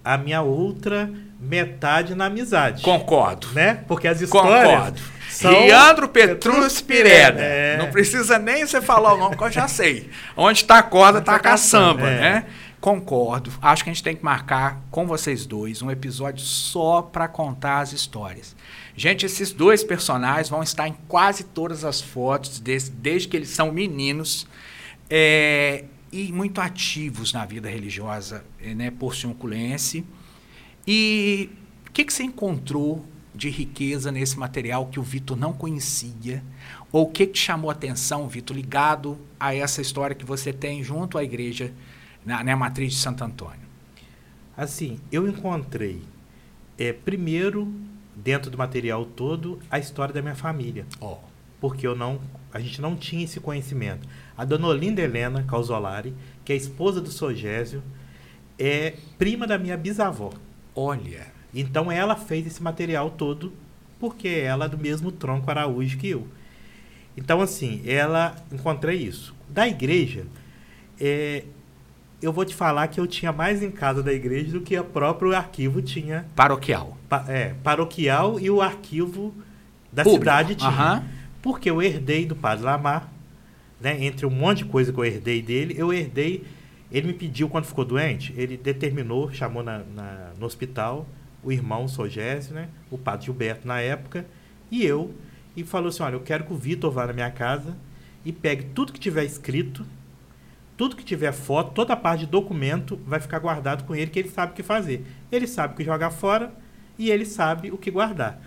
a 0.04 0.18
minha 0.18 0.42
outra 0.42 1.08
metade 1.38 2.16
na 2.16 2.24
amizade. 2.24 2.82
Concordo. 2.82 3.46
Né? 3.52 3.84
Porque 3.86 4.08
as 4.08 4.20
histórias 4.20 4.68
Concordo. 4.68 5.00
São 5.30 5.52
Leandro 5.52 6.08
Petrus 6.08 6.80
Pireda. 6.80 7.40
É. 7.40 7.76
Não 7.78 7.88
precisa 7.92 8.36
nem 8.36 8.66
você 8.66 8.80
falar 8.80 9.14
o 9.14 9.16
nome, 9.16 9.36
que 9.36 9.44
eu 9.44 9.50
já 9.52 9.68
sei. 9.68 10.10
Onde 10.36 10.62
está 10.62 10.78
a 10.78 10.82
corda, 10.82 11.20
está 11.20 11.36
a 11.36 11.38
caçamba, 11.38 12.08
é. 12.08 12.20
né? 12.20 12.44
Concordo. 12.80 13.52
Acho 13.62 13.84
que 13.84 13.90
a 13.90 13.92
gente 13.92 14.02
tem 14.02 14.16
que 14.16 14.24
marcar 14.24 14.80
com 14.90 15.06
vocês 15.06 15.46
dois 15.46 15.82
um 15.82 15.90
episódio 15.90 16.44
só 16.44 17.00
para 17.00 17.28
contar 17.28 17.78
as 17.78 17.92
histórias. 17.92 18.56
Gente, 18.98 19.24
esses 19.24 19.52
dois 19.52 19.84
personagens 19.84 20.48
vão 20.48 20.60
estar 20.60 20.88
em 20.88 20.92
quase 21.06 21.44
todas 21.44 21.84
as 21.84 22.00
fotos, 22.00 22.58
desde, 22.58 22.90
desde 22.90 23.28
que 23.28 23.36
eles 23.36 23.48
são 23.48 23.70
meninos. 23.70 24.44
É, 25.08 25.84
e 26.10 26.32
muito 26.32 26.60
ativos 26.60 27.32
na 27.32 27.44
vida 27.44 27.70
religiosa 27.70 28.44
né, 28.60 28.90
porciunculense. 28.90 30.04
E 30.84 31.48
o 31.86 31.92
que, 31.92 32.04
que 32.04 32.12
você 32.12 32.24
encontrou 32.24 33.06
de 33.32 33.48
riqueza 33.48 34.10
nesse 34.10 34.36
material 34.36 34.86
que 34.86 34.98
o 34.98 35.02
Vitor 35.04 35.36
não 35.36 35.52
conhecia? 35.52 36.42
Ou 36.90 37.04
o 37.04 37.12
que, 37.12 37.24
te 37.24 37.38
chamou 37.38 37.70
a 37.70 37.74
atenção, 37.74 38.26
Vitor, 38.26 38.56
ligado 38.56 39.16
a 39.38 39.54
essa 39.54 39.80
história 39.80 40.16
que 40.16 40.24
você 40.24 40.52
tem 40.52 40.82
junto 40.82 41.16
à 41.16 41.22
igreja, 41.22 41.72
na, 42.26 42.42
na 42.42 42.56
matriz 42.56 42.94
de 42.94 42.98
Santo 42.98 43.22
Antônio? 43.22 43.68
Assim, 44.56 44.98
eu 45.12 45.28
encontrei, 45.28 46.02
é, 46.76 46.92
primeiro, 46.92 47.72
dentro 48.22 48.50
do 48.50 48.58
material 48.58 49.04
todo, 49.04 49.58
a 49.70 49.78
história 49.78 50.12
da 50.12 50.20
minha 50.20 50.34
família. 50.34 50.86
Oh. 51.00 51.16
Porque 51.60 51.86
eu 51.86 51.94
não, 51.94 52.20
a 52.52 52.60
gente 52.60 52.80
não 52.80 52.96
tinha 52.96 53.24
esse 53.24 53.40
conhecimento. 53.40 54.06
A 54.36 54.44
dona 54.44 54.68
Olinda 54.68 55.00
Helena 55.00 55.42
Causolari, 55.42 56.14
que 56.44 56.52
é 56.52 56.56
esposa 56.56 57.00
do 57.00 57.10
Sogésio, 57.10 57.82
é 58.58 58.94
prima 59.16 59.46
da 59.46 59.58
minha 59.58 59.76
bisavó. 59.76 60.30
Olha. 60.74 61.26
Então 61.54 61.90
ela 61.90 62.14
fez 62.14 62.46
esse 62.46 62.62
material 62.62 63.10
todo 63.10 63.52
porque 63.98 64.28
ela 64.28 64.66
é 64.66 64.68
do 64.68 64.78
mesmo 64.78 65.10
tronco 65.10 65.50
Araújo 65.50 65.96
que 65.98 66.08
eu. 66.08 66.28
Então, 67.16 67.40
assim, 67.40 67.82
ela 67.84 68.36
encontrei 68.52 68.96
isso. 68.96 69.34
Da 69.48 69.66
igreja, 69.66 70.24
é, 71.00 71.44
eu 72.22 72.32
vou 72.32 72.44
te 72.44 72.54
falar 72.54 72.86
que 72.88 73.00
eu 73.00 73.06
tinha 73.06 73.32
mais 73.32 73.62
em 73.62 73.70
casa 73.70 74.02
da 74.02 74.12
igreja 74.12 74.52
do 74.52 74.60
que 74.60 74.78
o 74.78 74.84
próprio 74.84 75.34
arquivo 75.34 75.82
tinha. 75.82 76.26
Paroquial. 76.36 76.97
Pa, 77.08 77.24
é, 77.28 77.54
paroquial 77.62 78.38
e 78.38 78.50
o 78.50 78.60
arquivo 78.60 79.34
da 79.92 80.02
Público. 80.02 80.24
cidade 80.24 80.54
tinha. 80.54 80.96
Uhum. 80.96 81.08
Porque 81.40 81.70
eu 81.70 81.82
herdei 81.82 82.26
do 82.26 82.36
Padre 82.36 82.64
Lamar, 82.64 83.08
né, 83.80 84.04
entre 84.04 84.26
um 84.26 84.30
monte 84.30 84.58
de 84.58 84.64
coisa 84.66 84.92
que 84.92 84.98
eu 84.98 85.04
herdei 85.04 85.40
dele, 85.40 85.74
eu 85.76 85.92
herdei. 85.92 86.44
Ele 86.90 87.08
me 87.08 87.12
pediu 87.12 87.48
quando 87.48 87.66
ficou 87.66 87.84
doente, 87.84 88.34
ele 88.36 88.56
determinou, 88.56 89.30
chamou 89.32 89.62
na, 89.62 89.80
na 89.94 90.30
no 90.38 90.46
hospital 90.46 91.06
o 91.42 91.52
irmão 91.52 91.86
Sogésio, 91.86 92.54
né, 92.54 92.68
o 92.90 92.98
padre 92.98 93.26
Gilberto 93.26 93.66
na 93.66 93.80
época, 93.80 94.26
e 94.70 94.84
eu, 94.84 95.14
e 95.56 95.64
falou 95.64 95.88
assim: 95.88 96.02
olha, 96.02 96.14
eu 96.14 96.20
quero 96.20 96.44
que 96.44 96.52
o 96.52 96.56
Vitor 96.56 96.90
vá 96.90 97.06
na 97.06 97.12
minha 97.12 97.30
casa 97.30 97.76
e 98.24 98.32
pegue 98.32 98.64
tudo 98.74 98.92
que 98.92 99.00
tiver 99.00 99.24
escrito, 99.24 99.86
tudo 100.76 100.96
que 100.96 101.04
tiver 101.04 101.32
foto, 101.32 101.72
toda 101.72 101.92
a 101.92 101.96
parte 101.96 102.20
de 102.20 102.26
documento 102.26 102.98
vai 103.06 103.20
ficar 103.20 103.38
guardado 103.38 103.84
com 103.84 103.94
ele, 103.94 104.10
que 104.10 104.18
ele 104.18 104.28
sabe 104.28 104.52
o 104.52 104.54
que 104.54 104.62
fazer. 104.62 105.04
Ele 105.30 105.46
sabe 105.46 105.74
o 105.74 105.76
que 105.76 105.84
jogar 105.84 106.10
fora 106.10 106.52
e 106.98 107.10
ele 107.10 107.24
sabe 107.24 107.70
o 107.70 107.78
que 107.78 107.90
guardar. 107.90 108.40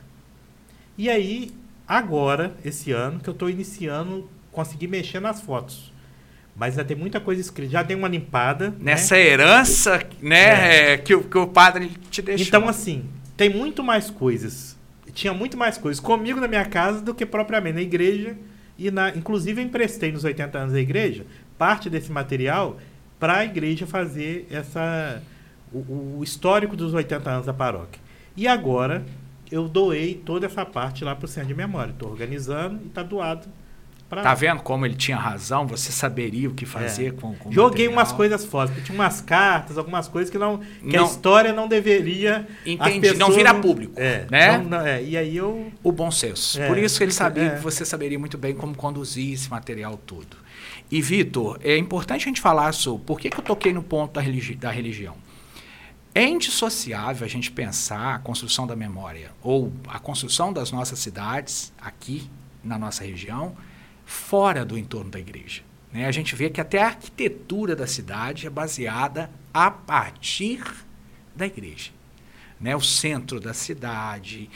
E 0.97 1.09
aí, 1.09 1.51
agora, 1.87 2.53
esse 2.63 2.91
ano, 2.91 3.19
que 3.19 3.29
eu 3.29 3.33
estou 3.33 3.49
iniciando 3.49 4.29
consegui 4.51 4.87
mexer 4.87 5.19
nas 5.19 5.41
fotos. 5.41 5.91
Mas 6.55 6.75
já 6.75 6.83
tem 6.83 6.97
muita 6.97 7.19
coisa 7.19 7.39
escrita, 7.39 7.71
já 7.71 7.83
tem 7.83 7.95
uma 7.95 8.07
limpada. 8.07 8.71
Né? 8.71 8.77
Nessa 8.79 9.15
né? 9.15 9.21
herança 9.21 10.03
né, 10.21 10.93
é. 10.93 10.97
que, 10.97 11.17
que 11.17 11.37
o 11.37 11.47
padre 11.47 11.91
te 12.09 12.21
deixou. 12.21 12.45
Então, 12.45 12.67
assim, 12.67 13.05
tem 13.37 13.49
muito 13.49 13.81
mais 13.81 14.09
coisas. 14.09 14.77
Tinha 15.13 15.33
muito 15.33 15.57
mais 15.57 15.77
coisas 15.77 15.99
comigo 15.99 16.39
na 16.39 16.47
minha 16.47 16.65
casa 16.65 17.01
do 17.01 17.15
que 17.15 17.25
propriamente 17.25 17.75
na 17.75 17.81
igreja. 17.81 18.35
E 18.77 18.91
na, 18.91 19.09
inclusive 19.09 19.61
eu 19.61 19.65
emprestei 19.65 20.11
nos 20.11 20.23
80 20.23 20.57
anos 20.57 20.73
da 20.73 20.79
igreja 20.79 21.25
parte 21.61 21.91
desse 21.91 22.11
material 22.11 22.79
para 23.19 23.37
a 23.37 23.45
igreja 23.45 23.85
fazer 23.85 24.47
essa 24.49 25.21
o, 25.71 26.17
o, 26.17 26.23
histórico 26.23 26.75
dos 26.75 26.91
80 26.91 27.29
anos 27.29 27.45
da 27.45 27.53
paróquia. 27.53 28.00
E 28.35 28.47
agora 28.47 29.05
eu 29.51 29.67
doei 29.67 30.15
toda 30.15 30.45
essa 30.45 30.65
parte 30.65 31.03
lá 31.03 31.15
para 31.15 31.25
o 31.25 31.27
Centro 31.27 31.49
de 31.49 31.55
Memória. 31.55 31.91
Estou 31.91 32.09
organizando 32.09 32.79
e 32.83 32.87
está 32.87 33.03
doado 33.03 33.47
Pra... 34.11 34.23
Tá 34.23 34.33
vendo 34.33 34.61
como 34.61 34.85
ele 34.85 34.95
tinha 34.95 35.15
razão? 35.15 35.65
Você 35.67 35.89
saberia 35.89 36.49
o 36.49 36.53
que 36.53 36.65
fazer 36.65 37.05
é. 37.07 37.11
com, 37.11 37.33
com 37.33 37.49
Joguei 37.49 37.85
material. 37.85 37.93
umas 37.93 38.11
coisas 38.11 38.43
fora, 38.43 38.67
porque 38.67 38.81
tinha 38.81 38.93
umas 38.93 39.21
cartas, 39.21 39.77
algumas 39.77 40.09
coisas 40.09 40.29
que 40.29 40.37
não 40.37 40.57
que 40.57 40.97
não, 40.97 41.05
a 41.05 41.07
história 41.07 41.53
não 41.53 41.65
deveria. 41.65 42.45
Entendi. 42.65 43.13
Não 43.13 43.31
vira 43.31 43.53
público. 43.53 43.93
É, 43.95 44.25
né? 44.29 44.57
Não, 44.57 44.65
não, 44.65 44.85
é, 44.85 45.01
e 45.01 45.15
aí 45.15 45.37
eu. 45.37 45.71
O 45.81 45.93
bom 45.93 46.11
senso. 46.11 46.61
É, 46.61 46.67
Por 46.67 46.77
isso 46.77 47.01
ele 47.01 47.13
sabia 47.13 47.43
é. 47.45 47.49
que 47.51 47.61
você 47.61 47.85
saberia 47.85 48.19
muito 48.19 48.37
bem 48.37 48.53
como 48.53 48.75
conduzir 48.75 49.33
esse 49.33 49.49
material 49.49 49.95
todo. 49.95 50.35
E, 50.91 51.01
Vitor, 51.01 51.57
é 51.63 51.77
importante 51.77 52.23
a 52.23 52.27
gente 52.27 52.41
falar 52.41 52.73
sobre 52.73 53.05
por 53.05 53.17
que, 53.17 53.29
que 53.29 53.39
eu 53.39 53.43
toquei 53.43 53.71
no 53.71 53.81
ponto 53.81 54.11
da, 54.11 54.19
religi 54.19 54.55
da 54.55 54.71
religião. 54.71 55.15
É 56.13 56.25
indissociável 56.25 57.25
a 57.25 57.29
gente 57.29 57.49
pensar 57.51 58.15
a 58.15 58.19
construção 58.19 58.67
da 58.67 58.75
memória 58.75 59.31
ou 59.41 59.71
a 59.87 59.97
construção 59.97 60.51
das 60.51 60.69
nossas 60.69 60.99
cidades 60.99 61.71
aqui 61.79 62.29
na 62.61 62.77
nossa 62.77 63.05
região 63.05 63.55
fora 64.05 64.65
do 64.65 64.77
entorno 64.77 65.09
da 65.09 65.19
igreja. 65.19 65.61
Né? 65.91 66.05
A 66.05 66.11
gente 66.11 66.35
vê 66.35 66.49
que 66.49 66.59
até 66.59 66.81
a 66.81 66.87
arquitetura 66.87 67.77
da 67.77 67.87
cidade 67.87 68.45
é 68.45 68.49
baseada 68.49 69.31
a 69.53 69.71
partir 69.71 70.61
da 71.33 71.45
igreja. 71.45 71.91
Né? 72.59 72.75
O 72.75 72.81
centro 72.81 73.39
da 73.39 73.53
cidade, 73.53 74.49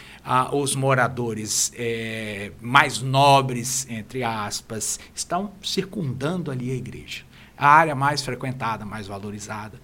os 0.51 0.76
moradores 0.76 1.72
é, 1.76 2.51
mais 2.62 3.01
nobres, 3.01 3.88
entre 3.89 4.24
aspas, 4.24 4.99
estão 5.16 5.53
circundando 5.64 6.51
ali 6.51 6.70
a 6.70 6.76
igreja. 6.76 7.24
A 7.58 7.68
área 7.68 7.95
mais 7.95 8.22
frequentada, 8.22 8.86
mais 8.86 9.08
valorizada. 9.08 9.80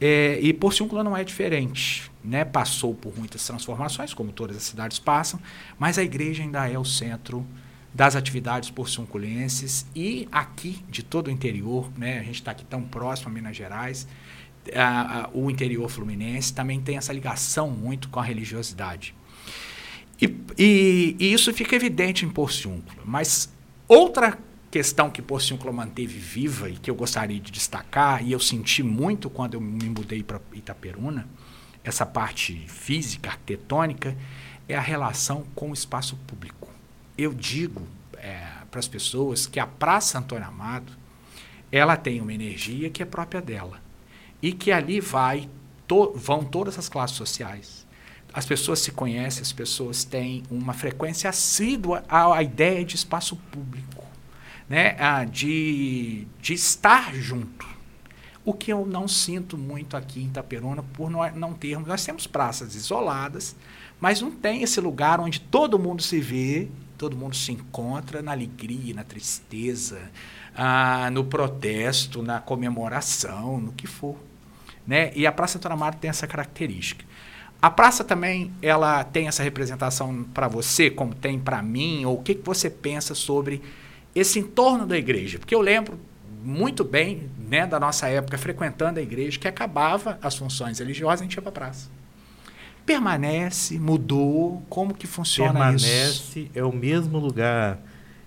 É, 0.00 0.38
e 0.40 0.52
Porciúncula 0.52 1.02
não 1.02 1.16
é 1.16 1.24
diferente. 1.24 2.10
Né? 2.22 2.44
Passou 2.44 2.94
por 2.94 3.16
muitas 3.16 3.44
transformações, 3.46 4.12
como 4.12 4.32
todas 4.32 4.56
as 4.56 4.62
cidades 4.64 4.98
passam, 4.98 5.40
mas 5.78 5.98
a 5.98 6.02
igreja 6.02 6.42
ainda 6.42 6.68
é 6.68 6.78
o 6.78 6.84
centro 6.84 7.46
das 7.94 8.14
atividades 8.14 8.68
porciunculenses 8.70 9.86
e 9.94 10.28
aqui 10.30 10.84
de 10.88 11.02
todo 11.02 11.28
o 11.28 11.30
interior, 11.30 11.90
né? 11.96 12.18
A 12.18 12.22
gente 12.22 12.34
está 12.34 12.50
aqui 12.50 12.62
tão 12.62 12.82
próximo 12.82 13.30
a 13.30 13.32
Minas 13.32 13.56
Gerais, 13.56 14.06
a, 14.74 15.22
a, 15.22 15.30
o 15.32 15.50
interior 15.50 15.88
fluminense 15.88 16.52
também 16.52 16.78
tem 16.78 16.98
essa 16.98 17.10
ligação 17.10 17.70
muito 17.70 18.10
com 18.10 18.20
a 18.20 18.22
religiosidade. 18.22 19.14
E, 20.20 20.26
e, 20.58 21.16
e 21.18 21.32
isso 21.32 21.52
fica 21.54 21.74
evidente 21.74 22.26
em 22.26 22.28
Porciúncula. 22.28 23.02
Mas 23.04 23.50
outra 23.88 24.38
questão 24.70 25.10
que 25.10 25.22
Porciúncula 25.22 25.72
manteve 25.72 26.18
viva 26.18 26.68
e 26.68 26.76
que 26.76 26.90
eu 26.90 26.94
gostaria 26.94 27.40
de 27.40 27.50
destacar, 27.50 28.26
e 28.26 28.32
eu 28.32 28.40
senti 28.40 28.82
muito 28.82 29.30
quando 29.30 29.54
eu 29.54 29.60
me 29.60 29.88
mudei 29.88 30.22
para 30.22 30.40
Itaperuna, 30.52 31.28
essa 31.84 32.04
parte 32.04 32.64
física, 32.66 33.30
arquitetônica, 33.30 34.16
é 34.68 34.76
a 34.76 34.80
relação 34.80 35.44
com 35.54 35.70
o 35.70 35.74
espaço 35.74 36.16
público 36.26 36.76
eu 37.16 37.32
digo 37.32 37.82
é, 38.18 38.46
para 38.70 38.80
as 38.80 38.88
pessoas 38.88 39.46
que 39.46 39.58
a 39.58 39.66
Praça 39.66 40.18
Antônio 40.18 40.46
Amado 40.46 40.92
ela 41.72 41.96
tem 41.96 42.20
uma 42.20 42.32
energia 42.32 42.90
que 42.90 43.02
é 43.02 43.06
própria 43.06 43.40
dela 43.40 43.80
e 44.42 44.52
que 44.52 44.70
ali 44.70 45.00
vai 45.00 45.48
to, 45.86 46.12
vão 46.14 46.44
todas 46.44 46.78
as 46.78 46.88
classes 46.88 47.16
sociais. 47.16 47.86
As 48.32 48.44
pessoas 48.44 48.80
se 48.80 48.92
conhecem, 48.92 49.42
as 49.42 49.52
pessoas 49.52 50.04
têm 50.04 50.42
uma 50.50 50.74
frequência 50.74 51.28
assídua 51.30 52.04
à, 52.08 52.34
à 52.36 52.42
ideia 52.42 52.84
de 52.84 52.94
espaço 52.94 53.34
público, 53.50 54.04
né? 54.68 54.96
De, 55.30 56.26
de 56.40 56.54
estar 56.54 57.14
junto. 57.14 57.66
O 58.44 58.52
que 58.52 58.72
eu 58.72 58.86
não 58.86 59.08
sinto 59.08 59.58
muito 59.58 59.96
aqui 59.96 60.22
em 60.22 60.26
Itaperuna 60.26 60.82
por 60.82 61.10
não, 61.10 61.28
não 61.32 61.52
termos. 61.52 61.88
Nós 61.88 62.04
temos 62.04 62.26
praças 62.26 62.74
isoladas, 62.74 63.56
mas 64.00 64.20
não 64.20 64.30
tem 64.30 64.62
esse 64.62 64.80
lugar 64.80 65.20
onde 65.20 65.40
todo 65.40 65.78
mundo 65.78 66.02
se 66.02 66.20
vê 66.20 66.68
todo 66.96 67.16
mundo 67.16 67.36
se 67.36 67.52
encontra 67.52 68.22
na 68.22 68.32
alegria, 68.32 68.94
na 68.94 69.04
tristeza, 69.04 70.10
ah, 70.54 71.10
no 71.10 71.24
protesto, 71.24 72.22
na 72.22 72.40
comemoração, 72.40 73.60
no 73.60 73.72
que 73.72 73.86
for. 73.86 74.16
Né? 74.86 75.12
E 75.14 75.26
a 75.26 75.32
Praça 75.32 75.58
Antônio 75.58 75.76
Amaro 75.76 75.96
tem 75.96 76.10
essa 76.10 76.26
característica. 76.26 77.04
A 77.60 77.70
praça 77.70 78.04
também 78.04 78.52
ela 78.60 79.02
tem 79.02 79.28
essa 79.28 79.42
representação 79.42 80.24
para 80.34 80.46
você, 80.46 80.90
como 80.90 81.14
tem 81.14 81.38
para 81.38 81.62
mim, 81.62 82.04
ou 82.04 82.18
o 82.18 82.22
que, 82.22 82.34
que 82.34 82.44
você 82.44 82.68
pensa 82.68 83.14
sobre 83.14 83.62
esse 84.18 84.38
entorno 84.38 84.86
da 84.86 84.96
igreja? 84.96 85.38
Porque 85.38 85.54
eu 85.54 85.60
lembro 85.60 85.98
muito 86.42 86.84
bem 86.84 87.28
né, 87.48 87.66
da 87.66 87.78
nossa 87.78 88.08
época 88.08 88.38
frequentando 88.38 88.98
a 88.98 89.02
igreja 89.02 89.38
que 89.38 89.46
acabava 89.46 90.18
as 90.22 90.36
funções 90.36 90.78
religiosas 90.78 91.20
e 91.20 91.22
a 91.22 91.26
gente 91.26 91.34
ia 91.34 91.42
para 91.42 91.50
a 91.50 91.52
praça 91.52 91.96
permanece, 92.86 93.78
mudou? 93.78 94.62
Como 94.70 94.94
que 94.94 95.08
funciona 95.08 95.52
permanece, 95.52 95.86
isso? 95.86 96.32
Permanece, 96.32 96.50
é 96.54 96.62
o 96.62 96.72
mesmo 96.72 97.18
lugar 97.18 97.78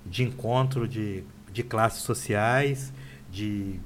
de 0.05 0.23
encontro 0.23 0.87
de, 0.87 1.23
de 1.51 1.63
classes 1.63 2.03
sociais, 2.03 2.91
de, 3.31 3.79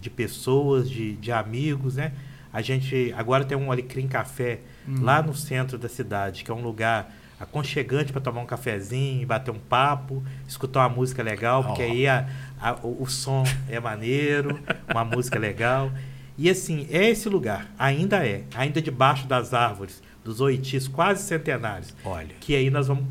de 0.00 0.08
pessoas, 0.08 0.88
de, 0.88 1.14
de 1.16 1.30
amigos, 1.30 1.96
né? 1.96 2.12
A 2.50 2.62
gente 2.62 3.12
agora 3.16 3.44
tem 3.44 3.58
um 3.58 3.70
Alecrim 3.70 4.08
Café 4.08 4.60
uhum. 4.88 5.02
lá 5.02 5.20
no 5.20 5.34
centro 5.34 5.76
da 5.76 5.88
cidade, 5.88 6.42
que 6.42 6.50
é 6.50 6.54
um 6.54 6.62
lugar 6.62 7.12
aconchegante 7.44 8.12
para 8.12 8.20
tomar 8.20 8.40
um 8.40 8.46
cafezinho, 8.46 9.26
bater 9.26 9.50
um 9.50 9.58
papo, 9.58 10.22
escutar 10.48 10.80
uma 10.80 10.88
música 10.88 11.22
legal, 11.22 11.62
porque 11.62 11.82
oh. 11.82 11.84
aí 11.84 12.06
a, 12.08 12.28
a, 12.60 12.74
o, 12.82 13.02
o 13.02 13.06
som 13.06 13.44
é 13.68 13.78
maneiro, 13.78 14.58
uma 14.90 15.04
música 15.06 15.38
legal. 15.38 15.92
E 16.36 16.50
assim, 16.50 16.88
é 16.90 17.10
esse 17.10 17.28
lugar, 17.28 17.70
ainda 17.78 18.26
é, 18.26 18.42
ainda 18.54 18.82
debaixo 18.82 19.26
das 19.26 19.54
árvores, 19.54 20.02
dos 20.24 20.40
oitis 20.40 20.88
quase 20.88 21.22
centenários. 21.22 21.94
Olha. 22.04 22.34
Que 22.40 22.56
aí 22.56 22.70
nós 22.70 22.88
vamos 22.88 23.04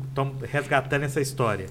resgatando 0.50 1.04
essa 1.04 1.20
história. 1.20 1.66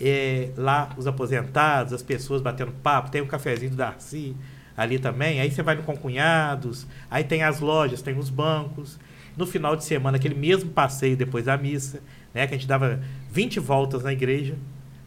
É, 0.00 0.50
lá, 0.56 0.90
os 0.96 1.06
aposentados, 1.06 1.92
as 1.92 2.02
pessoas 2.02 2.40
batendo 2.40 2.72
papo, 2.72 3.10
tem 3.10 3.20
um 3.20 3.26
cafezinho 3.26 3.70
do 3.70 3.76
Darcy 3.76 4.34
ali 4.76 4.98
também. 4.98 5.40
Aí 5.40 5.50
você 5.50 5.62
vai 5.62 5.74
no 5.74 5.82
Concunhados, 5.82 6.86
aí 7.10 7.24
tem 7.24 7.42
as 7.42 7.60
lojas, 7.60 8.00
tem 8.00 8.16
os 8.16 8.30
bancos. 8.30 8.98
No 9.38 9.46
final 9.46 9.76
de 9.76 9.84
semana, 9.84 10.16
aquele 10.16 10.34
mesmo 10.34 10.70
passeio 10.70 11.16
depois 11.16 11.44
da 11.44 11.56
missa, 11.56 12.02
né, 12.34 12.46
que 12.46 12.54
a 12.54 12.58
gente 12.58 12.66
dava 12.66 13.00
20 13.30 13.60
voltas 13.60 14.02
na 14.02 14.12
igreja, 14.12 14.56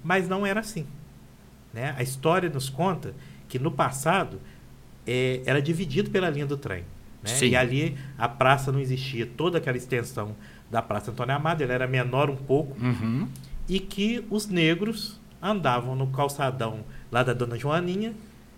mas 0.03 0.27
não 0.27 0.45
era 0.45 0.61
assim. 0.61 0.87
Né? 1.73 1.93
A 1.97 2.01
história 2.01 2.49
nos 2.49 2.69
conta 2.69 3.13
que 3.49 3.59
no 3.59 3.69
passado 3.69 4.39
é, 5.05 5.41
era 5.45 5.61
dividido 5.61 6.09
pela 6.09 6.29
linha 6.29 6.45
do 6.45 6.55
trem. 6.57 6.83
Né? 7.21 7.29
E 7.49 7.55
ali 7.55 7.97
a 8.17 8.27
praça 8.29 8.71
não 8.71 8.79
existia, 8.79 9.25
toda 9.25 9.57
aquela 9.57 9.77
extensão 9.77 10.35
da 10.71 10.81
Praça 10.81 11.11
Antônio 11.11 11.35
Amado, 11.35 11.61
ela 11.61 11.73
era 11.73 11.85
menor 11.87 12.29
um 12.29 12.35
pouco, 12.37 12.75
Uhum. 12.81 13.27
e 13.67 13.79
que 13.79 14.25
os 14.29 14.47
negros 14.47 15.19
andavam 15.41 15.95
no 15.95 16.07
calçadão 16.07 16.79
lá 17.11 17.21
da 17.23 17.33
Dona 17.33 17.57
Joaninha, 17.59 18.13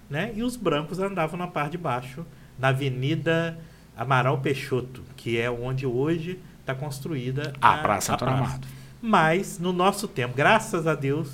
né? 0.09 0.31
e 0.35 0.43
os 0.43 0.55
brancos 0.55 0.99
andavam 0.99 1.37
na 1.39 1.47
parte 1.47 1.71
de 1.71 1.77
baixo, 1.79 2.23
na 2.59 2.67
Avenida 2.67 3.57
Amaral 3.97 4.39
Peixoto, 4.39 5.01
que 5.15 5.39
é 5.39 5.49
onde 5.49 5.85
hoje 5.85 6.39
está 6.59 6.73
construída 6.73 7.53
A 7.61 7.77
Praça 7.77 8.13
Antônio 8.13 8.35
Amado. 8.35 8.67
Mas 9.01 9.59
no 9.59 9.73
nosso 9.73 10.07
tempo, 10.07 10.33
graças 10.35 10.87
a 10.87 10.95
Deus, 10.95 11.29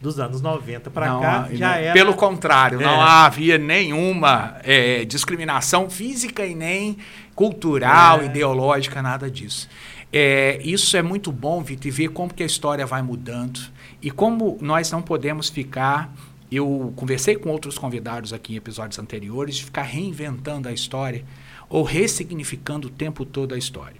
dos 0.00 0.18
anos 0.18 0.40
90 0.40 0.90
para 0.90 1.06
cá, 1.20 1.48
já 1.52 1.68
não- 1.68 1.74
era. 1.76 1.92
Pelo 1.92 2.14
contrário, 2.14 2.80
É. 2.80 2.84
não 2.84 3.00
havia 3.00 3.56
nenhuma 3.58 4.56
é, 4.64 5.04
discriminação 5.04 5.88
física 5.88 6.44
e 6.44 6.54
nem 6.56 6.96
cultural, 7.36 8.20
É. 8.20 8.24
ideológica, 8.26 9.00
nada 9.00 9.30
disso. 9.30 9.68
É, 10.12 10.58
isso 10.62 10.96
é 10.96 11.02
muito 11.02 11.30
bom, 11.32 11.62
Vitor, 11.62 11.86
e 11.86 11.90
ver 11.90 12.08
como 12.08 12.34
que 12.34 12.42
a 12.42 12.46
história 12.46 12.84
vai 12.84 13.00
mudando 13.00 13.60
e 14.02 14.10
como 14.10 14.58
nós 14.60 14.90
não 14.90 15.00
podemos 15.00 15.48
ficar. 15.48 16.12
Eu 16.50 16.92
conversei 16.96 17.34
com 17.36 17.48
outros 17.48 17.78
convidados 17.78 18.32
aqui 18.32 18.52
em 18.52 18.56
episódios 18.56 18.98
anteriores 18.98 19.54
de 19.56 19.64
ficar 19.64 19.82
reinventando 19.84 20.68
a 20.68 20.72
história 20.72 21.24
ou 21.72 21.82
ressignificando 21.82 22.88
o 22.88 22.90
tempo 22.90 23.24
todo 23.24 23.54
a 23.54 23.58
história. 23.58 23.96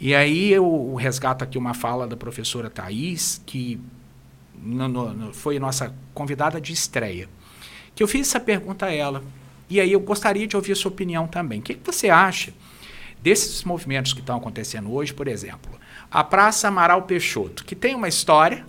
E 0.00 0.14
aí 0.14 0.50
eu 0.50 0.94
resgato 0.94 1.42
aqui 1.44 1.58
uma 1.58 1.74
fala 1.74 2.06
da 2.06 2.16
professora 2.16 2.70
Thais, 2.70 3.42
que 3.44 3.78
no- 4.56 4.88
no- 4.88 5.34
foi 5.34 5.58
nossa 5.58 5.94
convidada 6.14 6.58
de 6.58 6.72
estreia, 6.72 7.28
que 7.94 8.02
eu 8.02 8.08
fiz 8.08 8.26
essa 8.28 8.40
pergunta 8.40 8.86
a 8.86 8.92
ela. 8.92 9.22
E 9.68 9.78
aí 9.80 9.92
eu 9.92 10.00
gostaria 10.00 10.46
de 10.46 10.56
ouvir 10.56 10.72
a 10.72 10.76
sua 10.76 10.90
opinião 10.90 11.26
também. 11.26 11.60
O 11.60 11.62
que, 11.62 11.74
que 11.74 11.84
você 11.84 12.08
acha 12.08 12.54
desses 13.22 13.64
movimentos 13.64 14.14
que 14.14 14.20
estão 14.20 14.38
acontecendo 14.38 14.90
hoje, 14.90 15.12
por 15.12 15.28
exemplo? 15.28 15.72
A 16.10 16.24
Praça 16.24 16.68
Amaral 16.68 17.02
Peixoto, 17.02 17.66
que 17.66 17.76
tem 17.76 17.94
uma 17.94 18.08
história, 18.08 18.64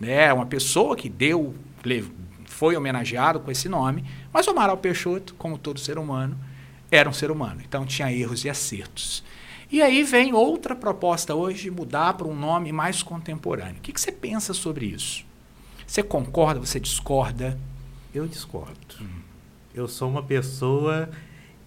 né, 0.00 0.32
uma 0.32 0.46
pessoa 0.46 0.96
que 0.96 1.08
deu, 1.08 1.54
foi 2.46 2.74
homenageado 2.76 3.38
com 3.38 3.52
esse 3.52 3.68
nome, 3.68 4.04
mas 4.32 4.48
o 4.48 4.50
Amaral 4.50 4.76
Peixoto, 4.78 5.34
como 5.34 5.56
todo 5.56 5.78
ser 5.78 5.96
humano, 5.96 6.36
era 6.92 7.08
um 7.08 7.12
ser 7.12 7.30
humano. 7.30 7.62
Então 7.66 7.86
tinha 7.86 8.12
erros 8.12 8.44
e 8.44 8.50
acertos. 8.50 9.24
E 9.70 9.80
aí 9.80 10.04
vem 10.04 10.34
outra 10.34 10.76
proposta 10.76 11.34
hoje 11.34 11.62
de 11.62 11.70
mudar 11.70 12.12
para 12.12 12.28
um 12.28 12.36
nome 12.38 12.70
mais 12.70 13.02
contemporâneo. 13.02 13.78
O 13.78 13.80
que, 13.80 13.92
que 13.92 14.00
você 14.00 14.12
pensa 14.12 14.52
sobre 14.52 14.84
isso? 14.84 15.24
Você 15.86 16.02
concorda, 16.02 16.60
você 16.60 16.78
discorda? 16.78 17.58
Eu 18.14 18.28
discordo. 18.28 18.76
Eu 19.74 19.88
sou 19.88 20.10
uma 20.10 20.22
pessoa 20.22 21.08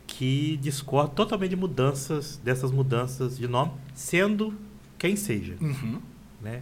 que 0.06 0.58
discorda 0.58 1.10
totalmente 1.16 1.50
de 1.50 1.56
mudanças, 1.56 2.38
dessas 2.44 2.72
mudanças 2.72 3.38
de 3.38 3.48
nome, 3.48 3.72
sendo 3.96 4.54
quem 5.00 5.16
seja. 5.16 5.56
Uhum. 5.60 6.00
né? 6.40 6.62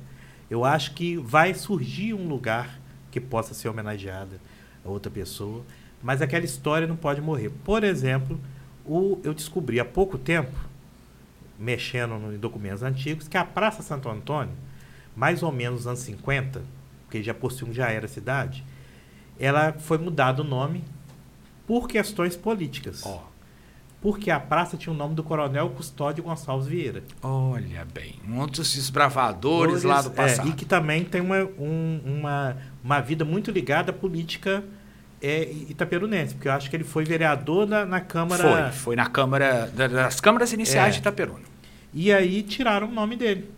Eu 0.49 0.63
acho 0.63 0.93
que 0.93 1.17
vai 1.17 1.53
surgir 1.53 2.13
um 2.13 2.27
lugar 2.27 2.79
que 3.11 3.19
possa 3.19 3.53
ser 3.53 3.67
homenageada 3.67 4.39
a 4.85 4.89
outra 4.89 5.11
pessoa, 5.11 5.65
mas 6.01 6.21
aquela 6.21 6.45
história 6.45 6.87
não 6.87 6.95
pode 6.95 7.19
morrer. 7.21 7.49
Por 7.63 7.83
exemplo, 7.83 8.39
o, 8.85 9.19
eu 9.23 9.33
descobri 9.33 9.79
há 9.79 9.85
pouco 9.85 10.17
tempo, 10.17 10.51
mexendo 11.59 12.33
em 12.33 12.37
documentos 12.37 12.83
antigos, 12.83 13.27
que 13.27 13.37
a 13.37 13.45
Praça 13.45 13.81
Santo 13.81 14.09
Antônio, 14.09 14.53
mais 15.15 15.43
ou 15.43 15.51
menos 15.51 15.79
nos 15.81 15.87
anos 15.87 15.99
50, 16.01 16.61
porque 17.05 17.21
já 17.23 17.33
Possum 17.33 17.71
já 17.71 17.89
era 17.89 18.07
cidade, 18.07 18.63
ela 19.39 19.73
foi 19.73 19.97
mudado 19.97 20.39
o 20.39 20.43
nome 20.43 20.83
por 21.67 21.87
questões 21.87 22.35
políticas. 22.35 23.03
Ó, 23.05 23.23
Porque 24.01 24.29
a 24.29 24.39
praça 24.39 24.75
tinha 24.75 24.91
o 24.93 24.97
nome 24.97 25.15
do 25.15 25.23
Coronel 25.23 25.69
Custódio 25.69 26.23
Gonçalves 26.23 26.67
Vieira. 26.67 27.03
olha 27.21 27.85
bem, 27.85 28.15
um 28.27 28.45
dos 28.47 28.73
desbravadores 28.73 29.83
lá 29.83 30.01
do 30.01 30.09
é, 30.09 30.11
passado. 30.11 30.49
e 30.49 30.51
que 30.53 30.65
também 30.65 31.05
tem 31.05 31.21
uma, 31.21 31.41
um- 31.57 32.01
uma, 32.05 32.57
uma 32.83 32.99
vida 32.99 33.23
muito 33.23 33.49
ligada 33.49 33.91
à 33.91 33.93
política 33.93 34.61
é, 35.23 35.43
itaperunense, 35.69 36.33
porque 36.35 36.47
eu 36.49 36.51
acho 36.51 36.69
que 36.69 36.75
ele 36.75 36.83
foi 36.83 37.05
vereador 37.05 37.65
na, 37.65 37.85
na 37.85 37.99
Câmara. 38.01 38.43
Foi, 38.43 38.71
foi 38.79 38.95
na 38.95 39.07
Câmara, 39.07 39.71
da- 39.73 39.87
das 39.87 40.19
câmaras 40.19 40.51
iniciais 40.53 40.89
É. 40.89 40.91
de 40.91 40.97
Itaperuna. 40.99 41.39
E 41.93 42.11
aí 42.11 42.43
tiraram 42.43 42.87
o 42.89 42.91
nome 42.91 43.15
dele. 43.15 43.49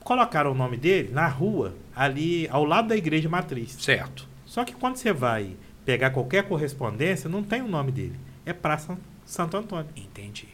Colocaram 0.00 0.52
o 0.52 0.54
nome 0.54 0.76
dele 0.76 1.10
na 1.12 1.26
rua, 1.26 1.74
ali 1.94 2.46
ao 2.50 2.64
lado 2.64 2.88
da 2.88 2.96
igreja 2.96 3.28
matriz. 3.28 3.72
Certo. 3.80 4.28
Só 4.44 4.64
que 4.64 4.72
quando 4.74 4.96
você 4.96 5.12
vai 5.12 5.50
pegar 5.84 6.10
qualquer 6.10 6.44
correspondência, 6.44 7.28
não 7.28 7.42
tem 7.42 7.62
o 7.62 7.68
nome 7.68 7.90
dele. 7.90 8.14
É 8.44 8.52
Praça 8.52 8.96
Santo 9.24 9.56
Antônio. 9.56 9.86
Entendi. 9.96 10.48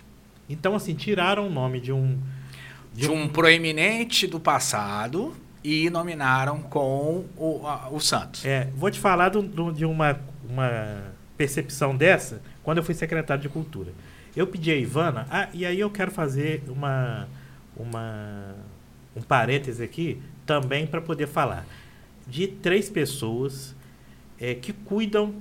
Então, 0.49 0.75
assim, 0.75 0.95
tiraram 0.95 1.47
o 1.47 1.51
nome 1.51 1.81
de 1.81 1.93
um. 1.93 2.19
De 2.95 3.11
um 3.11 3.27
proeminente 3.29 4.27
do 4.27 4.39
passado 4.39 5.35
e 5.63 5.89
nominaram 5.91 6.61
com 6.63 7.25
o, 7.37 7.67
a- 7.67 7.89
o 7.91 8.01
Santos. 8.01 8.45
É, 8.45 8.69
vou 8.77 8.91
te 8.91 8.99
falar 8.99 9.29
do- 9.29 9.43
do- 9.43 9.73
de 9.73 9.85
uma, 9.85 10.19
uma 10.49 11.13
percepção 11.37 11.97
dessa 11.97 12.41
quando 12.63 12.79
eu 12.79 12.85
fui 12.85 12.95
secretário 12.95 13.43
de 13.43 13.49
Cultura. 13.49 13.93
Eu 14.35 14.47
pedi 14.47 14.71
a 14.71 14.77
Ivana, 14.77 15.27
ah, 15.31 15.49
e 15.53 15.65
aí 15.67 15.79
eu 15.79 15.91
quero 15.91 16.11
fazer 16.11 16.63
uma, 16.69 17.29
uma, 17.77 18.55
um 19.15 19.21
parêntese 19.23 19.83
aqui 19.83 20.21
também 20.47 20.87
para 20.87 21.01
poder 21.01 21.27
falar 21.27 21.67
de 22.27 22.47
três 22.47 22.89
pessoas 22.89 23.75
é, 24.41 24.55
que 24.55 24.73
cuidam, 24.73 25.35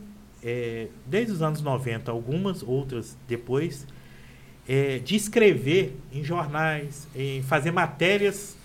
é, 0.44 0.88
desde 1.06 1.32
os 1.32 1.42
anos 1.42 1.62
90, 1.62 2.12
algumas, 2.12 2.62
outras 2.64 3.18
depois, 3.28 3.88
é, 4.68 5.00
de 5.00 5.16
escrever 5.16 5.96
em 6.12 6.24
jornais, 6.24 7.08
em 7.16 7.42
fazer 7.44 7.72
matérias 7.72 8.58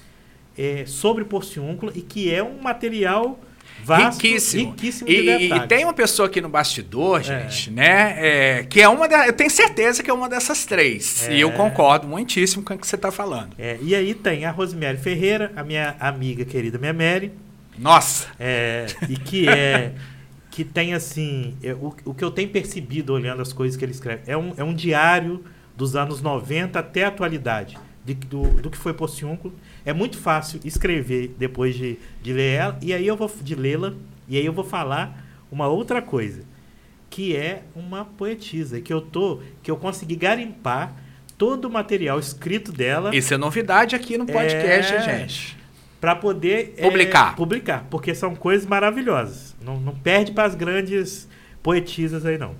é, 0.58 0.84
sobre 0.86 1.24
porciúncula 1.24 1.92
e 1.94 2.00
que 2.00 2.32
é 2.32 2.42
um 2.42 2.60
material 2.60 3.38
vasto, 3.84 4.20
riquíssimo. 4.22 4.70
riquíssimo 4.70 5.08
de 5.08 5.14
e- 5.14 5.52
e 5.52 5.66
tem 5.68 5.84
uma 5.84 5.92
pessoa 5.92 6.26
aqui 6.28 6.40
no 6.40 6.48
bastidor, 6.48 7.20
É. 7.20 7.22
gente, 7.48 7.70
né? 7.70 8.14
é, 8.18 8.62
que 8.64 8.80
é 8.80 8.88
uma 8.88 9.06
da, 9.08 9.26
Eu 9.26 9.32
tenho 9.32 9.50
certeza 9.50 10.02
que 10.02 10.10
é 10.10 10.14
uma 10.14 10.28
dessas 10.28 10.64
três. 10.64 11.28
É. 11.28 11.36
E 11.36 11.40
eu 11.40 11.52
concordo 11.52 12.06
muitíssimo 12.08 12.62
com 12.62 12.74
o 12.74 12.78
que 12.78 12.86
você 12.86 12.96
está 12.96 13.12
falando. 13.12 13.50
É, 13.58 13.78
e 13.82 13.94
aí 13.94 14.14
tem 14.14 14.44
a 14.44 14.50
Rosemary 14.50 14.98
Ferreira, 14.98 15.52
a 15.54 15.62
minha 15.62 15.94
amiga 16.00 16.44
querida, 16.44 16.78
minha 16.78 16.92
Mary, 16.92 17.30
Nossa! 17.78 18.26
é, 18.40 18.86
e 19.08 19.16
que 19.16 19.48
é 19.48 19.92
que 20.50 20.64
tem 20.64 20.94
assim 20.94 21.54
é, 21.62 21.74
o, 21.74 21.94
o 22.06 22.14
que 22.14 22.24
eu 22.24 22.30
tenho 22.30 22.48
percebido 22.48 23.12
olhando 23.12 23.42
as 23.42 23.52
coisas 23.52 23.76
que 23.76 23.84
ele 23.84 23.92
escreve 23.92 24.22
é 24.26 24.34
um, 24.34 24.54
é 24.56 24.64
um 24.64 24.72
diário 24.72 25.44
dos 25.76 25.94
anos 25.94 26.22
90 26.22 26.78
até 26.78 27.04
a 27.04 27.08
atualidade 27.08 27.76
de- 28.02 28.14
do, 28.14 28.42
do 28.62 28.70
que 28.70 28.78
foi 28.78 28.94
Pociúnculo. 28.94 29.54
É 29.86 29.92
muito 29.94 30.18
fácil 30.18 30.60
escrever 30.64 31.34
depois 31.38 31.74
de, 31.74 31.98
de 32.22 32.32
ler 32.34 32.54
ela 32.56 32.78
e 32.82 32.92
aí 32.92 33.06
eu 33.06 33.16
vou 33.16 33.30
de 33.40 33.54
lê-la 33.54 33.94
e 34.28 34.36
aí 34.36 34.44
eu 34.44 34.52
vou 34.52 34.64
falar 34.64 35.24
uma 35.50 35.68
outra 35.68 36.02
coisa 36.02 36.42
que 37.08 37.34
é 37.34 37.62
uma 37.74 38.04
poetisa 38.04 38.80
que 38.80 38.92
eu 38.92 39.00
tô 39.00 39.40
que 39.62 39.70
eu 39.70 39.76
consegui 39.76 40.16
garimpar 40.16 40.92
todo 41.38 41.66
o 41.66 41.70
material 41.70 42.18
escrito 42.18 42.72
dela 42.72 43.14
Isso 43.14 43.32
é 43.32 43.36
novidade 43.36 43.94
aqui 43.94 44.18
no 44.18 44.26
podcast, 44.26 44.92
É. 44.92 45.00
gente. 45.02 45.56
para 46.00 46.16
poder 46.16 46.74
é, 46.76 46.82
Publicar. 46.82 47.36
publicar, 47.36 47.86
porque 47.90 48.14
são 48.14 48.34
coisas 48.34 48.66
maravilhosas. 48.66 49.54
Não, 49.64 49.78
não 49.80 49.94
perde 49.94 50.32
para 50.32 50.44
as 50.44 50.54
grandes 50.54 51.28
poetisas 51.62 52.26
aí 52.26 52.36
não. 52.38 52.54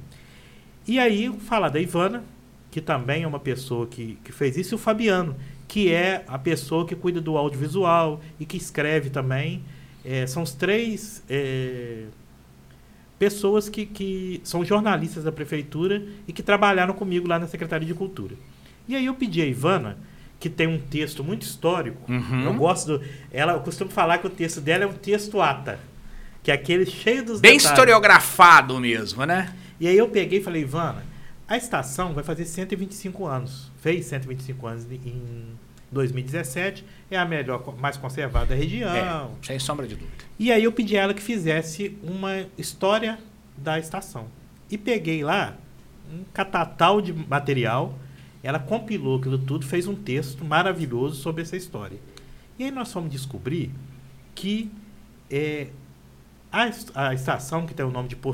E 0.86 0.98
aí 0.98 1.30
falar 1.40 1.68
da 1.68 1.80
Ivana, 1.80 2.22
que 2.70 2.80
também 2.80 3.24
é 3.24 3.26
uma 3.26 3.40
pessoa 3.40 3.86
que, 3.86 4.18
que 4.24 4.30
fez 4.32 4.56
isso, 4.56 4.74
e 4.74 4.76
o 4.76 4.78
Fabiano, 4.78 5.34
que 5.68 5.92
é 5.92 6.24
a 6.28 6.38
pessoa 6.38 6.86
que 6.86 6.94
cuida 6.94 7.20
do 7.20 7.36
audiovisual 7.36 8.20
e 8.38 8.44
que 8.46 8.56
escreve 8.56 9.10
também. 9.10 9.62
É, 10.04 10.26
são 10.26 10.42
os 10.42 10.52
três 10.52 11.22
é, 11.28 12.04
pessoas 13.18 13.68
que, 13.68 13.86
que 13.86 14.40
são 14.44 14.64
jornalistas 14.64 15.24
da 15.24 15.32
prefeitura 15.32 16.02
e 16.28 16.32
que 16.32 16.42
trabalharam 16.42 16.94
comigo 16.94 17.26
lá 17.26 17.38
na 17.38 17.46
Secretaria 17.46 17.86
de 17.86 17.94
Cultura. 17.94 18.34
E 18.88 18.94
aí 18.94 19.06
eu 19.06 19.14
pedi 19.14 19.40
a 19.42 19.46
Ivana, 19.46 19.98
que 20.38 20.48
tem 20.50 20.66
um 20.68 20.78
texto 20.78 21.24
muito 21.24 21.42
histórico, 21.42 22.10
Uhum. 22.10 22.44
eu 22.44 22.54
gosto 22.54 22.98
do. 22.98 23.04
Ela, 23.32 23.54
eu 23.54 23.60
costumo 23.60 23.90
falar 23.90 24.18
que 24.18 24.26
o 24.26 24.30
texto 24.30 24.60
dela 24.60 24.84
é 24.84 24.86
um 24.86 24.92
texto 24.92 25.40
ata. 25.40 25.80
Que 26.42 26.50
é 26.52 26.54
aquele 26.54 26.86
cheio 26.86 27.24
dos 27.24 27.40
Bem 27.40 27.56
detalhes. 27.56 27.64
historiografado 27.64 28.78
mesmo, 28.78 29.24
né? 29.26 29.52
E 29.80 29.88
aí 29.88 29.96
eu 29.98 30.08
peguei 30.08 30.38
e 30.38 30.42
falei, 30.42 30.62
Ivana, 30.62 31.02
A 31.48 31.56
estação 31.56 32.12
vai 32.12 32.24
fazer 32.24 32.44
125 32.44 33.24
anos. 33.24 33.70
Fez 33.78 34.06
125 34.06 34.66
anos 34.66 34.86
em 34.90 35.56
2017. 35.92 36.84
É 37.10 37.16
a 37.16 37.24
melhor, 37.24 37.76
mais 37.78 37.96
conservada 37.96 38.46
da 38.46 38.54
região. 38.54 38.94
É, 38.94 39.28
sem 39.42 39.58
sombra 39.58 39.86
de 39.86 39.94
dúvida. 39.94 40.24
E 40.38 40.50
aí 40.50 40.64
eu 40.64 40.72
pedi 40.72 40.96
a 40.96 41.02
ela 41.02 41.14
que 41.14 41.22
fizesse 41.22 41.96
uma 42.02 42.46
história 42.58 43.18
da 43.56 43.78
estação. 43.78 44.26
E 44.68 44.76
peguei 44.76 45.22
lá 45.22 45.56
um 46.12 46.24
catatal 46.32 47.00
de 47.00 47.12
material. 47.12 47.96
Ela 48.42 48.58
compilou 48.58 49.18
aquilo 49.18 49.38
tudo, 49.38 49.64
fez 49.64 49.86
um 49.86 49.94
texto 49.94 50.44
maravilhoso 50.44 51.20
sobre 51.22 51.42
essa 51.42 51.56
história. 51.56 51.98
E 52.58 52.64
aí 52.64 52.70
nós 52.72 52.92
fomos 52.92 53.10
descobrir 53.10 53.70
que 54.34 54.70
é, 55.30 55.68
a, 56.50 56.70
a 56.94 57.14
estação, 57.14 57.66
que 57.66 57.74
tem 57.74 57.84
o 57.84 57.90
nome 57.90 58.08
de 58.08 58.16
para 58.16 58.32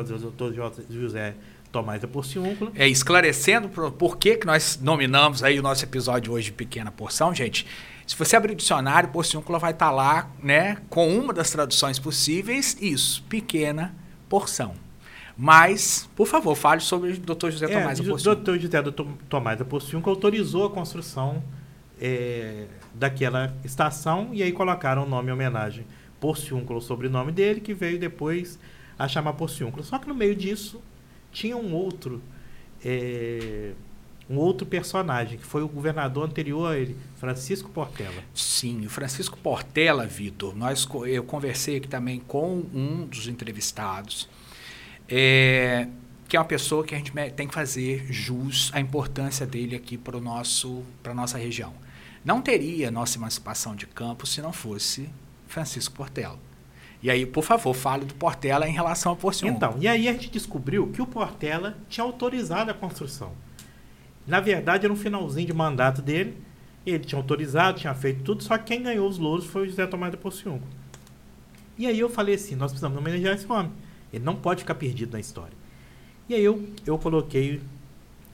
o 0.00 0.18
doutor 0.18 0.54
José 0.90 1.34
Tomás 1.74 2.00
da 2.00 2.06
Porciúnculo. 2.06 2.70
É, 2.76 2.86
esclarecendo 2.86 3.68
por, 3.68 4.16
que, 4.16 4.36
que 4.36 4.46
nós 4.46 4.78
nominamos 4.80 5.42
aí 5.42 5.58
o 5.58 5.62
nosso 5.62 5.84
episódio 5.84 6.32
hoje 6.32 6.46
de 6.46 6.52
Pequena 6.52 6.92
Porção, 6.92 7.34
gente. 7.34 7.66
Se 8.06 8.14
você 8.16 8.36
abrir 8.36 8.52
o 8.52 8.54
dicionário, 8.54 9.08
Porciúncula 9.08 9.58
vai 9.58 9.72
estar 9.72 9.86
tá 9.86 9.90
lá, 9.90 10.30
né, 10.40 10.76
com 10.88 11.08
uma 11.18 11.32
das 11.32 11.50
traduções 11.50 11.98
possíveis, 11.98 12.76
isso, 12.80 13.24
pequena 13.24 13.92
porção. 14.28 14.74
Mas, 15.36 16.08
por 16.14 16.28
favor, 16.28 16.54
fale 16.54 16.80
sobre 16.80 17.10
o 17.10 17.18
Dr. 17.18 17.50
José 17.50 17.64
é, 17.64 17.80
Tomás 17.80 17.98
da 17.98 18.04
Porciúncula. 18.04 18.36
O 18.36 18.56
Dr. 18.56 18.60
José 18.60 18.82
Tomás 19.28 19.58
da 19.58 19.64
Porciúncula 19.64 20.14
autorizou 20.14 20.66
a 20.66 20.70
construção 20.70 21.42
é, 22.00 22.66
daquela 22.94 23.52
estação 23.64 24.28
e 24.32 24.44
aí 24.44 24.52
colocaram 24.52 25.02
o 25.02 25.08
nome 25.08 25.30
em 25.30 25.32
homenagem 25.32 25.84
Porciúnculo, 26.20 26.78
o 26.78 26.82
sobrenome 26.82 27.32
dele, 27.32 27.60
que 27.60 27.74
veio 27.74 27.98
depois 27.98 28.60
a 28.96 29.08
chamar 29.08 29.32
Porciúnculo. 29.32 29.82
Só 29.82 29.98
que 29.98 30.06
no 30.06 30.14
meio 30.14 30.36
disso 30.36 30.80
tinha 31.34 31.56
um 31.56 31.74
outro 31.74 32.22
é, 32.82 33.72
um 34.28 34.36
outro 34.36 34.66
personagem, 34.66 35.36
que 35.36 35.44
foi 35.44 35.62
o 35.62 35.68
governador 35.68 36.24
anterior 36.24 36.72
a 36.72 36.78
ele, 36.78 36.96
Francisco 37.16 37.68
Portela. 37.68 38.22
Sim, 38.32 38.86
o 38.86 38.90
Francisco 38.90 39.36
Portela, 39.38 40.06
Vitor, 40.06 40.56
nós, 40.56 40.88
eu 41.06 41.22
conversei 41.24 41.76
aqui 41.76 41.88
também 41.88 42.20
com 42.20 42.64
um 42.72 43.06
dos 43.06 43.28
entrevistados, 43.28 44.28
é, 45.08 45.88
que 46.26 46.36
é 46.36 46.40
uma 46.40 46.46
pessoa 46.46 46.84
que 46.84 46.94
a 46.94 46.98
gente 46.98 47.12
tem 47.36 47.46
que 47.46 47.54
fazer 47.54 48.06
jus 48.10 48.70
à 48.72 48.80
importância 48.80 49.46
dele 49.46 49.76
aqui 49.76 49.98
para 49.98 50.16
a 50.16 51.14
nossa 51.14 51.36
região. 51.36 51.74
Não 52.24 52.40
teria 52.40 52.90
nossa 52.90 53.18
emancipação 53.18 53.76
de 53.76 53.86
campo 53.86 54.26
se 54.26 54.40
não 54.40 54.52
fosse 54.52 55.10
Francisco 55.46 55.94
Portela. 55.94 56.38
E 57.04 57.10
aí, 57.10 57.26
por 57.26 57.44
favor, 57.44 57.74
fale 57.74 58.06
do 58.06 58.14
Portela 58.14 58.66
em 58.66 58.72
relação 58.72 59.12
ao 59.12 59.16
Porciúnculo. 59.16 59.56
Então, 59.58 59.76
e 59.78 59.86
aí 59.86 60.08
a 60.08 60.12
gente 60.14 60.30
descobriu 60.30 60.86
que 60.88 61.02
o 61.02 61.06
Portela 61.06 61.76
tinha 61.86 62.02
autorizado 62.02 62.70
a 62.70 62.74
construção. 62.74 63.32
Na 64.26 64.40
verdade, 64.40 64.86
era 64.86 64.92
um 64.92 64.96
finalzinho 64.96 65.46
de 65.46 65.52
mandato 65.52 66.00
dele. 66.00 66.34
Ele 66.86 67.04
tinha 67.04 67.18
autorizado, 67.18 67.78
tinha 67.78 67.94
feito 67.94 68.22
tudo, 68.22 68.42
só 68.42 68.56
que 68.56 68.64
quem 68.64 68.82
ganhou 68.82 69.06
os 69.06 69.18
louros 69.18 69.44
foi 69.44 69.64
o 69.64 69.66
José 69.66 69.86
Tomás 69.86 70.12
de 70.12 70.16
Porciúnculo. 70.16 70.66
E 71.76 71.86
aí 71.86 72.00
eu 72.00 72.08
falei 72.08 72.36
assim, 72.36 72.54
nós 72.54 72.72
precisamos 72.72 72.96
homenagear 72.96 73.34
esse 73.34 73.52
homem. 73.52 73.70
Ele 74.10 74.24
não 74.24 74.34
pode 74.34 74.60
ficar 74.60 74.74
perdido 74.74 75.12
na 75.12 75.20
história. 75.20 75.52
E 76.26 76.34
aí 76.34 76.42
eu, 76.42 76.66
eu 76.86 76.96
coloquei, 76.96 77.60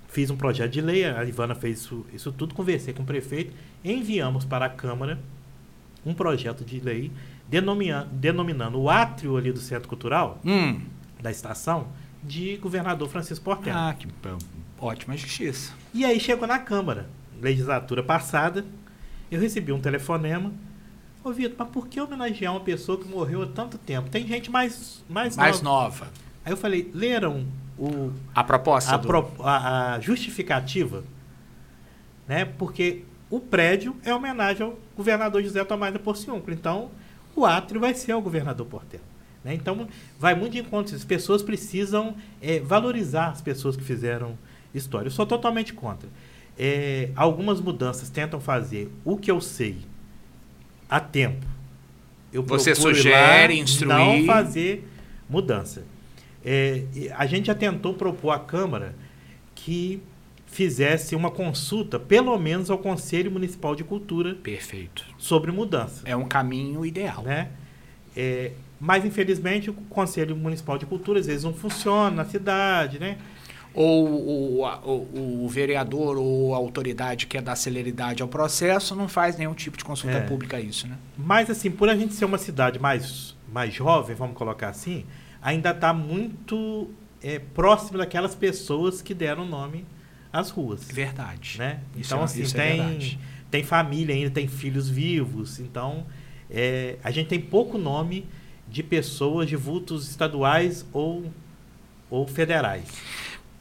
fiz 0.07 0.31
um 0.31 0.37
projeto 0.37 0.71
de 0.71 0.81
lei, 0.81 1.05
a 1.05 1.25
Ivana 1.25 1.57
fez 1.57 1.81
isso, 1.81 2.07
isso 2.12 2.31
tudo, 2.31 2.55
conversei 2.55 2.95
com 2.95 3.03
o 3.03 3.07
prefeito, 3.07 3.53
enviamos 3.85 4.45
para 4.45 4.66
a 4.66 4.71
Câmara 4.71 5.18
um 6.07 6.14
projeto 6.14 6.64
de 6.64 6.79
lei 6.79 7.11
denominando 7.51 8.80
o 8.80 8.88
átrio 8.88 9.36
ali 9.36 9.53
do 9.53 9.59
Centro 9.59 9.88
Cultural, 9.88 10.38
hum. 10.44 10.80
da 11.20 11.30
estação, 11.30 11.88
de 12.22 12.57
governador 12.59 13.09
Francisco 13.09 13.44
Portela. 13.44 13.90
Ah, 13.90 13.94
que 13.94 14.07
ótima 14.78 15.16
justiça. 15.16 15.72
E 15.92 16.05
aí 16.05 16.20
chegou 16.20 16.46
na 16.46 16.59
Câmara, 16.59 17.09
legislatura 17.40 18.03
passada, 18.03 18.64
eu 19.30 19.40
recebi 19.40 19.72
um 19.72 19.80
telefonema. 19.80 20.53
Ô 21.22 21.32
Vitor, 21.32 21.57
mas 21.59 21.68
por 21.68 21.86
que 21.86 22.01
homenagear 22.01 22.53
uma 22.53 22.61
pessoa 22.61 22.98
que 22.98 23.07
morreu 23.07 23.42
há 23.42 23.46
tanto 23.46 23.76
tempo? 23.76 24.09
Tem 24.09 24.26
gente 24.26 24.51
mais, 24.51 25.05
mais, 25.09 25.36
mais 25.36 25.61
nova. 25.61 26.05
nova. 26.05 26.12
Aí 26.44 26.53
eu 26.53 26.57
falei, 26.57 26.90
leram 26.94 27.46
o, 27.78 28.12
a 28.34 28.42
proposta? 28.42 28.94
A, 28.94 28.96
do... 28.96 29.07
pro, 29.07 29.30
a, 29.40 29.94
a 29.94 30.01
justificativa, 30.01 31.05
né? 32.26 32.44
Porque 32.44 33.05
o 33.28 33.38
prédio 33.38 33.94
é 34.03 34.14
homenagem 34.14 34.66
ao 34.66 34.78
governador 34.96 35.42
José 35.42 35.62
Tomás 35.64 35.92
da 35.92 35.98
Porciúncula. 35.98 36.55
Então, 36.55 36.90
o 37.41 37.47
átrio 37.47 37.80
vai 37.80 37.95
ser 37.95 38.14
o 38.14 38.20
governador 38.20 38.66
Portela. 38.66 39.03
Né? 39.43 39.55
Então, 39.55 39.88
vai 40.18 40.34
muito 40.34 40.53
de 40.53 40.59
encontro. 40.59 40.95
As 40.95 41.05
pessoas 41.05 41.43
precisam 41.43 42.14
é, 42.41 42.61
valorizar 42.61 43.28
as 43.28 43.41
pessoas 43.41 43.76
que 43.76 43.82
fizeram 43.82 44.38
história. 44.74 45.09
Eu 45.09 45.12
sou 45.12 45.26
totalmente 45.26 45.72
contra. 45.72 46.09
É, 46.59 47.11
algumas 47.16 47.61
mudanças 47.61 48.11
tentam 48.11 48.41
fazer 48.41 48.93
o 49.05 49.16
que 49.16 49.30
eu 49.30 49.41
sei 49.41 49.78
a 50.88 51.01
tempo. 51.01 51.47
Eu 52.32 52.43
Você 52.43 52.74
sugere, 52.74 53.59
instruir. 53.59 53.88
Não 53.88 54.26
fazer 54.26 54.86
mudança. 55.28 55.84
É, 56.45 56.84
a 57.16 57.26
gente 57.26 57.47
já 57.47 57.55
tentou 57.55 57.95
propor 57.95 58.30
à 58.32 58.38
Câmara 58.38 58.95
que 59.55 60.03
fizesse 60.51 61.14
uma 61.14 61.30
consulta, 61.30 61.98
pelo 61.98 62.36
menos 62.36 62.70
ao 62.70 62.78
Conselho 62.78 63.30
Municipal 63.30 63.76
de 63.76 63.84
Cultura. 63.84 64.34
Perfeito. 64.34 65.05
Sobre 65.16 65.53
mudança. 65.53 66.03
É 66.05 66.16
um 66.16 66.24
caminho 66.24 66.84
ideal. 66.84 67.22
Né? 67.22 67.48
É, 68.16 68.53
mas, 68.80 69.05
infelizmente, 69.05 69.70
o 69.70 69.74
Conselho 69.74 70.36
Municipal 70.36 70.76
de 70.76 70.86
Cultura 70.86 71.20
às 71.20 71.26
vezes 71.26 71.44
não 71.44 71.55
funciona 71.55 72.11
na 72.11 72.24
cidade, 72.24 72.98
né? 72.98 73.18
Ou 73.72 74.09
o, 74.09 74.64
o, 74.64 75.44
o 75.44 75.48
vereador 75.48 76.16
ou 76.16 76.53
a 76.53 76.57
autoridade 76.57 77.26
que 77.26 77.36
quer 77.36 77.42
dar 77.42 77.55
celeridade 77.55 78.20
ao 78.20 78.26
processo 78.26 78.96
não 78.96 79.07
faz 79.07 79.38
nenhum 79.38 79.55
tipo 79.55 79.76
de 79.76 79.84
consulta 79.84 80.16
é. 80.16 80.20
pública 80.22 80.57
a 80.57 80.61
isso, 80.61 80.88
né? 80.88 80.96
Mas, 81.16 81.48
assim, 81.48 81.70
por 81.70 81.88
a 81.88 81.94
gente 81.94 82.12
ser 82.14 82.24
uma 82.24 82.38
cidade 82.38 82.80
mais, 82.80 83.36
mais 83.53 83.72
jovem, 83.72 84.16
vamos 84.16 84.36
colocar 84.36 84.70
assim, 84.70 85.05
ainda 85.40 85.70
está 85.70 85.92
muito 85.92 86.90
é, 87.22 87.38
próximo 87.38 87.98
daquelas 87.98 88.34
pessoas 88.34 89.01
que 89.01 89.14
deram 89.14 89.46
nome 89.46 89.86
as 90.33 90.51
ruas. 90.51 90.85
Verdade. 90.85 91.57
Né? 91.59 91.81
Então, 91.97 92.20
é, 92.20 92.24
assim, 92.24 92.45
tem, 92.45 92.81
é 92.81 93.18
tem 93.51 93.64
família 93.64 94.14
ainda, 94.14 94.31
tem 94.31 94.47
filhos 94.47 94.89
vivos. 94.89 95.59
Então, 95.59 96.07
é, 96.49 96.97
a 97.03 97.11
gente 97.11 97.28
tem 97.28 97.41
pouco 97.41 97.76
nome 97.76 98.26
de 98.68 98.83
pessoas 98.83 99.49
de 99.49 99.57
vultos 99.57 100.09
estaduais 100.09 100.87
ou, 100.93 101.24
ou 102.09 102.26
federais. 102.26 102.87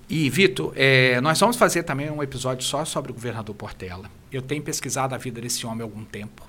E, 0.07 0.29
Vitor, 0.29 0.73
é, 0.75 1.19
nós 1.21 1.39
vamos 1.39 1.55
fazer 1.55 1.83
também 1.83 2.09
um 2.09 2.21
episódio 2.21 2.65
só 2.65 2.83
sobre 2.85 3.11
o 3.11 3.13
governador 3.13 3.55
Portela. 3.55 4.09
Eu 4.31 4.41
tenho 4.41 4.61
pesquisado 4.61 5.13
a 5.13 5.17
vida 5.17 5.39
desse 5.41 5.65
homem 5.65 5.81
há 5.81 5.83
algum 5.83 6.03
tempo. 6.03 6.47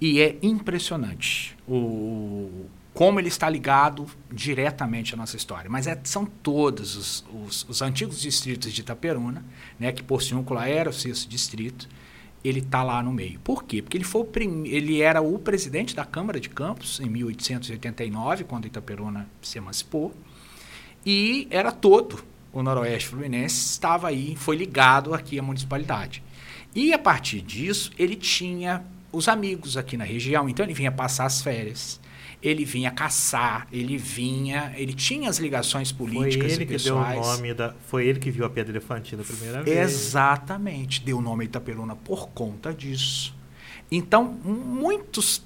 E 0.00 0.20
é 0.20 0.36
impressionante 0.42 1.56
o, 1.66 2.66
como 2.96 3.20
ele 3.20 3.28
está 3.28 3.46
ligado 3.46 4.06
diretamente 4.32 5.12
à 5.12 5.18
nossa 5.18 5.36
história. 5.36 5.68
Mas 5.68 5.86
é, 5.86 6.00
são 6.02 6.24
todos 6.24 6.96
os, 6.96 7.26
os, 7.30 7.66
os, 7.68 7.82
antigos 7.82 8.18
distritos 8.18 8.72
de 8.72 8.80
Itaperuna, 8.80 9.44
né, 9.78 9.92
que 9.92 10.02
Porciúncula 10.02 10.66
era 10.66 10.88
o 10.88 10.92
sexto 10.94 11.28
distrito, 11.28 11.86
ele 12.42 12.60
está 12.60 12.82
lá 12.82 13.02
no 13.02 13.12
meio. 13.12 13.38
Por 13.40 13.64
quê? 13.64 13.82
Porque 13.82 13.98
ele, 13.98 14.04
foi 14.04 14.24
prim... 14.24 14.66
ele 14.66 15.02
era 15.02 15.20
o 15.20 15.38
presidente 15.38 15.94
da 15.94 16.06
Câmara 16.06 16.40
de 16.40 16.48
Campos 16.48 16.98
em 16.98 17.10
1889, 17.10 18.44
quando 18.44 18.64
Itaperuna 18.64 19.28
se 19.42 19.58
emancipou, 19.58 20.14
e 21.04 21.46
era 21.50 21.70
todo 21.70 22.24
o 22.50 22.62
Noroeste 22.62 23.10
Fluminense 23.10 23.72
estava 23.72 24.08
aí, 24.08 24.34
foi 24.36 24.56
ligado 24.56 25.12
aqui 25.12 25.38
à 25.38 25.42
municipalidade. 25.42 26.22
E 26.74 26.94
a 26.94 26.98
partir 26.98 27.42
disso, 27.42 27.90
ele 27.98 28.16
tinha 28.16 28.82
os 29.12 29.28
amigos 29.28 29.76
aqui 29.76 29.98
na 29.98 30.04
região, 30.04 30.48
então 30.48 30.64
ele 30.64 30.72
vinha 30.72 30.90
passar 30.90 31.26
as 31.26 31.42
férias 31.42 32.00
ele 32.42 32.64
vinha 32.64 32.90
caçar, 32.90 33.66
ele 33.72 33.96
vinha, 33.96 34.72
ele 34.76 34.92
tinha 34.92 35.28
as 35.28 35.38
ligações 35.38 35.90
políticas 35.90 36.52
foi 36.52 36.52
ele 36.52 36.64
e 36.64 36.66
pessoais. 36.66 37.08
Que 37.08 37.20
deu 37.20 37.22
o 37.22 37.36
nome 37.36 37.54
da, 37.54 37.74
foi 37.86 38.06
ele 38.06 38.18
que 38.18 38.30
viu 38.30 38.44
a 38.44 38.50
Pedra 38.50 38.72
Elefantina 38.72 39.22
a 39.22 39.24
primeira 39.24 39.62
vez. 39.62 39.76
Exatamente, 39.76 41.02
deu 41.02 41.18
o 41.18 41.22
nome 41.22 41.44
Itaperuna 41.44 41.96
por 41.96 42.28
conta 42.28 42.72
disso. 42.72 43.34
Então, 43.90 44.24
muitos, 44.24 45.42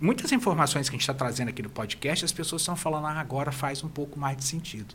muitas 0.00 0.32
informações 0.32 0.88
que 0.88 0.94
a 0.94 0.96
gente 0.96 1.02
está 1.02 1.14
trazendo 1.14 1.48
aqui 1.48 1.62
no 1.62 1.70
podcast, 1.70 2.24
as 2.24 2.32
pessoas 2.32 2.62
estão 2.62 2.76
falando 2.76 3.06
ah, 3.06 3.20
agora 3.20 3.52
faz 3.52 3.82
um 3.84 3.88
pouco 3.88 4.18
mais 4.18 4.36
de 4.36 4.44
sentido. 4.44 4.94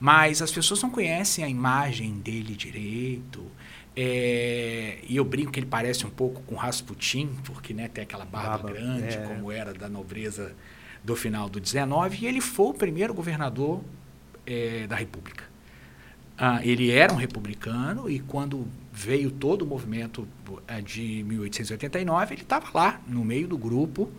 Mas 0.00 0.42
as 0.42 0.50
pessoas 0.50 0.82
não 0.82 0.90
conhecem 0.90 1.44
a 1.44 1.48
imagem 1.48 2.18
dele 2.18 2.54
direito, 2.54 3.44
é, 3.94 4.98
e 5.06 5.16
eu 5.16 5.24
brinco 5.24 5.52
que 5.52 5.60
ele 5.60 5.66
parece 5.66 6.06
um 6.06 6.10
pouco 6.10 6.42
com 6.42 6.54
Rasputin, 6.54 7.28
porque 7.44 7.74
né, 7.74 7.88
tem 7.88 8.04
aquela 8.04 8.24
barba, 8.24 8.64
barba 8.64 8.72
grande, 8.72 9.16
é. 9.16 9.26
como 9.26 9.52
era 9.52 9.74
da 9.74 9.88
nobreza 9.88 10.54
do 11.04 11.14
final 11.14 11.48
do 11.48 11.60
19, 11.60 12.18
e 12.22 12.26
ele 12.26 12.40
foi 12.40 12.66
o 12.66 12.74
primeiro 12.74 13.12
governador 13.12 13.82
é, 14.46 14.86
da 14.86 14.96
República. 14.96 15.44
Ah, 16.38 16.60
ele 16.64 16.90
era 16.90 17.12
um 17.12 17.16
republicano 17.16 18.08
e 18.08 18.18
quando 18.18 18.66
veio 18.90 19.30
todo 19.30 19.62
o 19.62 19.66
movimento 19.66 20.26
é, 20.66 20.80
de 20.80 21.22
1889, 21.24 22.34
ele 22.34 22.42
estava 22.42 22.66
lá, 22.72 23.00
no 23.06 23.24
meio 23.24 23.46
do 23.46 23.58
grupo 23.58 24.10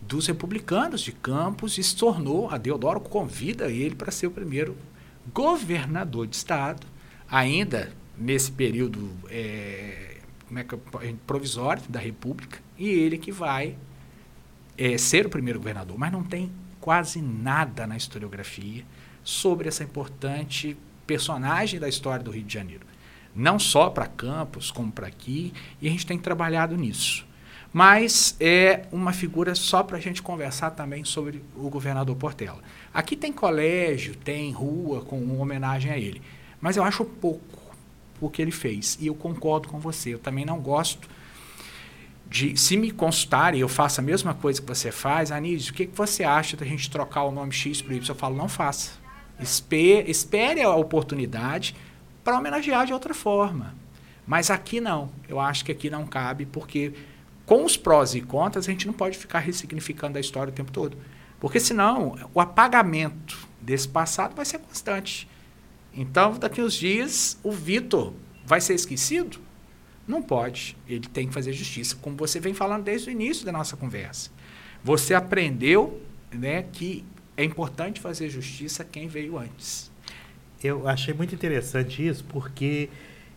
dos 0.00 0.26
republicanos 0.26 1.02
de 1.02 1.12
Campos 1.12 1.76
e 1.76 1.82
se 1.82 1.94
tornou, 1.94 2.48
a 2.48 2.56
Deodoro 2.56 3.00
convida 3.00 3.70
ele 3.70 3.94
para 3.94 4.10
ser 4.10 4.28
o 4.28 4.30
primeiro 4.30 4.76
governador 5.34 6.26
de 6.26 6.36
Estado 6.36 6.86
ainda 7.30 7.92
nesse 8.20 8.52
período 8.52 9.10
é, 9.30 10.18
como 10.46 10.58
é 10.58 10.64
que, 10.64 10.76
provisório 11.26 11.82
da 11.88 11.98
República, 11.98 12.58
e 12.78 12.88
ele 12.88 13.16
que 13.16 13.32
vai 13.32 13.76
é, 14.76 14.98
ser 14.98 15.26
o 15.26 15.30
primeiro 15.30 15.58
governador. 15.58 15.98
Mas 15.98 16.12
não 16.12 16.22
tem 16.22 16.52
quase 16.80 17.20
nada 17.22 17.86
na 17.86 17.96
historiografia 17.96 18.84
sobre 19.24 19.68
essa 19.68 19.82
importante 19.82 20.76
personagem 21.06 21.80
da 21.80 21.88
história 21.88 22.22
do 22.22 22.30
Rio 22.30 22.44
de 22.44 22.52
Janeiro. 22.52 22.86
Não 23.34 23.58
só 23.58 23.88
para 23.88 24.06
Campos, 24.06 24.70
como 24.70 24.92
para 24.92 25.06
aqui, 25.06 25.52
e 25.80 25.88
a 25.88 25.90
gente 25.90 26.06
tem 26.06 26.18
trabalhado 26.18 26.76
nisso. 26.76 27.26
Mas 27.72 28.36
é 28.40 28.86
uma 28.90 29.12
figura 29.12 29.54
só 29.54 29.82
para 29.82 29.96
a 29.96 30.00
gente 30.00 30.20
conversar 30.20 30.72
também 30.72 31.04
sobre 31.04 31.42
o 31.54 31.70
governador 31.70 32.16
Portela. 32.16 32.58
Aqui 32.92 33.14
tem 33.14 33.32
colégio, 33.32 34.16
tem 34.16 34.50
rua 34.50 35.02
com 35.02 35.40
homenagem 35.40 35.92
a 35.92 35.96
ele. 35.96 36.20
Mas 36.60 36.76
eu 36.76 36.82
acho 36.82 37.04
pouco 37.04 37.59
o 38.20 38.28
que 38.28 38.42
ele 38.42 38.50
fez. 38.50 38.98
E 39.00 39.06
eu 39.06 39.14
concordo 39.14 39.68
com 39.68 39.78
você. 39.78 40.14
Eu 40.14 40.18
também 40.18 40.44
não 40.44 40.58
gosto 40.58 41.08
de. 42.26 42.56
Se 42.56 42.76
me 42.76 42.90
consultarem, 42.90 43.60
eu 43.60 43.68
faço 43.68 44.00
a 44.00 44.04
mesma 44.04 44.34
coisa 44.34 44.60
que 44.60 44.68
você 44.68 44.92
faz, 44.92 45.32
Anísio, 45.32 45.72
o 45.72 45.74
que, 45.74 45.86
que 45.86 45.96
você 45.96 46.22
acha 46.22 46.56
da 46.56 46.64
gente 46.64 46.90
trocar 46.90 47.24
o 47.24 47.32
nome 47.32 47.52
X 47.52 47.82
para 47.82 47.94
Y? 47.94 48.08
Eu 48.08 48.14
falo, 48.14 48.36
não 48.36 48.48
faça. 48.48 48.92
Espere, 49.38 50.10
espere 50.10 50.62
a 50.62 50.74
oportunidade 50.74 51.74
para 52.22 52.38
homenagear 52.38 52.86
de 52.86 52.92
outra 52.92 53.14
forma. 53.14 53.74
Mas 54.26 54.50
aqui 54.50 54.80
não. 54.80 55.10
Eu 55.28 55.40
acho 55.40 55.64
que 55.64 55.72
aqui 55.72 55.90
não 55.90 56.06
cabe, 56.06 56.46
porque 56.46 56.92
com 57.46 57.64
os 57.64 57.76
prós 57.76 58.14
e 58.14 58.20
contras, 58.20 58.68
a 58.68 58.70
gente 58.70 58.86
não 58.86 58.94
pode 58.94 59.18
ficar 59.18 59.40
ressignificando 59.40 60.18
a 60.18 60.20
história 60.20 60.52
o 60.52 60.54
tempo 60.54 60.70
todo. 60.70 60.96
Porque 61.40 61.58
senão 61.58 62.16
o 62.32 62.40
apagamento 62.40 63.48
desse 63.60 63.88
passado 63.88 64.36
vai 64.36 64.44
ser 64.44 64.58
constante. 64.58 65.28
Então, 65.94 66.38
daqui 66.38 66.62
uns 66.62 66.74
dias, 66.74 67.38
o 67.42 67.50
Vitor 67.50 68.12
vai 68.44 68.60
ser 68.60 68.74
esquecido? 68.74 69.38
Não 70.06 70.22
pode. 70.22 70.76
Ele 70.88 71.06
tem 71.08 71.28
que 71.28 71.34
fazer 71.34 71.52
justiça, 71.52 71.96
como 72.00 72.16
você 72.16 72.40
vem 72.40 72.54
falando 72.54 72.84
desde 72.84 73.08
o 73.08 73.12
início 73.12 73.44
da 73.44 73.52
nossa 73.52 73.76
conversa. 73.76 74.30
Você 74.82 75.14
aprendeu 75.14 76.00
né, 76.32 76.62
que 76.62 77.04
é 77.36 77.44
importante 77.44 78.00
fazer 78.00 78.28
justiça 78.28 78.84
quem 78.84 79.08
veio 79.08 79.38
antes. 79.38 79.90
Eu 80.62 80.86
achei 80.86 81.14
muito 81.14 81.34
interessante 81.34 82.06
isso, 82.06 82.24
porque 82.24 82.88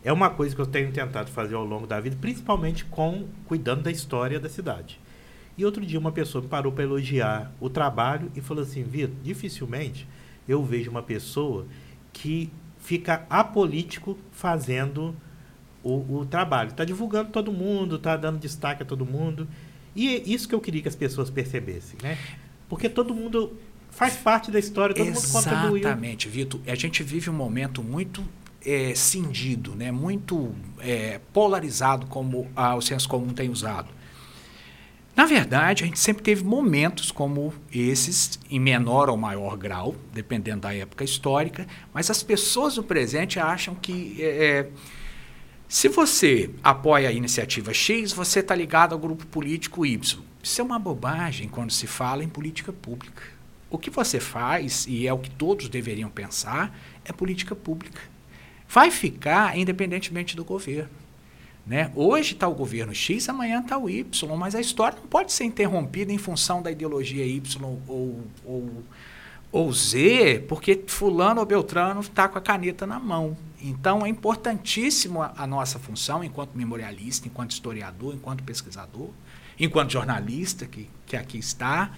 é 0.04 0.12
uma 0.12 0.30
coisa 0.30 0.54
que 0.54 0.62
eu 0.62 0.66
tenho 0.66 0.92
tentado 0.92 1.32
fazer 1.32 1.56
ao 1.56 1.64
longo 1.64 1.88
da 1.88 2.00
vida, 2.00 2.18
principalmente 2.20 2.84
com 2.86 3.26
cuidando 3.46 3.84
da 3.84 3.92
história 3.92 4.40
da 4.40 4.50
cidade. 4.50 5.00
E 5.58 5.64
outro 5.64 5.86
dia 5.86 6.00
uma 6.00 6.12
pessoa 6.12 6.42
me 6.42 6.50
parou 6.50 6.72
para 6.72 6.84
elogiar 6.84 7.52
o 7.60 7.70
trabalho 7.70 8.32
e 8.36 8.42
falou 8.42 8.64
assim, 8.64 8.84
Vitor, 8.84 9.16
dificilmente 9.24 10.08
eu 10.48 10.64
vejo 10.64 10.92
uma 10.92 11.02
pessoa 11.02 11.66
que 12.14 12.50
fica 12.80 13.26
apolítico 13.30 14.18
fazendo 14.32 15.16
o, 15.84 16.20
o 16.20 16.26
trabalho. 16.26 16.70
Está 16.70 16.86
divulgando 16.86 17.32
todo 17.32 17.52
mundo, 17.52 17.98
está 17.98 18.16
dando 18.16 18.40
destaque 18.40 18.84
a 18.84 18.86
todo 18.86 19.06
mundo. 19.06 19.48
E 19.96 20.16
é 20.16 20.24
isso 20.26 20.48
que 20.48 20.56
eu 20.56 20.62
queria 20.62 20.82
que 20.82 20.88
as 20.88 20.96
pessoas 20.96 21.30
percebessem, 21.30 21.98
né? 22.02 22.18
Porque 22.70 22.88
todo 22.88 23.14
mundo 23.14 23.58
faz 23.92 24.16
parte 24.16 24.50
da 24.50 24.58
história, 24.58 24.96
todo 24.96 25.08
Exatamente, 25.08 25.34
mundo 25.34 25.44
contribuiu. 25.44 25.84
Exatamente, 25.84 26.30
Vitor. 26.30 26.62
A 26.66 26.76
gente 26.76 27.04
vive 27.04 27.30
um 27.30 27.34
momento 27.34 27.84
muito 27.84 28.24
é, 28.66 28.96
cindido, 28.96 29.76
né? 29.76 29.92
muito 29.92 30.54
é, 30.80 31.20
polarizado, 31.32 32.08
como 32.08 32.50
o 32.56 32.82
senso 32.82 33.08
comum 33.08 33.34
tem 33.34 33.50
usado. 33.50 33.90
Na 35.16 35.26
verdade, 35.26 35.84
a 35.84 35.86
gente 35.86 36.00
sempre 36.00 36.24
teve 36.24 36.44
momentos 36.44 37.12
como 37.12 37.54
esses, 37.72 38.40
em 38.50 38.60
menor 38.60 39.10
ou 39.10 39.18
maior 39.18 39.56
grau, 39.56 39.96
dependendo 40.12 40.62
da 40.62 40.74
época 40.74 41.04
histórica, 41.04 41.68
mas 41.94 42.10
as 42.10 42.24
pessoas 42.24 42.76
do 42.76 42.84
presente 42.84 43.40
acham 43.40 43.76
que 43.76 44.18
é, 44.20 44.46
é 44.46 44.70
se 45.68 45.88
você 45.88 46.52
apoia 46.64 47.10
a 47.10 47.12
iniciativa 47.12 47.74
X, 47.74 48.12
você 48.12 48.40
está 48.40 48.54
ligado 48.54 48.94
ao 48.94 49.00
grupo 49.00 49.26
político 49.26 49.86
Y. 49.86 50.20
Isso 50.42 50.62
é 50.62 50.64
uma 50.64 50.78
bobagem 50.78 51.48
quando 51.48 51.72
se 51.72 51.88
fala 51.88 52.24
em 52.24 52.30
política 52.30 52.72
pública. 52.72 53.24
O 53.70 53.78
que 53.78 53.90
você 53.90 54.20
faz, 54.20 54.86
e 54.88 55.08
é 55.08 55.14
o 55.14 55.18
que 55.18 55.32
todos 55.32 55.70
deveriam 55.70 56.10
pensar, 56.10 56.78
é 57.04 57.12
política 57.12 57.56
pública. 57.56 58.02
Vai 58.70 58.92
ficar 58.92 59.58
independentemente 59.58 60.36
do 60.36 60.44
governo. 60.44 61.03
Né? 61.66 61.92
Hoje 61.96 62.34
está 62.34 62.48
o 62.48 62.54
governo 62.54 62.94
X, 62.94 63.30
amanhã 63.30 63.62
está 63.62 63.78
o 63.78 63.90
Y, 63.90 64.36
mas 64.36 64.54
a 64.54 64.60
história 64.60 65.00
não 65.00 65.08
pode 65.08 65.32
ser 65.32 65.46
interrompida 65.46 66.12
em 66.12 66.18
função 66.18 66.62
da 66.62 66.70
ideologia 66.70 67.26
Y 67.26 67.64
ou, 67.88 68.20
ou, 68.44 68.84
ou 69.50 69.72
Z, 69.72 70.44
porque 70.50 70.84
fulano 70.88 71.40
ou 71.40 71.46
Beltrano 71.46 72.02
está 72.02 72.28
com 72.28 72.38
a 72.38 72.42
caneta 72.42 72.86
na 72.86 73.00
mão. 73.00 73.38
Então 73.62 74.06
é 74.06 74.10
importantíssimo 74.10 75.22
a, 75.22 75.34
a, 75.38 75.48
nossa 75.48 75.80
função 75.80 76.22
enquanto 76.22 76.54
memorialista, 76.54 77.30
enquanto 77.30 77.52
historiador, 77.52 78.14
enquanto 78.14 78.44
pesquisador, 78.44 79.10
enquanto 79.58 79.92
jornalista 79.92 80.66
que, 80.66 80.90
que 81.06 81.16
aqui 81.16 81.38
está. 81.38 81.94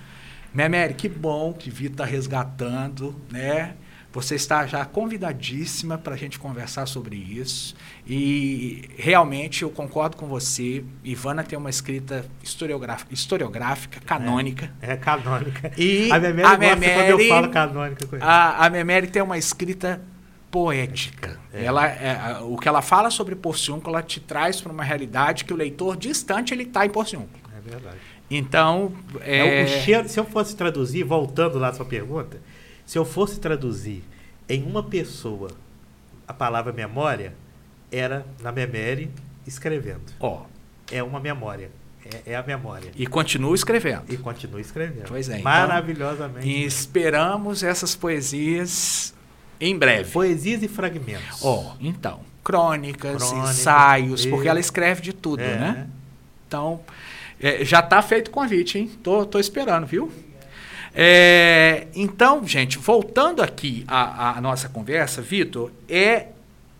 Memeri, 0.53 0.93
que 0.93 1.09
bom 1.09 1.53
que 1.53 1.71
Vitor 1.71 1.93
está 1.93 2.05
resgatando, 2.05 3.15
né? 3.31 3.75
Você 4.15 4.35
está 4.35 4.65
já 4.65 4.85
convidadíssima 4.85 5.97
para 5.97 6.13
a 6.13 6.17
gente 6.17 6.39
conversar 6.39 6.85
sobre 6.85 7.17
isso. 7.17 7.75
E 8.07 8.89
realmente 8.95 9.63
eu 9.63 9.69
concordo 9.69 10.15
com 10.15 10.25
você. 10.25 10.85
Ivana 11.03 11.43
tem 11.43 11.59
uma 11.59 11.69
escrita 11.69 12.25
historiográfica, 12.41 13.13
historiográfica 13.13 13.99
canônica. 13.99 14.71
É, 14.81 14.93
é 14.93 14.95
canônica. 14.95 15.69
E 15.77 16.09
a 16.09 16.17
Memeri, 16.17 16.47
a 16.47 16.57
Memeri 16.57 16.93
quando 16.93 17.21
eu 17.21 17.27
falo 17.27 17.49
canônica 17.49 18.07
com 18.07 18.15
a, 18.21 18.65
a 18.65 18.69
Memeri 18.69 19.07
tem 19.07 19.21
uma 19.21 19.37
escrita 19.37 20.01
poética. 20.49 21.37
É. 21.53 21.65
Ela, 21.65 21.85
é, 21.85 22.39
o 22.39 22.55
que 22.55 22.69
ela 22.69 22.81
fala 22.81 23.09
sobre 23.09 23.35
Porciúnculo, 23.35 23.97
ela 23.97 24.01
te 24.01 24.21
traz 24.21 24.61
para 24.61 24.71
uma 24.71 24.83
realidade 24.83 25.43
que 25.43 25.51
o 25.51 25.57
leitor 25.57 25.97
distante 25.97 26.53
ele 26.53 26.63
está 26.63 26.85
em 26.85 26.89
Porciúnculo. 26.89 27.43
É 27.53 27.69
verdade. 27.69 27.97
Então, 28.31 28.93
é... 29.19 29.61
é... 29.61 29.63
o 29.65 29.67
cheiro, 29.67 30.07
se 30.07 30.17
eu 30.17 30.23
fosse 30.23 30.55
traduzir, 30.55 31.03
voltando 31.03 31.59
lá 31.59 31.67
à 31.67 31.73
sua 31.73 31.85
pergunta, 31.85 32.39
se 32.85 32.97
eu 32.97 33.05
fosse 33.05 33.39
traduzir 33.39 34.03
em 34.47 34.63
uma 34.63 34.83
pessoa 34.83 35.49
a 36.27 36.33
palavra 36.33 36.71
memória, 36.71 37.33
era 37.91 38.25
na 38.41 38.51
Memere 38.51 39.09
escrevendo. 39.45 40.01
Ó. 40.19 40.41
Oh. 40.41 40.55
É 40.91 41.01
uma 41.01 41.19
memória. 41.19 41.71
É, 42.05 42.33
é, 42.33 42.35
a 42.35 42.43
memória. 42.43 42.91
E 42.95 43.07
continua 43.07 43.55
escrevendo. 43.55 44.03
E 44.07 44.17
continua 44.17 44.61
escrevendo. 44.61 45.07
Pois 45.07 45.27
é. 45.27 45.39
Então, 45.39 45.43
Maravilhosamente. 45.43 46.47
Então, 46.47 46.61
e 46.61 46.63
esperamos 46.63 47.63
essas 47.63 47.95
poesias 47.95 49.13
em 49.59 49.75
breve. 49.75 50.11
Poesias 50.11 50.61
e 50.61 50.67
fragmentos. 50.67 51.43
Ó, 51.43 51.71
oh, 51.71 51.75
então. 51.79 52.19
Crônicas, 52.43 53.23
Crônica, 53.23 53.49
ensaios, 53.49 54.25
e... 54.25 54.29
porque 54.29 54.47
ela 54.47 54.59
escreve 54.59 55.01
de 55.01 55.13
tudo, 55.13 55.41
é. 55.41 55.57
né? 55.57 55.87
Então, 56.47 56.81
é, 57.41 57.65
já 57.65 57.79
está 57.79 57.99
feito 58.03 58.27
o 58.27 58.31
convite, 58.31 58.77
hein? 58.77 58.91
Tô, 59.01 59.25
tô 59.25 59.39
esperando, 59.39 59.87
viu? 59.87 60.11
É, 60.97 61.87
então, 61.93 62.47
gente, 62.47 62.77
voltando 62.77 63.43
aqui 63.43 63.83
à, 63.85 64.37
à 64.37 64.41
nossa 64.41 64.69
conversa, 64.69 65.21
Vitor, 65.21 65.69
é 65.89 66.27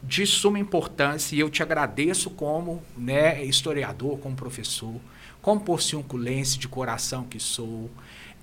de 0.02 0.26
suma 0.26 0.58
importância 0.58 1.36
e 1.36 1.40
eu 1.40 1.50
te 1.50 1.62
agradeço 1.62 2.30
como 2.30 2.82
né, 2.98 3.44
historiador, 3.44 4.18
como 4.20 4.34
professor, 4.34 4.96
como 5.42 5.60
porciunculense 5.60 6.58
de 6.58 6.68
coração 6.68 7.26
que 7.26 7.40
sou, 7.40 7.90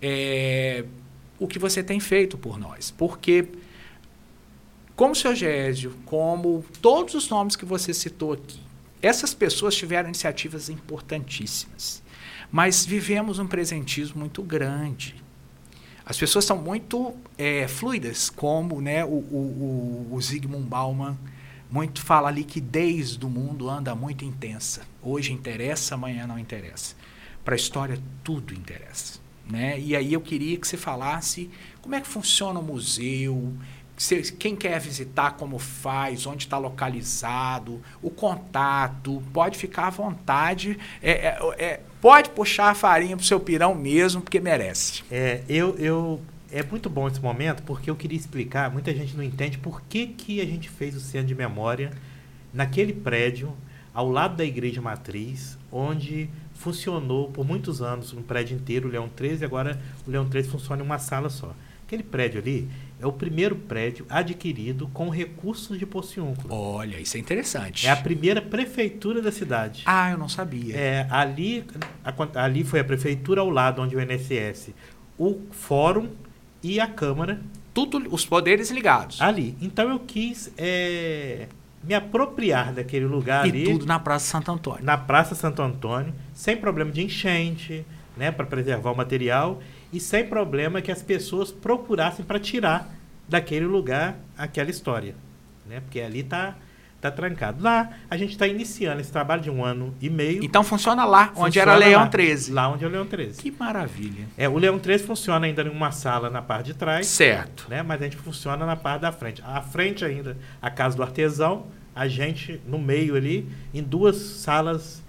é, 0.00 0.84
o 1.38 1.48
que 1.48 1.58
você 1.58 1.82
tem 1.82 1.98
feito 2.00 2.36
por 2.36 2.58
nós. 2.58 2.90
Porque, 2.90 3.48
como 4.94 5.12
o 5.12 5.16
seu 5.16 5.34
Gésio, 5.34 5.94
como 6.04 6.64
todos 6.82 7.14
os 7.14 7.30
nomes 7.30 7.56
que 7.56 7.64
você 7.64 7.94
citou 7.94 8.34
aqui, 8.34 8.60
essas 9.00 9.32
pessoas 9.32 9.74
tiveram 9.74 10.08
iniciativas 10.08 10.68
importantíssimas. 10.68 12.02
Mas 12.50 12.84
vivemos 12.84 13.38
um 13.38 13.46
presentismo 13.46 14.20
muito 14.20 14.42
grande. 14.42 15.21
As 16.12 16.18
pessoas 16.18 16.44
são 16.44 16.58
muito 16.58 17.14
é, 17.38 17.66
fluidas, 17.66 18.28
como 18.28 18.82
né, 18.82 19.02
o, 19.02 19.08
o, 19.08 20.08
o 20.12 20.20
Zygmunt 20.20 20.66
Bauman 20.66 21.16
muito 21.70 22.02
fala, 22.02 22.28
a 22.28 22.30
liquidez 22.30 23.16
do 23.16 23.30
mundo 23.30 23.70
anda 23.70 23.94
muito 23.94 24.22
intensa. 24.22 24.82
Hoje 25.02 25.32
interessa, 25.32 25.94
amanhã 25.94 26.26
não 26.26 26.38
interessa. 26.38 26.94
Para 27.42 27.54
a 27.54 27.56
história, 27.56 27.98
tudo 28.22 28.52
interessa. 28.52 29.20
Né? 29.48 29.80
E 29.80 29.96
aí 29.96 30.12
eu 30.12 30.20
queria 30.20 30.58
que 30.58 30.68
você 30.68 30.76
falasse 30.76 31.48
como 31.80 31.94
é 31.94 32.00
que 32.02 32.06
funciona 32.06 32.60
o 32.60 32.62
museu, 32.62 33.54
quem 34.38 34.54
quer 34.54 34.78
visitar, 34.80 35.30
como 35.38 35.58
faz, 35.58 36.26
onde 36.26 36.44
está 36.44 36.58
localizado, 36.58 37.80
o 38.02 38.10
contato, 38.10 39.22
pode 39.32 39.56
ficar 39.56 39.86
à 39.86 39.90
vontade. 39.90 40.78
É, 41.02 41.10
é, 41.10 41.38
é, 41.56 41.80
pode 42.02 42.30
puxar 42.30 42.70
a 42.70 42.74
farinha 42.74 43.16
para 43.16 43.22
o 43.22 43.26
seu 43.26 43.38
pirão 43.38 43.76
mesmo, 43.76 44.20
porque 44.20 44.40
merece. 44.40 45.04
É, 45.08 45.42
eu, 45.48 45.76
eu, 45.78 46.20
é 46.50 46.60
muito 46.60 46.90
bom 46.90 47.06
esse 47.06 47.20
momento, 47.20 47.62
porque 47.62 47.88
eu 47.88 47.94
queria 47.94 48.18
explicar, 48.18 48.72
muita 48.72 48.92
gente 48.92 49.16
não 49.16 49.22
entende 49.22 49.56
por 49.56 49.80
que, 49.82 50.08
que 50.08 50.40
a 50.40 50.44
gente 50.44 50.68
fez 50.68 50.96
o 50.96 51.00
centro 51.00 51.28
de 51.28 51.34
memória 51.36 51.92
naquele 52.52 52.92
prédio, 52.92 53.54
ao 53.94 54.10
lado 54.10 54.36
da 54.36 54.44
igreja 54.44 54.82
matriz, 54.82 55.56
onde 55.70 56.28
funcionou 56.54 57.30
por 57.30 57.46
muitos 57.46 57.80
anos 57.80 58.12
um 58.12 58.22
prédio 58.22 58.56
inteiro, 58.56 58.88
o 58.88 58.90
Leão 58.90 59.08
13, 59.08 59.44
agora 59.44 59.80
o 60.04 60.10
Leão 60.10 60.28
13 60.28 60.48
funciona 60.48 60.82
em 60.82 60.84
uma 60.84 60.98
sala 60.98 61.30
só. 61.30 61.54
Aquele 61.86 62.02
prédio 62.02 62.40
ali 62.40 62.68
é 63.02 63.06
o 63.06 63.12
primeiro 63.12 63.56
prédio 63.56 64.06
adquirido 64.08 64.88
com 64.94 65.08
recursos 65.10 65.76
de 65.78 65.84
Pociúncula. 65.84 66.54
Olha, 66.54 67.00
isso 67.00 67.16
é 67.16 67.20
interessante. 67.20 67.86
É 67.86 67.90
a 67.90 67.96
primeira 67.96 68.40
prefeitura 68.40 69.20
da 69.20 69.32
cidade. 69.32 69.82
Ah, 69.84 70.10
eu 70.12 70.16
não 70.18 70.28
sabia. 70.28 70.76
É, 70.76 71.06
ali, 71.10 71.64
a- 72.04 72.44
ali 72.44 72.62
foi 72.62 72.78
a 72.80 72.84
prefeitura 72.84 73.40
ao 73.40 73.50
lado 73.50 73.82
onde 73.82 73.96
o 73.96 74.00
INSS, 74.00 74.70
o 75.18 75.40
fórum 75.50 76.08
e 76.62 76.78
a 76.78 76.86
Câmara 76.86 77.40
Tudo, 77.74 78.02
os 78.14 78.24
poderes 78.24 78.70
ligados. 78.70 79.20
ali. 79.20 79.56
Então 79.60 79.90
eu 79.90 79.98
quis 79.98 80.52
é, 80.56 81.48
me 81.82 81.94
apropriar 81.94 82.72
daquele 82.72 83.06
lugar 83.06 83.44
e 83.46 83.50
ali, 83.50 83.64
tudo 83.64 83.84
na 83.84 83.98
Praça 83.98 84.26
Santo 84.30 84.52
Antônio. 84.52 84.84
na 84.84 84.96
Praça 84.96 85.34
Santo 85.34 85.60
Antônio, 85.60 86.14
sem 86.32 86.56
problema 86.56 86.92
de 86.92 87.02
enchente, 87.02 87.84
né, 88.16 88.30
para 88.30 88.46
preservar 88.46 88.92
o 88.92 88.96
material 88.96 89.60
e 89.92 90.00
sem 90.00 90.26
problema 90.26 90.80
que 90.80 90.90
as 90.90 91.02
pessoas 91.02 91.50
procurassem 91.50 92.24
para 92.24 92.38
tirar 92.38 92.92
daquele 93.28 93.66
lugar 93.66 94.16
aquela 94.36 94.70
história, 94.70 95.14
né? 95.66 95.80
Porque 95.80 96.00
ali 96.00 96.22
tá 96.22 96.56
tá 97.02 97.10
trancado. 97.10 97.62
Lá 97.62 97.90
a 98.08 98.16
gente 98.16 98.30
está 98.30 98.46
iniciando 98.46 99.00
esse 99.00 99.10
trabalho 99.10 99.42
de 99.42 99.50
um 99.50 99.64
ano 99.64 99.92
e 100.00 100.08
meio. 100.08 100.42
Então 100.44 100.62
funciona 100.62 101.04
lá, 101.04 101.32
onde 101.34 101.58
Funciona 101.58 101.72
era 101.72 101.76
Leão 101.76 102.00
lá, 102.02 102.06
13. 102.06 102.52
Lá 102.52 102.68
onde 102.68 102.84
é 102.84 102.86
o 102.86 102.90
Leão 102.90 103.04
13. 103.04 103.42
Que 103.42 103.50
maravilha. 103.50 104.24
É, 104.38 104.48
o 104.48 104.56
Leão 104.56 104.78
13 104.78 105.02
funciona 105.02 105.44
ainda 105.46 105.62
em 105.62 105.68
uma 105.68 105.90
sala 105.90 106.30
na 106.30 106.40
parte 106.40 106.66
de 106.66 106.74
trás, 106.74 107.08
Certo. 107.08 107.66
né? 107.68 107.82
Mas 107.82 108.00
a 108.00 108.04
gente 108.04 108.16
funciona 108.16 108.64
na 108.64 108.76
parte 108.76 109.02
da 109.02 109.10
frente. 109.10 109.42
À 109.44 109.60
frente 109.60 110.04
ainda, 110.04 110.36
a 110.60 110.70
casa 110.70 110.96
do 110.96 111.02
artesão, 111.02 111.66
a 111.92 112.06
gente 112.06 112.60
no 112.68 112.78
meio 112.78 113.16
ali, 113.16 113.48
em 113.74 113.82
duas 113.82 114.16
salas 114.16 115.02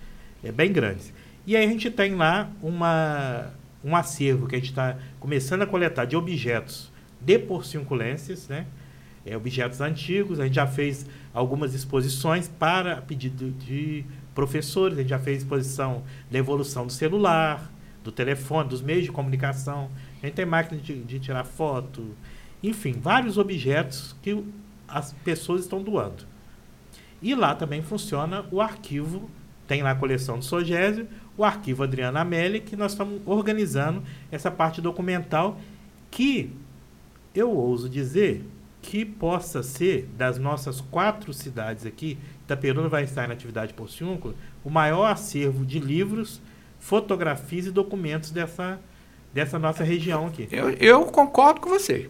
é, 0.44 0.52
bem 0.52 0.72
grandes. 0.74 1.14
E 1.46 1.56
aí 1.56 1.64
a 1.64 1.68
gente 1.68 1.92
tem 1.92 2.16
lá 2.16 2.50
uma, 2.62 3.52
um 3.84 3.96
acervo 3.96 4.48
que 4.48 4.56
a 4.56 4.60
gente 4.60 4.70
está 4.70 4.98
começando 5.20 5.64
a 5.64 5.66
coletar 5.66 6.06
de 6.06 6.16
objetos 6.16 6.92
de 7.20 7.40
porciunculenses, 7.40 8.48
né? 8.48 8.66
É, 9.26 9.38
objetos 9.38 9.80
antigos. 9.80 10.40
A 10.40 10.46
gente 10.46 10.56
já 10.56 10.68
fez 10.68 11.06
algumas 11.34 11.74
exposições 11.74 12.48
para 12.48 13.02
pedido 13.02 13.52
de 13.52 14.04
professores. 14.36 14.98
A 14.98 15.02
gente 15.02 15.10
já 15.10 15.20
fez 15.20 15.40
exposição 15.40 16.04
da 16.30 16.38
evolução 16.38 16.86
do 16.86 16.92
celular, 16.92 17.72
do 18.04 18.12
telefone, 18.12 18.70
dos 18.70 18.82
meios 18.82 19.06
de 19.06 19.12
comunicação. 19.12 19.90
A 20.22 20.26
gente 20.26 20.36
tem 20.36 20.46
máquina 20.46 20.80
de, 20.80 21.02
de 21.04 21.20
tirar 21.20 21.46
foto. 21.46 22.16
Enfim, 22.62 22.94
vários 22.94 23.38
objetos 23.38 24.16
que 24.22 24.44
as 24.88 25.14
pessoas 25.24 25.62
estão 25.62 25.82
doando. 25.82 26.26
E 27.22 27.34
lá 27.34 27.56
também 27.56 27.82
funciona 27.82 28.46
o 28.52 28.60
arquivo, 28.60 29.30
tem 29.66 29.82
lá 29.82 29.92
a 29.92 29.96
coleção 29.96 30.38
do 30.38 30.44
Sogésio, 30.44 31.08
o 31.38 31.44
arquivo 31.44 31.84
Adriana 31.84 32.22
Amélia, 32.22 32.60
que 32.60 32.76
nós 32.76 32.92
estamos 32.92 33.22
organizando 33.26 34.04
essa 34.32 34.52
parte 34.52 34.82
documental 34.82 35.60
que 36.12 36.52
eu 37.34 37.50
ouso 37.50 37.90
dizer 37.90 38.46
que 38.82 39.06
possa 39.06 39.64
ser, 39.64 40.10
das 40.18 40.38
nossas 40.38 40.82
quatro 40.82 41.34
cidades 41.34 41.86
aqui, 41.86 42.18
Itaperuna 42.44 42.90
vai 42.90 43.04
estar 43.06 43.28
na 43.28 43.34
atividade 43.34 43.74
porciúncula, 43.74 44.36
o 44.64 44.70
maior 44.70 45.06
acervo 45.06 45.66
de 45.66 45.80
livros, 45.80 46.42
fotografias 46.80 47.66
e 47.66 47.72
documentos 47.72 48.30
dessa, 48.30 48.80
dessa 49.34 49.58
nossa 49.58 49.84
região 49.84 50.28
aqui. 50.28 50.50
Eu, 50.52 50.70
eu 50.72 51.06
concordo 51.06 51.62
com 51.62 51.70
você. 51.70 52.10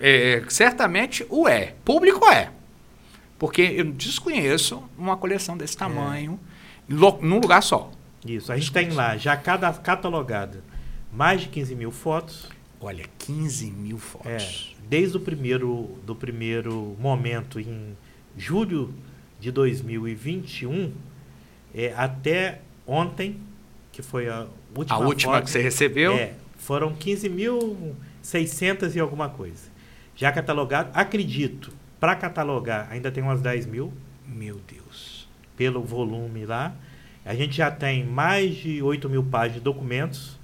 É, 0.00 0.42
certamente 0.48 1.26
o 1.28 1.46
é. 1.46 1.74
Público 1.84 2.26
é. 2.26 2.50
Porque 3.38 3.60
eu 3.62 3.84
desconheço 3.92 4.82
uma 4.96 5.16
coleção 5.16 5.56
desse 5.56 5.76
tamanho 5.76 6.40
lo- 6.88 7.18
num 7.20 7.38
lugar 7.38 7.62
só. 7.62 7.90
Isso, 8.36 8.52
a 8.52 8.56
gente 8.56 8.72
tem 8.72 8.90
lá 8.90 9.16
já 9.16 9.36
cada 9.36 9.72
catalogada 9.72 10.62
mais 11.12 11.42
de 11.42 11.48
15 11.48 11.74
mil 11.74 11.90
fotos, 11.90 12.48
Olha, 12.80 13.04
15 13.18 13.70
mil 13.70 13.96
é, 13.96 14.00
fotos. 14.00 14.76
desde 14.88 15.16
o 15.16 15.20
primeiro, 15.20 15.98
do 16.04 16.14
primeiro 16.14 16.96
momento 17.00 17.58
em 17.58 17.96
julho 18.36 18.94
de 19.40 19.50
2021 19.50 20.92
é, 21.74 21.92
até 21.96 22.60
ontem, 22.86 23.40
que 23.90 24.02
foi 24.02 24.28
a 24.28 24.46
última 24.74 24.96
A 24.96 25.00
última 25.00 25.32
foto, 25.34 25.44
que 25.44 25.50
você 25.50 25.60
recebeu? 25.60 26.12
É, 26.12 26.34
foram 26.56 26.94
15.600 26.94 28.94
e 28.94 29.00
alguma 29.00 29.28
coisa. 29.28 29.68
Já 30.14 30.30
catalogado, 30.32 30.90
acredito, 30.94 31.72
para 31.98 32.14
catalogar 32.14 32.88
ainda 32.90 33.10
tem 33.10 33.22
umas 33.22 33.40
10 33.40 33.66
mil, 33.66 33.92
Meu 34.26 34.60
Deus. 34.72 35.28
pelo 35.56 35.82
volume 35.82 36.46
lá. 36.46 36.74
A 37.28 37.34
gente 37.34 37.58
já 37.58 37.70
tem 37.70 38.06
mais 38.06 38.56
de 38.56 38.82
8 38.82 39.06
mil 39.06 39.22
páginas 39.22 39.56
de 39.56 39.60
documentos, 39.60 40.38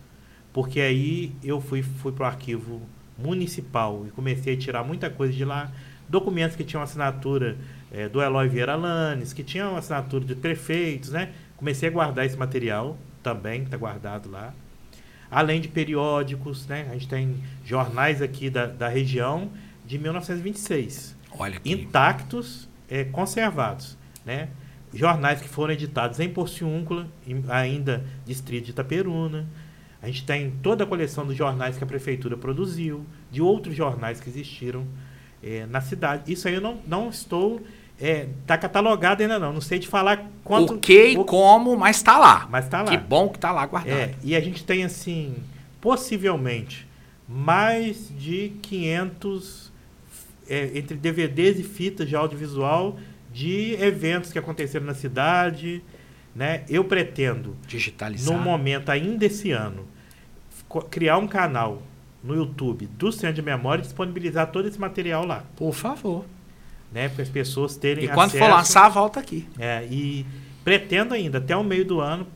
porque 0.53 0.79
aí 0.79 1.35
eu 1.43 1.59
fui, 1.59 1.83
fui 1.83 2.13
para 2.13 2.25
o 2.25 2.27
arquivo 2.27 2.83
municipal 3.17 4.05
e 4.07 4.11
comecei 4.11 4.53
a 4.53 4.59
tirar 4.59 4.85
muita 4.85 5.09
coisa 5.09 5.33
de 5.33 5.47
lá. 5.47 5.73
Documentos 6.07 6.55
que 6.55 6.63
tinham 6.63 6.83
assinatura 6.83 7.57
eh, 7.91 8.07
do 8.07 8.21
Eloy 8.21 8.49
Vieira 8.49 8.77
Lanes, 8.77 9.33
que 9.33 9.43
tinham 9.43 9.79
assinatura 9.79 10.27
de 10.27 10.35
prefeitos, 10.35 11.09
né? 11.09 11.33
Comecei 11.57 11.89
a 11.89 11.93
guardar 11.93 12.27
esse 12.27 12.37
material 12.37 12.99
também, 13.23 13.63
está 13.63 13.79
guardado 13.79 14.31
lá. 14.31 14.53
Além 15.31 15.63
de 15.63 15.69
periódicos, 15.69 16.67
né? 16.67 16.87
A 16.91 16.93
gente 16.93 17.09
tem 17.09 17.43
jornais 17.65 18.21
aqui 18.21 18.51
da, 18.51 18.67
da 18.67 18.89
região 18.89 19.51
de 19.87 19.99
1926 19.99 21.17
Olha 21.39 21.57
aqui. 21.57 21.73
intactos, 21.73 22.69
eh, 22.91 23.05
conservados, 23.05 23.97
né? 24.27 24.51
Jornais 24.95 25.41
que 25.41 25.49
foram 25.49 25.73
editados 25.75 26.21
em 26.21 26.29
Porciúncula, 26.29 27.07
ainda 27.49 28.05
distrito 28.27 28.67
de 28.67 28.71
Itaperuna. 28.71 29.47
A 30.03 30.07
gente 30.07 30.25
tem 30.25 30.53
toda 30.63 30.85
a 30.85 30.87
coleção 30.87 31.27
dos 31.27 31.37
jornais 31.37 31.77
que 31.79 31.85
a 31.85 31.87
prefeitura 31.87 32.37
produziu, 32.37 33.05
de 33.31 33.41
outros 33.41 33.75
jornais 33.75 34.21
que 34.21 34.29
existiram 34.29 34.87
eh, 35.43 35.67
na 35.71 35.81
cidade. 35.81 36.31
Isso 36.33 36.47
aí 36.47 36.55
eu 36.55 36.61
não, 36.61 36.79
não 36.87 37.09
estou 37.09 37.61
está 37.99 38.59
catalogado 38.59 39.23
ainda 39.23 39.39
não. 39.39 39.53
Não 39.53 39.61
sei 39.61 39.79
te 39.79 39.89
falar 39.89 40.29
quanto 40.43 40.75
o 40.75 40.79
que 40.79 41.13
e 41.13 41.17
o- 41.17 41.25
como, 41.25 41.77
mas 41.77 42.03
tá 42.03 42.19
lá. 42.19 42.47
mas 42.51 42.65
está 42.65 42.83
lá. 42.83 42.91
Que 42.91 42.99
bom 42.99 43.29
que 43.29 43.39
tá 43.39 43.53
lá 43.53 43.65
guardado. 43.67 43.97
É, 43.97 44.15
e 44.23 44.35
a 44.35 44.41
gente 44.41 44.65
tem, 44.65 44.85
assim, 44.85 45.35
possivelmente, 45.81 46.87
mais 47.29 48.11
de 48.19 48.53
500 48.63 49.73
é, 50.49 50.73
entre 50.79 50.97
DVDs 50.97 51.59
e 51.59 51.63
fitas 51.63 52.09
de 52.09 52.15
audiovisual 52.17 52.99
de 53.35 53.75
eventos 53.83 54.33
que 54.33 54.39
aconteceram 54.39 54.87
na 54.87 54.95
cidade. 54.95 55.83
Né? 56.35 56.65
Eu 56.69 56.85
pretendo, 56.85 57.57
Digitalizar. 57.67 58.35
no 58.35 58.43
momento 58.43 58.91
ainda 58.91 59.27
esse 59.27 59.51
ano, 59.51 59.87
criar 60.91 61.19
um 61.19 61.27
canal 61.29 61.83
no 62.23 62.35
YouTube 62.35 62.87
do 62.87 63.13
Centro 63.13 63.37
de 63.37 63.43
Memória 63.43 63.83
e 63.83 63.85
disponibilizar 63.85 64.51
todo 64.51 64.67
esse 64.67 64.81
material 64.81 65.27
lá. 65.27 65.45
Por 65.57 65.75
favor. 65.75 66.25
Né? 66.93 67.09
Para 67.09 67.23
as 67.23 67.29
pessoas 67.29 67.77
terem 67.77 68.05
E 68.05 68.09
quando 68.09 68.31
for 68.31 68.39
acesso. 68.39 68.57
lançar, 68.57 68.89
volta 68.89 69.21
aqui. 69.21 69.47
É, 69.59 69.87
e 69.91 70.25
pretendo 70.65 71.13
ainda, 71.13 71.39
até 71.39 71.57
o 71.57 71.63
meio 71.63 71.85
do 71.85 72.01
ano, 72.01 72.27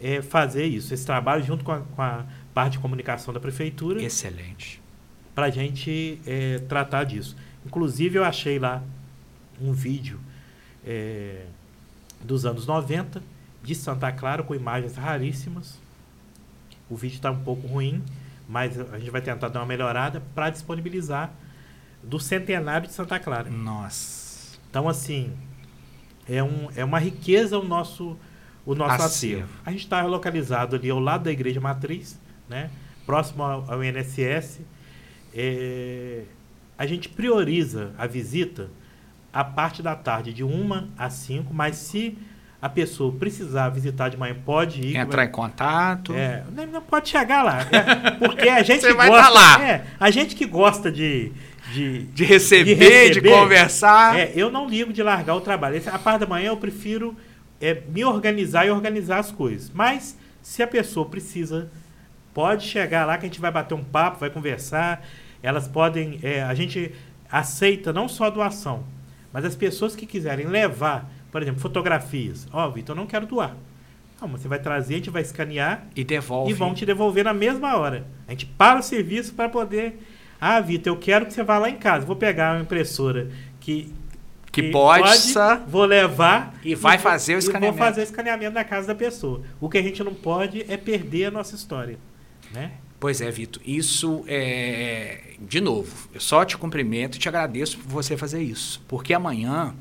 é, 0.00 0.22
fazer 0.22 0.64
isso, 0.66 0.94
esse 0.94 1.04
trabalho 1.04 1.44
junto 1.44 1.64
com 1.64 1.72
a, 1.72 1.80
com 1.80 2.02
a 2.02 2.24
parte 2.52 2.72
de 2.72 2.78
comunicação 2.78 3.34
da 3.34 3.40
prefeitura, 3.40 4.02
Excelente. 4.02 4.80
para 5.34 5.46
a 5.46 5.50
gente 5.50 6.20
é, 6.26 6.58
tratar 6.68 7.04
disso. 7.04 7.36
Inclusive, 7.66 8.18
eu 8.18 8.24
achei 8.24 8.58
lá 8.58 8.82
um 9.60 9.72
vídeo 9.72 10.18
é, 10.86 11.46
dos 12.22 12.46
anos 12.46 12.66
90, 12.66 13.22
de 13.62 13.74
Santa 13.74 14.12
Clara, 14.12 14.42
com 14.42 14.54
imagens 14.54 14.96
raríssimas. 14.96 15.78
O 16.88 16.96
vídeo 16.96 17.16
está 17.16 17.30
um 17.30 17.42
pouco 17.42 17.66
ruim, 17.66 18.02
mas 18.48 18.78
a 18.78 18.98
gente 18.98 19.10
vai 19.10 19.22
tentar 19.22 19.48
dar 19.48 19.60
uma 19.60 19.66
melhorada 19.66 20.22
para 20.34 20.50
disponibilizar 20.50 21.32
do 22.02 22.20
centenário 22.20 22.86
de 22.86 22.92
Santa 22.92 23.18
Clara. 23.18 23.48
Nossa. 23.48 24.58
Então, 24.68 24.88
assim, 24.88 25.32
é, 26.28 26.42
um, 26.42 26.68
é 26.76 26.84
uma 26.84 26.98
riqueza 26.98 27.58
o 27.58 27.64
nosso, 27.64 28.16
o 28.66 28.74
nosso 28.74 29.02
Acervo. 29.02 29.44
acervo. 29.44 29.52
A 29.64 29.70
gente 29.70 29.84
está 29.84 30.02
localizado 30.02 30.76
ali 30.76 30.90
ao 30.90 30.98
lado 30.98 31.24
da 31.24 31.32
Igreja 31.32 31.60
Matriz, 31.60 32.20
né? 32.48 32.70
próximo 33.06 33.42
ao, 33.42 33.70
ao 33.70 33.84
INSS. 33.84 34.60
É, 35.32 36.24
a 36.76 36.86
gente 36.86 37.08
prioriza 37.08 37.94
a 37.96 38.06
visita 38.06 38.68
a 39.34 39.42
parte 39.42 39.82
da 39.82 39.96
tarde, 39.96 40.32
de 40.32 40.44
1 40.44 40.90
às 40.96 41.12
5, 41.14 41.52
mas 41.52 41.74
se 41.76 42.16
a 42.62 42.68
pessoa 42.68 43.12
precisar 43.12 43.68
visitar 43.68 44.08
de 44.08 44.16
manhã, 44.16 44.34
pode 44.44 44.80
ir. 44.80 44.96
Entrar 44.96 45.24
em 45.24 45.30
contato. 45.30 46.14
É, 46.14 46.44
não, 46.72 46.80
pode 46.80 47.08
chegar 47.08 47.42
lá. 47.42 47.58
é, 47.60 48.10
porque 48.12 48.48
a 48.48 48.62
gente 48.64 48.80
Você 48.82 48.88
que 48.88 48.94
vai 48.94 49.08
gosta, 49.08 49.24
tá 49.24 49.28
lá. 49.28 49.62
É, 49.62 49.84
a 49.98 50.10
gente 50.10 50.34
que 50.36 50.46
gosta 50.46 50.90
de, 50.90 51.32
de, 51.72 52.04
De, 52.04 52.24
receber, 52.24 52.74
de 52.76 52.84
receber, 52.84 53.30
conversar. 53.30 54.18
é, 54.18 54.32
eu 54.36 54.50
não 54.50 54.68
ligo 54.68 54.92
de 54.92 55.02
largar 55.02 55.34
o 55.34 55.40
trabalho. 55.40 55.82
A 55.92 55.98
parte 55.98 56.20
da 56.20 56.26
manhã 56.26 56.48
eu 56.48 56.56
prefiro 56.56 57.14
é, 57.60 57.82
me 57.88 58.04
organizar 58.04 58.66
e 58.66 58.70
organizar 58.70 59.18
as 59.18 59.30
coisas. 59.32 59.70
Mas 59.74 60.16
se 60.40 60.62
a 60.62 60.66
pessoa 60.66 61.06
precisa, 61.06 61.70
pode 62.32 62.66
chegar 62.66 63.04
lá 63.04 63.18
que 63.18 63.26
a 63.26 63.28
gente 63.28 63.40
vai 63.40 63.50
bater 63.50 63.74
um 63.74 63.84
papo, 63.84 64.20
vai 64.20 64.30
conversar. 64.30 65.04
Elas 65.42 65.68
podem. 65.68 66.18
é, 66.22 66.42
a 66.42 66.54
gente 66.54 66.94
aceita 67.30 67.92
não 67.92 68.08
só 68.08 68.24
a 68.26 68.30
doação, 68.30 68.84
mas 69.34 69.44
as 69.44 69.54
pessoas 69.54 69.94
que 69.94 70.06
quiserem 70.06 70.46
levar, 70.46 71.10
por 71.30 71.42
exemplo, 71.42 71.60
fotografias. 71.60 72.46
Ó, 72.52 72.70
Vitor, 72.70 72.94
eu 72.96 73.00
não 73.00 73.06
quero 73.06 73.26
doar. 73.26 73.54
Não, 74.20 74.28
mas 74.28 74.40
você 74.40 74.48
vai 74.48 74.60
trazer, 74.60 74.94
a 74.94 74.96
gente 74.98 75.10
vai 75.10 75.20
escanear 75.22 75.86
E 75.94 76.04
devolve. 76.04 76.50
e 76.50 76.54
vão 76.54 76.72
te 76.72 76.86
devolver 76.86 77.24
na 77.24 77.34
mesma 77.34 77.76
hora. 77.76 78.06
A 78.26 78.30
gente 78.30 78.46
para 78.46 78.78
o 78.78 78.82
serviço 78.82 79.34
para 79.34 79.48
poder 79.48 80.00
Ah, 80.40 80.60
Vitor, 80.60 80.92
eu 80.94 80.98
quero 80.98 81.26
que 81.26 81.32
você 81.34 81.42
vá 81.42 81.58
lá 81.58 81.68
em 81.68 81.76
casa. 81.76 82.06
Vou 82.06 82.16
pegar 82.16 82.54
uma 82.54 82.62
impressora 82.62 83.28
que. 83.60 83.92
Que 84.52 84.70
pode, 84.70 85.02
vou 85.66 85.84
levar 85.84 86.54
e 86.62 86.76
vai 86.76 86.96
fazer 86.96 87.34
o 87.34 87.38
escaneamento. 87.38 87.76
vou 87.76 87.86
fazer 87.88 88.02
o 88.02 88.04
escaneamento 88.04 88.52
na 88.54 88.62
casa 88.62 88.86
da 88.86 88.94
pessoa. 88.94 89.42
O 89.60 89.68
que 89.68 89.76
a 89.78 89.82
gente 89.82 90.00
não 90.04 90.14
pode 90.14 90.64
é 90.70 90.76
perder 90.76 91.24
a 91.24 91.30
nossa 91.32 91.56
história, 91.56 91.98
né? 92.52 92.70
Pois 93.04 93.20
é, 93.20 93.30
Vitor. 93.30 93.62
Isso 93.66 94.24
é. 94.26 95.34
De 95.38 95.60
novo, 95.60 96.08
eu 96.14 96.18
só 96.18 96.42
te 96.42 96.56
cumprimento 96.56 97.16
e 97.16 97.18
te 97.18 97.28
agradeço 97.28 97.76
por 97.76 97.86
você 97.90 98.16
fazer 98.16 98.40
isso. 98.40 98.82
Porque 98.88 99.12
amanhã, 99.12 99.74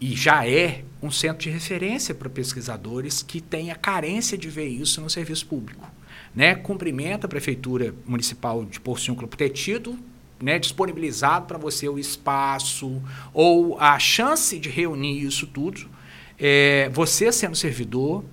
e 0.00 0.14
já 0.14 0.46
é 0.48 0.84
um 1.02 1.10
centro 1.10 1.38
de 1.38 1.50
referência 1.50 2.14
para 2.14 2.30
pesquisadores 2.30 3.20
que 3.20 3.40
têm 3.40 3.72
a 3.72 3.74
carência 3.74 4.38
de 4.38 4.48
ver 4.48 4.68
isso 4.68 5.00
no 5.00 5.10
serviço 5.10 5.44
público. 5.46 5.90
Né? 6.32 6.54
Cumprimenta 6.54 7.26
a 7.26 7.28
Prefeitura 7.28 7.92
Municipal 8.06 8.64
de 8.64 8.78
Porciúncula 8.78 9.26
por 9.26 9.36
ter 9.36 9.50
tido 9.50 9.98
né, 10.40 10.56
disponibilizado 10.56 11.46
para 11.46 11.58
você 11.58 11.88
o 11.88 11.98
espaço 11.98 13.02
ou 13.34 13.76
a 13.80 13.98
chance 13.98 14.56
de 14.56 14.68
reunir 14.68 15.20
isso 15.20 15.48
tudo. 15.48 15.90
É, 16.38 16.88
você, 16.92 17.32
sendo 17.32 17.56
servidor, 17.56 18.24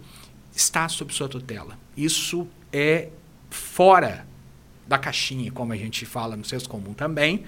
está 0.55 0.88
sob 0.88 1.11
sua 1.11 1.28
tutela. 1.28 1.80
Isso 1.97 2.47
é 2.72 3.09
fora 3.54 4.26
da 4.88 4.97
caixinha, 4.97 5.51
como 5.51 5.72
a 5.74 5.78
gente 5.78 6.06
fala 6.06 6.36
no 6.36 6.43
senso 6.43 6.68
comum 6.68 6.93
também, 6.93 7.43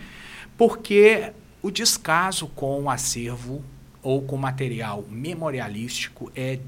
porque 0.58 1.34
o 1.62 1.70
descaso 1.70 2.48
com 2.48 2.84
o 2.84 2.90
acervo 2.90 3.64
ou 4.02 4.22
com 4.22 4.38
material 4.38 5.04
memorialístico 5.10 6.32
é 6.36 6.60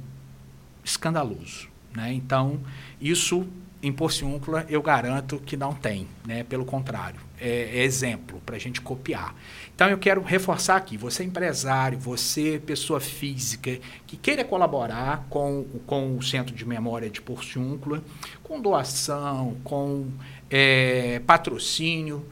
escandaloso. 0.83 1.69
Né? 1.95 2.13
Então, 2.13 2.59
isso 2.99 3.47
em 3.81 3.91
Porciúncula 3.91 4.65
eu 4.67 4.81
garanto 4.81 5.39
que 5.39 5.55
não 5.55 5.73
tem, 5.73 6.07
né? 6.25 6.43
pelo 6.43 6.65
contrário, 6.65 7.19
é, 7.39 7.79
é 7.79 7.83
exemplo 7.83 8.41
para 8.45 8.55
a 8.55 8.59
gente 8.59 8.81
copiar. 8.81 9.35
Então 9.78 9.91
eu 9.91 9.97
quero 9.99 10.23
reforçar 10.23 10.75
aqui, 10.75 10.97
você 10.97 11.23
empresário, 11.23 11.99
você 11.99 12.59
pessoa 12.65 12.99
física 12.99 13.80
que 14.07 14.17
queira 14.17 14.43
colaborar 14.43 15.28
com, 15.30 15.67
com 15.86 16.17
o 16.17 16.23
Centro 16.23 16.55
de 16.55 16.65
Memória 16.65 17.11
de 17.11 17.21
Porciúncula, 17.21 18.03
com 18.41 18.59
doação, 18.59 19.55
com 19.63 20.07
é, 20.49 21.21
patrocínio, 21.28 22.25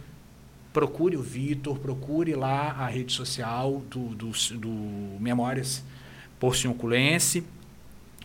procure 0.73 1.15
o 1.15 1.21
Vitor, 1.21 1.77
procure 1.77 2.33
lá 2.33 2.71
a 2.79 2.87
rede 2.87 3.13
social 3.13 3.83
do, 3.91 4.15
do, 4.15 4.31
do 4.57 5.19
Memórias 5.19 5.83
Porciunculense 6.39 7.45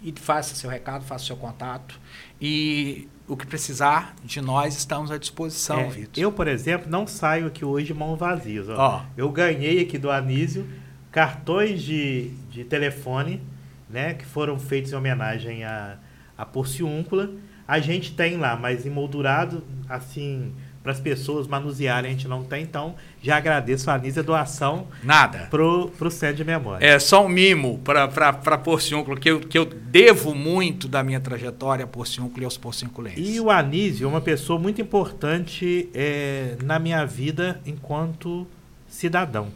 e 0.03 0.13
faça 0.13 0.55
seu 0.55 0.71
recado, 0.71 1.05
faça 1.05 1.27
seu 1.27 1.37
contato. 1.37 2.01
E 2.41 3.07
o 3.31 3.37
que 3.37 3.47
precisar 3.47 4.17
de 4.25 4.41
nós, 4.41 4.77
estamos 4.77 5.09
à 5.13 5.17
disposição, 5.17 5.79
é, 5.79 5.89
Vitor. 5.89 6.21
Eu, 6.21 6.33
por 6.33 6.49
exemplo, 6.49 6.91
não 6.91 7.07
saio 7.07 7.47
aqui 7.47 7.65
hoje 7.65 7.95
mão 7.95 8.17
vazias. 8.17 8.69
Ó. 8.69 9.05
Eu 9.17 9.31
ganhei 9.31 9.81
aqui 9.81 9.97
do 9.99 10.11
Anísio 10.11 10.67
cartões 11.13 11.81
de, 11.81 12.31
de 12.51 12.65
telefone, 12.65 13.41
né, 13.89 14.15
que 14.15 14.25
foram 14.25 14.59
feitos 14.59 14.93
em 14.93 14.97
homenagem 14.97 15.65
a, 15.65 15.97
a 16.37 16.45
Porciúncula. 16.45 17.31
A 17.69 17.79
gente 17.79 18.15
tem 18.15 18.37
lá, 18.37 18.57
mas 18.57 18.85
emoldurado, 18.85 19.63
assim, 19.89 20.53
para 20.83 20.93
as 20.93 21.01
pessoas 21.01 21.47
manusearem, 21.47 22.11
a 22.11 22.15
gente 22.15 22.27
não 22.27 22.43
tem, 22.43 22.63
então 22.63 22.95
já 23.23 23.37
agradeço 23.37 23.91
a 23.91 23.95
Anísia 23.95 24.23
a 24.23 24.25
doação. 24.25 24.87
Nada. 25.03 25.47
Pro, 25.51 25.91
pro 25.99 26.11
Centro 26.11 26.37
de 26.37 26.45
Memória. 26.45 26.85
É 26.85 26.99
só 26.99 27.25
um 27.25 27.29
mimo 27.29 27.79
para 27.79 28.59
Porciúnculo, 28.59 29.19
que 29.19 29.31
eu, 29.31 29.41
que 29.41 29.59
eu 29.59 29.67
devo 29.67 30.35
muito 30.35 30.89
da 30.89 31.03
minha 31.03 31.21
trajetória 31.21 31.85
a 31.85 31.89
Porciúnculo 31.89 32.43
e 32.43 32.45
aos 32.45 32.57
porciunculenses. 32.57 33.37
E 33.37 33.41
o 33.41 33.51
Anísio 33.51 34.07
é 34.07 34.09
uma 34.09 34.23
pessoa 34.23 34.59
muito 34.59 34.81
importante 34.81 35.91
é, 35.93 36.57
na 36.65 36.79
minha 36.79 37.05
vida 37.05 37.61
enquanto 37.67 38.47
cidadão. 38.89 39.49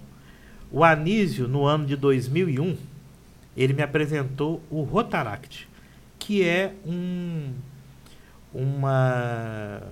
O 0.70 0.84
Anísio, 0.84 1.48
no 1.48 1.64
ano 1.64 1.86
de 1.86 1.96
2001, 1.96 2.76
ele 3.56 3.72
me 3.72 3.82
apresentou 3.82 4.60
o 4.70 4.82
Rotaract, 4.82 5.68
que 6.18 6.44
é 6.44 6.72
um, 6.84 7.52
uma 8.52 9.82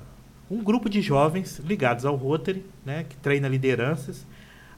um 0.53 0.63
grupo 0.63 0.89
de 0.89 1.01
jovens 1.01 1.59
ligados 1.65 2.05
ao 2.05 2.15
Rotary, 2.15 2.65
né, 2.85 3.07
que 3.09 3.17
treina 3.17 3.49
lideranças. 3.49 4.27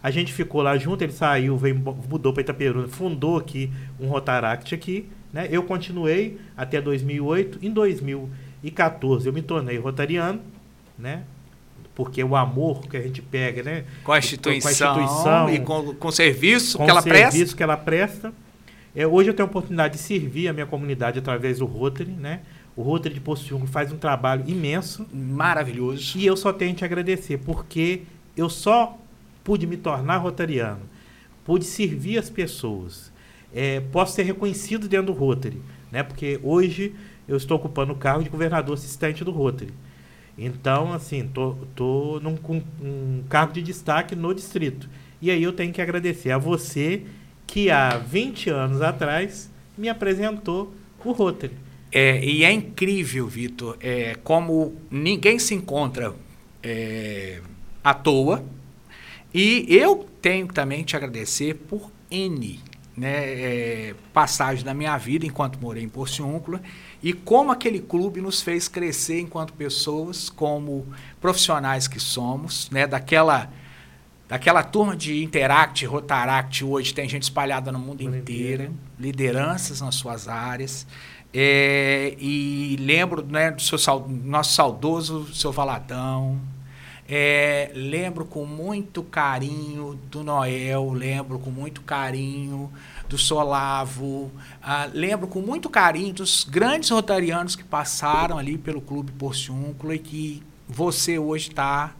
A 0.00 0.10
gente 0.10 0.32
ficou 0.32 0.62
lá 0.62 0.76
junto, 0.76 1.02
ele 1.02 1.12
saiu, 1.12 1.56
veio, 1.56 1.74
mudou 2.08 2.32
para 2.32 2.42
Itaperuna, 2.42 2.86
fundou 2.86 3.38
aqui 3.38 3.72
um 3.98 4.06
Rotaract 4.06 4.74
aqui. 4.74 5.08
Né? 5.32 5.48
Eu 5.50 5.64
continuei 5.64 6.38
até 6.56 6.80
2008. 6.80 7.58
Em 7.60 7.70
2014 7.70 9.26
eu 9.26 9.32
me 9.32 9.42
tornei 9.42 9.78
rotariano, 9.78 10.40
né? 10.96 11.24
porque 11.94 12.22
o 12.22 12.36
amor 12.36 12.82
que 12.88 12.96
a 12.96 13.00
gente 13.00 13.22
pega, 13.22 13.62
né? 13.62 13.84
Com 14.02 14.12
a 14.12 14.18
instituição, 14.18 14.60
com 14.60 14.98
a 14.98 15.02
instituição 15.02 15.50
e 15.50 15.60
com, 15.60 15.94
com 15.94 16.08
o 16.08 16.12
serviço 16.12 16.76
com 16.76 16.84
que 16.84 16.90
ela 16.90 17.00
serviço 17.00 17.20
presta. 17.20 17.32
serviço 17.32 17.56
que 17.56 17.62
ela 17.62 17.76
presta. 17.76 18.32
É, 18.96 19.06
hoje 19.06 19.30
eu 19.30 19.34
tenho 19.34 19.46
a 19.46 19.50
oportunidade 19.50 19.94
de 19.94 20.00
servir 20.00 20.48
a 20.48 20.52
minha 20.52 20.66
comunidade 20.66 21.18
através 21.18 21.58
do 21.58 21.66
Rotary, 21.66 22.10
né? 22.10 22.40
O 22.76 22.82
Rotary 22.82 23.14
de 23.14 23.20
Poço 23.20 23.58
faz 23.66 23.92
um 23.92 23.96
trabalho 23.96 24.44
imenso. 24.46 25.06
Maravilhoso. 25.12 26.18
E 26.18 26.26
eu 26.26 26.36
só 26.36 26.52
tenho 26.52 26.72
que 26.72 26.78
te 26.78 26.84
agradecer, 26.84 27.38
porque 27.38 28.02
eu 28.36 28.50
só 28.50 28.98
pude 29.44 29.66
me 29.66 29.76
tornar 29.76 30.16
rotariano, 30.18 30.80
pude 31.44 31.64
servir 31.64 32.18
as 32.18 32.30
pessoas. 32.30 33.12
É, 33.54 33.80
posso 33.80 34.14
ser 34.14 34.24
reconhecido 34.24 34.88
dentro 34.88 35.12
do 35.12 35.12
Rotary, 35.12 35.60
né? 35.92 36.02
porque 36.02 36.40
hoje 36.42 36.94
eu 37.28 37.36
estou 37.36 37.56
ocupando 37.56 37.92
o 37.92 37.96
cargo 37.96 38.24
de 38.24 38.30
governador 38.30 38.74
assistente 38.74 39.22
do 39.22 39.30
Rotary. 39.30 39.72
Então, 40.36 40.92
assim, 40.92 41.28
tô, 41.28 41.56
tô 41.76 42.18
num 42.20 42.36
um 42.82 43.22
cargo 43.28 43.52
de 43.52 43.62
destaque 43.62 44.16
no 44.16 44.34
distrito. 44.34 44.88
E 45.22 45.30
aí 45.30 45.42
eu 45.42 45.52
tenho 45.52 45.72
que 45.72 45.80
agradecer 45.80 46.32
a 46.32 46.38
você 46.38 47.04
que 47.46 47.70
há 47.70 47.96
20 47.96 48.50
anos 48.50 48.82
atrás 48.82 49.50
me 49.78 49.88
apresentou 49.88 50.74
o 51.04 51.12
Rotary. 51.12 51.63
É, 51.96 52.18
e 52.24 52.42
é 52.42 52.50
incrível, 52.50 53.28
Vitor, 53.28 53.76
é, 53.80 54.16
como 54.24 54.74
ninguém 54.90 55.38
se 55.38 55.54
encontra 55.54 56.12
é, 56.60 57.40
à 57.84 57.94
toa. 57.94 58.44
E 59.32 59.64
eu 59.68 60.08
tenho 60.20 60.48
também 60.48 60.82
te 60.82 60.96
agradecer 60.96 61.54
por 61.54 61.92
N 62.10 62.60
né, 62.96 63.10
é, 63.10 63.94
passagens 64.12 64.64
da 64.64 64.74
minha 64.74 64.98
vida 64.98 65.24
enquanto 65.24 65.60
morei 65.60 65.84
em 65.84 65.88
Porciúncula 65.88 66.60
e 67.00 67.12
como 67.12 67.52
aquele 67.52 67.78
clube 67.78 68.20
nos 68.20 68.42
fez 68.42 68.66
crescer 68.66 69.20
enquanto 69.20 69.52
pessoas, 69.52 70.28
como 70.28 70.86
profissionais 71.20 71.86
que 71.86 72.00
somos, 72.00 72.70
né, 72.70 72.88
daquela 72.88 73.52
daquela 74.26 74.62
turma 74.62 74.96
de 74.96 75.22
Interact, 75.22 75.84
Rotaract, 75.84 76.64
hoje 76.64 76.94
tem 76.94 77.08
gente 77.08 77.24
espalhada 77.24 77.70
no 77.70 77.78
mundo 77.78 78.02
inteiro, 78.02 78.72
lideranças 78.98 79.80
nas 79.80 79.94
suas 79.94 80.26
áreas. 80.26 80.86
É, 81.36 82.14
e 82.16 82.76
lembro 82.78 83.24
né, 83.26 83.50
do 83.50 83.60
seu, 83.60 83.76
nosso 84.08 84.54
saudoso 84.54 85.34
seu 85.34 85.50
Valadão. 85.50 86.40
É, 87.06 87.70
lembro 87.74 88.24
com 88.24 88.46
muito 88.46 89.02
carinho 89.02 89.98
do 90.10 90.22
Noel, 90.22 90.90
lembro 90.92 91.38
com 91.38 91.50
muito 91.50 91.82
carinho 91.82 92.72
do 93.08 93.18
Solavo, 93.18 94.32
ah, 94.62 94.88
lembro 94.90 95.26
com 95.26 95.40
muito 95.40 95.68
carinho 95.68 96.14
dos 96.14 96.44
grandes 96.44 96.88
rotarianos 96.88 97.56
que 97.56 97.62
passaram 97.62 98.38
ali 98.38 98.56
pelo 98.56 98.80
Clube 98.80 99.12
Porciúnculo 99.12 99.92
e 99.92 99.98
que 99.98 100.42
você 100.66 101.18
hoje 101.18 101.48
está 101.48 101.94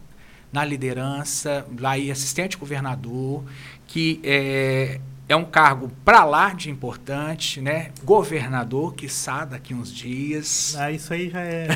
na 0.50 0.64
liderança, 0.64 1.66
lá 1.78 1.90
aí 1.90 2.10
assistente 2.10 2.56
governador, 2.56 3.44
que 3.86 4.20
é, 4.24 5.00
é 5.28 5.34
um 5.34 5.44
cargo 5.44 5.90
para 6.04 6.24
lá 6.24 6.52
de 6.52 6.70
importante, 6.70 7.60
né? 7.60 7.92
Governador, 8.02 8.94
que 8.94 9.06
daqui 9.48 9.72
uns 9.72 9.92
dias. 9.92 10.74
Ah, 10.78 10.92
isso 10.92 11.12
aí 11.14 11.30
já 11.30 11.40
é. 11.40 11.68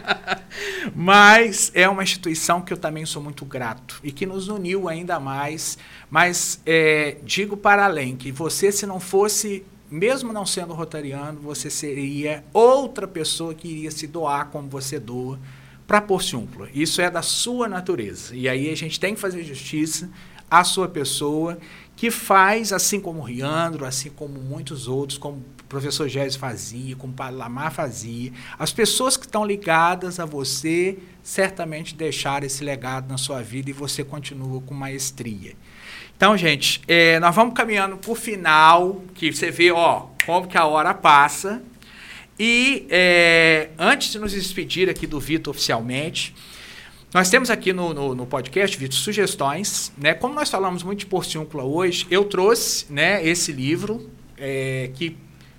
mas 0.94 1.70
é 1.74 1.88
uma 1.88 2.02
instituição 2.02 2.62
que 2.62 2.72
eu 2.72 2.76
também 2.76 3.04
sou 3.04 3.22
muito 3.22 3.44
grato 3.44 4.00
e 4.02 4.10
que 4.10 4.24
nos 4.24 4.48
uniu 4.48 4.88
ainda 4.88 5.20
mais. 5.20 5.76
Mas 6.10 6.60
é, 6.64 7.18
digo 7.22 7.56
para 7.56 7.84
além 7.84 8.16
que 8.16 8.32
você, 8.32 8.72
se 8.72 8.86
não 8.86 8.98
fosse, 8.98 9.64
mesmo 9.90 10.32
não 10.32 10.46
sendo 10.46 10.72
rotariano, 10.72 11.40
você 11.40 11.68
seria 11.68 12.42
outra 12.54 13.06
pessoa 13.06 13.54
que 13.54 13.68
iria 13.68 13.90
se 13.90 14.06
doar 14.06 14.46
como 14.46 14.68
você 14.68 14.98
doa 14.98 15.38
para 15.86 16.00
Porciúncula. 16.00 16.68
Isso 16.74 17.00
é 17.02 17.10
da 17.10 17.22
sua 17.22 17.68
natureza. 17.68 18.34
E 18.34 18.48
aí 18.48 18.70
a 18.70 18.74
gente 18.74 18.98
tem 18.98 19.14
que 19.14 19.20
fazer 19.20 19.44
justiça 19.44 20.10
à 20.50 20.64
sua 20.64 20.88
pessoa 20.88 21.58
que 21.96 22.10
faz, 22.10 22.74
assim 22.74 23.00
como 23.00 23.20
o 23.20 23.24
Riandro, 23.24 23.86
assim 23.86 24.10
como 24.10 24.38
muitos 24.38 24.86
outros, 24.86 25.18
como 25.18 25.38
o 25.38 25.64
professor 25.66 26.06
Gésio 26.06 26.38
fazia, 26.38 26.94
como 26.94 27.14
o 27.14 27.16
Padre 27.16 27.36
Lamar 27.36 27.72
fazia, 27.72 28.30
as 28.58 28.70
pessoas 28.70 29.16
que 29.16 29.24
estão 29.24 29.44
ligadas 29.44 30.20
a 30.20 30.26
você 30.26 30.98
certamente 31.22 31.94
deixaram 31.94 32.46
esse 32.46 32.62
legado 32.62 33.08
na 33.08 33.16
sua 33.16 33.42
vida 33.42 33.70
e 33.70 33.72
você 33.72 34.04
continua 34.04 34.60
com 34.60 34.74
maestria. 34.74 35.54
Então, 36.16 36.36
gente, 36.36 36.82
é, 36.86 37.18
nós 37.18 37.34
vamos 37.34 37.54
caminhando 37.54 37.96
para 37.96 38.10
o 38.10 38.14
final, 38.14 39.02
que 39.14 39.32
você 39.32 39.50
vê, 39.50 39.72
ó, 39.72 40.06
como 40.24 40.46
que 40.46 40.56
a 40.56 40.66
hora 40.66 40.94
passa. 40.94 41.62
E 42.38 42.86
é, 42.90 43.70
antes 43.78 44.12
de 44.12 44.18
nos 44.18 44.32
despedir 44.32 44.88
aqui 44.88 45.06
do 45.06 45.18
Vitor 45.18 45.50
oficialmente, 45.50 46.34
Nós 47.16 47.30
temos 47.30 47.48
aqui 47.48 47.72
no, 47.72 47.94
no, 47.94 48.14
no, 48.14 48.26
podcast, 48.26 48.76
Vitor, 48.76 48.98
sugestões. 48.98 49.90
Né? 49.96 50.12
Como 50.12 50.34
nós 50.34 50.50
falamos 50.50 50.82
muito 50.82 50.98
de 50.98 51.06
porciúncula 51.06 51.64
hoje, 51.64 52.06
eu 52.10 52.26
trouxe 52.26 52.92
né, 52.92 53.26
esse 53.26 53.52
livro 53.52 54.10
é, 54.36 54.90
que 54.92 55.16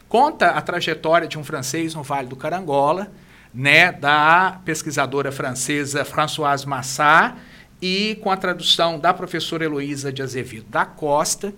conta 0.08 0.52
a 0.52 0.62
trajetória 0.62 1.28
de 1.28 1.36
um 1.36 1.44
francês 1.44 1.96
no 1.96 2.04
Vale 2.04 2.28
do 2.28 2.36
Carangola, 2.36 3.12
né, 3.52 3.92
da 3.92 4.62
pesquisadora 4.66 5.32
francesa 5.32 6.06
Françoise 6.06 6.68
Massat, 6.68 7.36
e 7.82 8.20
com 8.22 8.30
a 8.30 8.38
tradução 8.38 9.00
da 9.00 9.12
professora 9.12 9.66
Heloísa 9.66 10.14
de 10.14 10.22
Azevedo 10.22 10.68
da 10.70 10.86
Costa, 10.86 11.56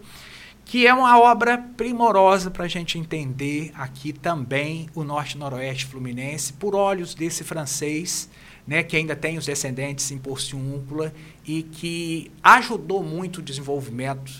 que 0.63 0.87
é 0.87 0.93
uma 0.93 1.19
obra 1.19 1.57
primorosa 1.75 2.49
para 2.49 2.63
a 2.63 2.69
gente 2.69 2.97
entender 2.97 3.73
aqui 3.75 4.13
também 4.13 4.87
o 4.95 5.03
Norte 5.03 5.37
Noroeste 5.37 5.87
Fluminense 5.87 6.53
por 6.53 6.73
olhos 6.73 7.13
desse 7.13 7.43
francês, 7.43 8.29
né, 8.69 8.83
que 8.83 8.95
ainda 8.95 9.15
tem 9.15 9.35
os 9.35 9.47
descendentes 9.47 10.11
em 10.11 10.19
Porciúncula 10.19 11.11
e 11.43 11.63
que 11.63 12.31
ajudou 12.43 13.01
muito 13.01 13.39
o 13.39 13.41
desenvolvimento 13.41 14.31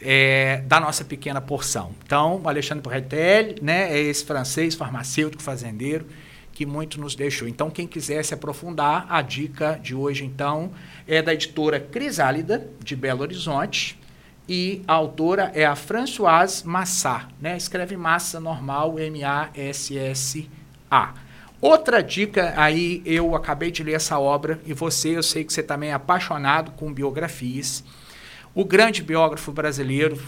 é, 0.00 0.62
da 0.66 0.80
nossa 0.80 1.04
pequena 1.04 1.40
porção. 1.40 1.94
Então, 2.04 2.42
Alexandre 2.44 2.82
Porretel 2.82 3.54
né, 3.62 3.96
é 3.96 4.00
esse 4.00 4.24
francês 4.24 4.74
farmacêutico 4.74 5.40
fazendeiro 5.40 6.04
que 6.52 6.66
muito 6.66 7.00
nos 7.00 7.14
deixou. 7.14 7.46
Então, 7.46 7.70
quem 7.70 7.86
quiser 7.86 8.24
se 8.24 8.34
aprofundar, 8.34 9.06
a 9.08 9.22
dica 9.22 9.78
de 9.80 9.94
hoje, 9.94 10.24
então, 10.24 10.72
é 11.06 11.22
da 11.22 11.32
editora 11.32 11.78
Crisálida, 11.78 12.68
de 12.82 12.96
Belo 12.96 13.22
Horizonte, 13.22 13.96
e 14.48 14.82
a 14.88 14.94
autora 14.94 15.52
é 15.54 15.64
a 15.64 15.76
Françoise 15.76 16.66
Massat, 16.66 17.28
né? 17.40 17.56
Escreve 17.56 17.96
massa 17.96 18.40
normal, 18.40 18.98
M-A-S-S-A. 18.98 20.50
Outra 21.60 22.02
dica 22.02 22.54
aí, 22.56 23.02
eu 23.04 23.34
acabei 23.34 23.70
de 23.70 23.82
ler 23.82 23.92
essa 23.92 24.18
obra 24.18 24.60
e 24.64 24.72
você, 24.72 25.16
eu 25.16 25.22
sei 25.22 25.44
que 25.44 25.52
você 25.52 25.62
também 25.62 25.90
é 25.90 25.92
apaixonado 25.92 26.70
com 26.72 26.92
biografias. 26.92 27.84
O 28.54 28.64
grande 28.64 29.02
biógrafo 29.02 29.52
brasileiro, 29.52 30.20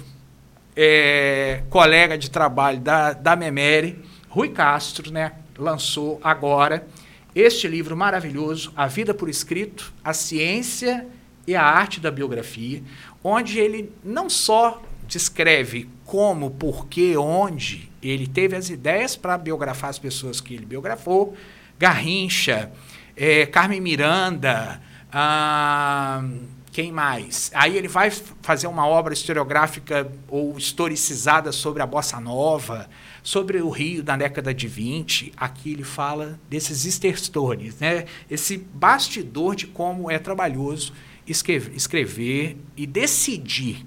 é, 0.77 1.63
colega 1.71 2.19
de 2.19 2.31
trabalho 2.31 2.81
da, 2.81 3.13
da 3.13 3.35
Memere, 3.35 4.05
Rui 4.29 4.51
Castro, 4.51 5.11
né? 5.11 5.33
Lançou 5.57 6.21
agora 6.23 6.87
este 7.35 7.67
livro 7.67 7.97
maravilhoso, 7.97 8.73
A 8.77 8.87
Vida 8.87 9.15
por 9.15 9.29
Escrito, 9.29 9.93
a 10.05 10.13
Ciência 10.13 11.07
e 11.47 11.55
a 11.55 11.63
Arte 11.63 11.99
da 11.99 12.11
Biografia 12.11 12.83
onde 13.23 13.59
ele 13.59 13.93
não 14.03 14.29
só 14.29 14.83
descreve 15.07 15.89
como, 16.13 16.51
porquê, 16.51 17.17
onde 17.17 17.91
ele 18.03 18.27
teve 18.27 18.55
as 18.55 18.69
ideias 18.69 19.17
para 19.17 19.39
biografar 19.39 19.89
as 19.89 19.99
pessoas 19.99 20.43
que 20.43 20.53
ele 20.53 20.67
biografou, 20.67 21.35
Garrincha, 21.79 22.71
é, 23.17 23.47
Carmen 23.47 23.81
Miranda, 23.81 24.79
ah, 25.11 26.23
quem 26.71 26.93
mais? 26.93 27.51
Aí 27.55 27.79
ele 27.79 27.89
vai 27.89 28.11
fazer 28.43 28.67
uma 28.67 28.87
obra 28.87 29.15
historiográfica 29.15 30.13
ou 30.29 30.59
historicizada 30.59 31.51
sobre 31.51 31.81
a 31.81 31.87
Bossa 31.87 32.21
Nova, 32.21 32.91
sobre 33.23 33.63
o 33.63 33.71
Rio 33.71 34.03
da 34.03 34.15
década 34.15 34.53
de 34.53 34.69
20. 34.69 35.33
Aqui 35.35 35.73
ele 35.73 35.83
fala 35.83 36.39
desses 36.47 36.85
estertores, 36.85 37.81
né? 37.81 38.05
esse 38.31 38.59
bastidor 38.59 39.57
de 39.57 39.67
como 39.67 40.11
é 40.11 40.19
trabalhoso 40.19 40.93
escrever, 41.27 41.75
escrever 41.75 42.59
e 42.77 42.87
decidir 42.87 43.87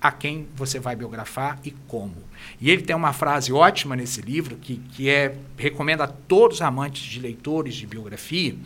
a 0.00 0.10
quem 0.10 0.48
você 0.56 0.78
vai 0.78 0.96
biografar 0.96 1.58
e 1.62 1.72
como. 1.86 2.16
E 2.60 2.70
ele 2.70 2.82
tem 2.82 2.96
uma 2.96 3.12
frase 3.12 3.52
ótima 3.52 3.94
nesse 3.94 4.22
livro, 4.22 4.56
que, 4.56 4.76
que 4.92 5.10
é 5.10 5.36
recomenda 5.58 6.04
a 6.04 6.08
todos 6.08 6.56
os 6.56 6.62
amantes 6.62 7.02
de 7.02 7.20
leitores 7.20 7.74
de 7.74 7.86
biografia, 7.86 8.56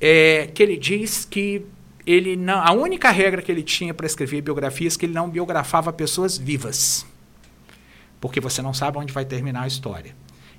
é, 0.00 0.48
que 0.52 0.62
ele 0.62 0.76
diz 0.76 1.24
que 1.24 1.64
ele 2.04 2.36
não, 2.36 2.58
a 2.58 2.72
única 2.72 3.10
regra 3.10 3.40
que 3.40 3.50
ele 3.50 3.62
tinha 3.62 3.94
para 3.94 4.06
escrever 4.06 4.42
biografias 4.42 4.96
é 4.96 4.98
que 4.98 5.06
ele 5.06 5.14
não 5.14 5.30
biografava 5.30 5.92
pessoas 5.92 6.36
vivas, 6.36 7.06
porque 8.20 8.40
você 8.40 8.60
não 8.60 8.74
sabe 8.74 8.98
onde 8.98 9.12
vai 9.12 9.24
terminar 9.24 9.62
a 9.62 9.66
história. 9.68 10.16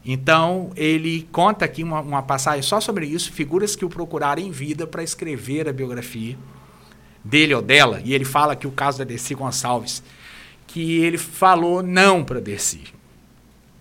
Então, 0.07 0.71
ele 0.75 1.27
conta 1.31 1.65
aqui 1.65 1.83
uma, 1.83 1.99
uma 1.99 2.21
passagem 2.21 2.61
só 2.61 2.79
sobre 2.79 3.07
isso, 3.07 3.31
figuras 3.31 3.75
que 3.75 3.83
o 3.83 3.89
procuraram 3.89 4.41
em 4.41 4.51
vida 4.51 4.87
para 4.87 5.03
escrever 5.03 5.67
a 5.67 5.73
biografia 5.73 6.37
dele 7.25 7.55
ou 7.55 7.61
dela, 7.61 7.99
e 8.05 8.13
ele 8.13 8.23
fala 8.23 8.55
que 8.55 8.67
o 8.67 8.71
caso 8.71 8.99
da 8.99 9.03
Desi 9.03 9.33
Gonçalves, 9.33 10.03
que 10.67 10.99
ele 10.99 11.17
falou 11.17 11.81
não 11.81 12.23
para 12.23 12.39
Desi. 12.39 12.83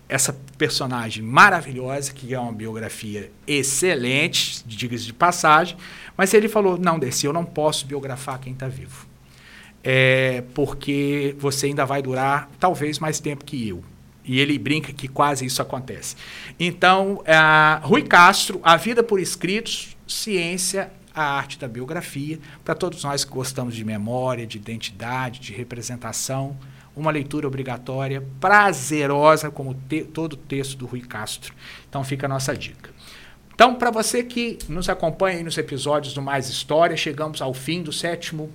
Essa 0.09 0.35
personagem 0.57 1.23
maravilhosa, 1.23 2.11
que 2.11 2.33
é 2.33 2.39
uma 2.39 2.51
biografia 2.51 3.31
excelente, 3.47 4.63
diga-se 4.65 5.05
de 5.05 5.13
passagem, 5.13 5.77
mas 6.17 6.33
ele 6.33 6.47
falou: 6.47 6.77
não, 6.77 6.97
Desi, 6.97 7.25
eu 7.25 7.33
não 7.33 7.45
posso 7.45 7.85
biografar 7.85 8.39
quem 8.39 8.53
está 8.53 8.67
vivo. 8.67 9.07
É, 9.83 10.43
porque 10.55 11.35
você 11.37 11.67
ainda 11.67 11.85
vai 11.85 12.01
durar 12.01 12.49
talvez 12.59 12.97
mais 12.97 13.19
tempo 13.19 13.45
que 13.45 13.67
eu. 13.67 13.83
E 14.23 14.39
ele 14.39 14.57
brinca 14.57 14.91
que 14.91 15.07
quase 15.07 15.45
isso 15.45 15.61
acontece. 15.61 16.15
Então, 16.59 17.23
Rui 17.83 18.01
Castro, 18.01 18.59
A 18.63 18.75
Vida 18.75 19.03
por 19.03 19.19
Escritos, 19.19 19.95
Ciência, 20.07 20.91
a 21.15 21.23
Arte 21.23 21.57
da 21.57 21.67
Biografia, 21.67 22.39
para 22.63 22.75
todos 22.75 23.03
nós 23.03 23.23
que 23.23 23.31
gostamos 23.31 23.75
de 23.75 23.85
memória, 23.85 24.45
de 24.45 24.57
identidade, 24.57 25.39
de 25.39 25.53
representação, 25.53 26.57
uma 26.95 27.11
leitura 27.11 27.47
obrigatória, 27.47 28.23
prazerosa, 28.39 29.49
como 29.49 29.73
te, 29.73 30.03
todo 30.03 30.33
o 30.33 30.37
texto 30.37 30.77
do 30.77 30.85
Rui 30.85 31.01
Castro. 31.01 31.53
Então, 31.87 32.03
fica 32.03 32.25
a 32.25 32.29
nossa 32.29 32.55
dica. 32.55 32.89
Então, 33.53 33.75
para 33.75 33.89
você 33.89 34.21
que 34.21 34.57
nos 34.67 34.89
acompanha 34.89 35.41
nos 35.41 35.57
episódios 35.57 36.13
do 36.13 36.21
Mais 36.21 36.49
História, 36.49 36.97
chegamos 36.97 37.41
ao 37.41 37.53
fim 37.53 37.81
do 37.81 37.91
sétimo 37.91 38.51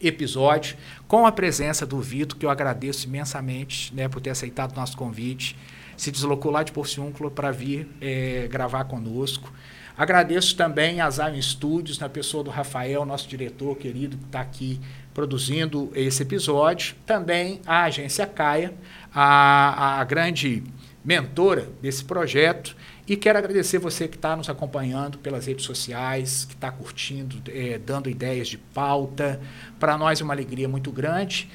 episódio, 0.00 0.76
com 1.06 1.26
a 1.26 1.32
presença 1.32 1.86
do 1.86 2.00
Vitor, 2.00 2.38
que 2.38 2.46
eu 2.46 2.50
agradeço 2.50 3.06
imensamente 3.06 3.94
né, 3.94 4.08
por 4.08 4.20
ter 4.20 4.30
aceitado 4.30 4.72
o 4.72 4.76
nosso 4.76 4.96
convite. 4.96 5.56
Se 5.96 6.10
deslocou 6.10 6.50
lá 6.50 6.62
de 6.62 6.72
Porciúncula 6.72 7.30
para 7.30 7.50
vir 7.50 7.88
é, 8.00 8.48
gravar 8.50 8.84
conosco. 8.84 9.52
Agradeço 9.96 10.56
também 10.56 11.00
a 11.00 11.08
Zion 11.08 11.40
Studios, 11.40 12.00
na 12.00 12.08
pessoa 12.08 12.42
do 12.42 12.50
Rafael, 12.50 13.04
nosso 13.04 13.28
diretor 13.28 13.76
querido, 13.76 14.16
que 14.16 14.24
está 14.24 14.40
aqui 14.40 14.80
produzindo 15.14 15.92
esse 15.94 16.20
episódio. 16.22 16.96
Também 17.06 17.60
a 17.64 17.84
agência 17.84 18.26
Caia, 18.26 18.74
a, 19.14 20.00
a 20.00 20.04
grande 20.04 20.64
mentora 21.04 21.68
desse 21.80 22.04
projeto. 22.04 22.76
E 23.06 23.16
quero 23.16 23.38
agradecer 23.38 23.78
você 23.78 24.08
que 24.08 24.16
está 24.16 24.34
nos 24.34 24.48
acompanhando 24.48 25.18
pelas 25.18 25.46
redes 25.46 25.64
sociais, 25.64 26.44
que 26.44 26.54
está 26.54 26.72
curtindo, 26.72 27.40
é, 27.52 27.78
dando 27.78 28.10
ideias 28.10 28.48
de 28.48 28.58
pauta. 28.58 29.40
Para 29.78 29.96
nós 29.96 30.20
é 30.20 30.24
uma 30.24 30.34
alegria 30.34 30.68
muito 30.68 30.90
grande. 30.90 31.48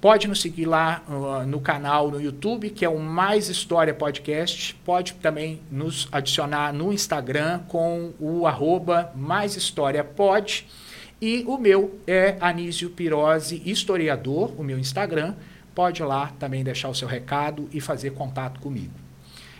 Pode 0.00 0.28
nos 0.28 0.40
seguir 0.40 0.64
lá 0.64 1.02
uh, 1.08 1.44
no 1.44 1.60
canal 1.60 2.08
no 2.08 2.20
YouTube, 2.20 2.70
que 2.70 2.84
é 2.84 2.88
o 2.88 3.00
Mais 3.00 3.48
História 3.48 3.92
Podcast. 3.92 4.72
Pode 4.84 5.14
também 5.14 5.60
nos 5.72 6.08
adicionar 6.12 6.72
no 6.72 6.92
Instagram 6.92 7.62
com 7.66 8.12
o 8.20 8.46
arroba 8.46 9.10
Mais 9.16 9.56
História 9.56 10.04
Pod. 10.04 10.68
E 11.20 11.42
o 11.48 11.58
meu 11.58 11.98
é 12.06 12.36
Anísio 12.40 12.90
Pirose, 12.90 13.60
historiador, 13.66 14.54
o 14.56 14.62
meu 14.62 14.78
Instagram. 14.78 15.34
Pode 15.74 16.00
lá 16.04 16.30
também 16.38 16.62
deixar 16.62 16.88
o 16.90 16.94
seu 16.94 17.08
recado 17.08 17.68
e 17.72 17.80
fazer 17.80 18.10
contato 18.10 18.60
comigo. 18.60 18.94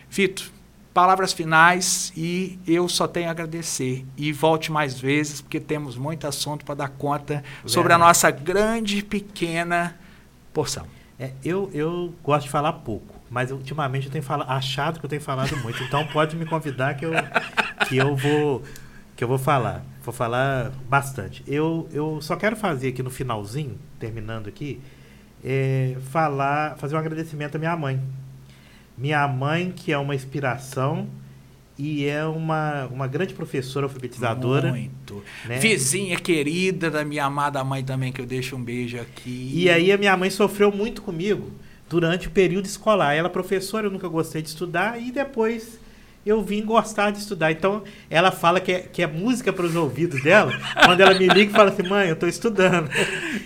Vitor, 0.09 0.45
palavras 0.93 1.33
finais 1.33 2.13
e 2.15 2.57
eu 2.65 2.87
só 2.87 3.09
tenho 3.09 3.27
a 3.27 3.31
agradecer. 3.31 4.05
E 4.15 4.31
volte 4.31 4.71
mais 4.71 4.97
vezes, 4.97 5.41
porque 5.41 5.59
temos 5.59 5.97
muito 5.97 6.25
assunto 6.25 6.63
para 6.63 6.75
dar 6.75 6.89
conta 6.89 7.43
sobre 7.65 7.91
a 7.91 7.97
nossa 7.97 8.31
grande 8.31 9.03
pequena 9.03 9.99
porção. 10.53 10.85
É, 11.19 11.31
eu, 11.43 11.69
eu 11.73 12.13
gosto 12.23 12.45
de 12.45 12.49
falar 12.49 12.71
pouco, 12.73 13.13
mas 13.29 13.51
ultimamente 13.51 14.05
eu 14.05 14.11
tenho 14.11 14.23
falado, 14.23 14.49
achado 14.49 14.99
que 14.99 15.05
eu 15.05 15.09
tenho 15.09 15.21
falado 15.21 15.55
muito. 15.57 15.83
Então 15.83 16.05
pode 16.07 16.35
me 16.35 16.45
convidar 16.45 16.93
que 16.95 17.05
eu, 17.05 17.11
que 17.87 17.97
eu 17.97 18.15
vou 18.15 18.63
que 19.15 19.23
eu 19.23 19.27
vou 19.27 19.37
falar. 19.37 19.83
Vou 20.01 20.13
falar 20.13 20.71
bastante. 20.87 21.43
Eu, 21.45 21.89
eu 21.91 22.21
só 22.21 22.37
quero 22.37 22.55
fazer 22.55 22.87
aqui 22.87 23.03
no 23.03 23.09
finalzinho, 23.09 23.77
terminando 23.99 24.47
aqui, 24.47 24.79
é, 25.43 25.97
falar, 26.09 26.77
fazer 26.77 26.95
um 26.95 26.99
agradecimento 26.99 27.55
à 27.55 27.59
minha 27.59 27.75
mãe, 27.75 28.01
minha 28.97 29.27
mãe, 29.27 29.73
que 29.73 29.91
é 29.91 29.97
uma 29.97 30.15
inspiração 30.15 31.05
e 31.79 32.05
é 32.05 32.25
uma, 32.25 32.87
uma 32.87 33.07
grande 33.07 33.33
professora 33.33 33.85
alfabetizadora. 33.85 34.69
Muito. 34.69 35.23
Né? 35.45 35.59
Vizinha 35.59 36.19
querida 36.19 36.91
da 36.91 37.05
minha 37.05 37.23
amada 37.23 37.63
mãe 37.63 37.81
também, 37.81 38.11
que 38.11 38.19
eu 38.19 38.25
deixo 38.25 38.57
um 38.57 38.61
beijo 38.61 38.99
aqui. 38.99 39.49
E 39.53 39.69
aí 39.69 39.89
a 39.89 39.97
minha 39.97 40.15
mãe 40.17 40.29
sofreu 40.29 40.73
muito 40.73 41.01
comigo 41.01 41.53
durante 41.89 42.27
o 42.27 42.31
período 42.31 42.65
escolar. 42.65 43.13
Ela, 43.13 43.29
professora, 43.29 43.87
eu 43.87 43.91
nunca 43.91 44.09
gostei 44.09 44.41
de 44.41 44.49
estudar 44.49 45.01
e 45.01 45.09
depois 45.09 45.79
eu 46.25 46.41
vim 46.41 46.65
gostar 46.65 47.11
de 47.11 47.19
estudar. 47.19 47.49
Então, 47.49 47.81
ela 48.09 48.29
fala 48.29 48.59
que 48.59 48.73
é, 48.73 48.79
que 48.79 49.01
é 49.01 49.07
música 49.07 49.53
para 49.53 49.65
os 49.65 49.73
ouvidos 49.73 50.21
dela, 50.21 50.51
quando 50.83 50.99
ela 50.99 51.17
me 51.17 51.29
liga 51.29 51.49
e 51.49 51.55
fala 51.55 51.69
assim, 51.69 51.83
mãe, 51.83 52.09
eu 52.09 52.13
estou 52.13 52.27
estudando. 52.27 52.89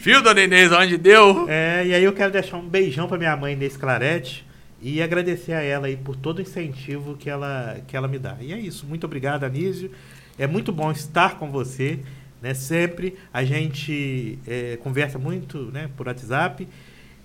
Viu, 0.02 0.24
dona 0.24 0.42
Inês, 0.42 0.72
onde 0.72 0.98
deu? 0.98 1.46
É, 1.48 1.86
e 1.86 1.94
aí 1.94 2.04
eu 2.04 2.14
quero 2.14 2.32
deixar 2.32 2.58
um 2.58 2.68
beijão 2.68 3.08
para 3.08 3.20
minha 3.20 3.38
mãe, 3.38 3.54
Inês 3.54 3.78
Clarete, 3.78 4.44
e 4.84 5.02
agradecer 5.02 5.54
a 5.54 5.62
ela 5.62 5.88
aí 5.88 5.96
por 5.96 6.14
todo 6.14 6.40
o 6.40 6.42
incentivo 6.42 7.16
que 7.16 7.30
ela, 7.30 7.78
que 7.88 7.96
ela 7.96 8.06
me 8.06 8.20
dá. 8.20 8.36
E 8.42 8.52
é 8.52 8.60
isso. 8.60 8.86
Muito 8.86 9.06
obrigado, 9.06 9.46
Anísio. 9.46 9.90
É 10.38 10.46
muito 10.46 10.74
bom 10.74 10.92
estar 10.92 11.40
com 11.40 11.50
você. 11.50 12.02
Né? 12.42 12.54
Sempre 12.54 13.16
a 13.34 13.46
gente 13.46 14.38
é, 14.46 14.76
conversa 14.84 15.18
muito 15.18 15.72
né, 15.72 15.90
por 15.96 16.08
WhatsApp 16.08 16.68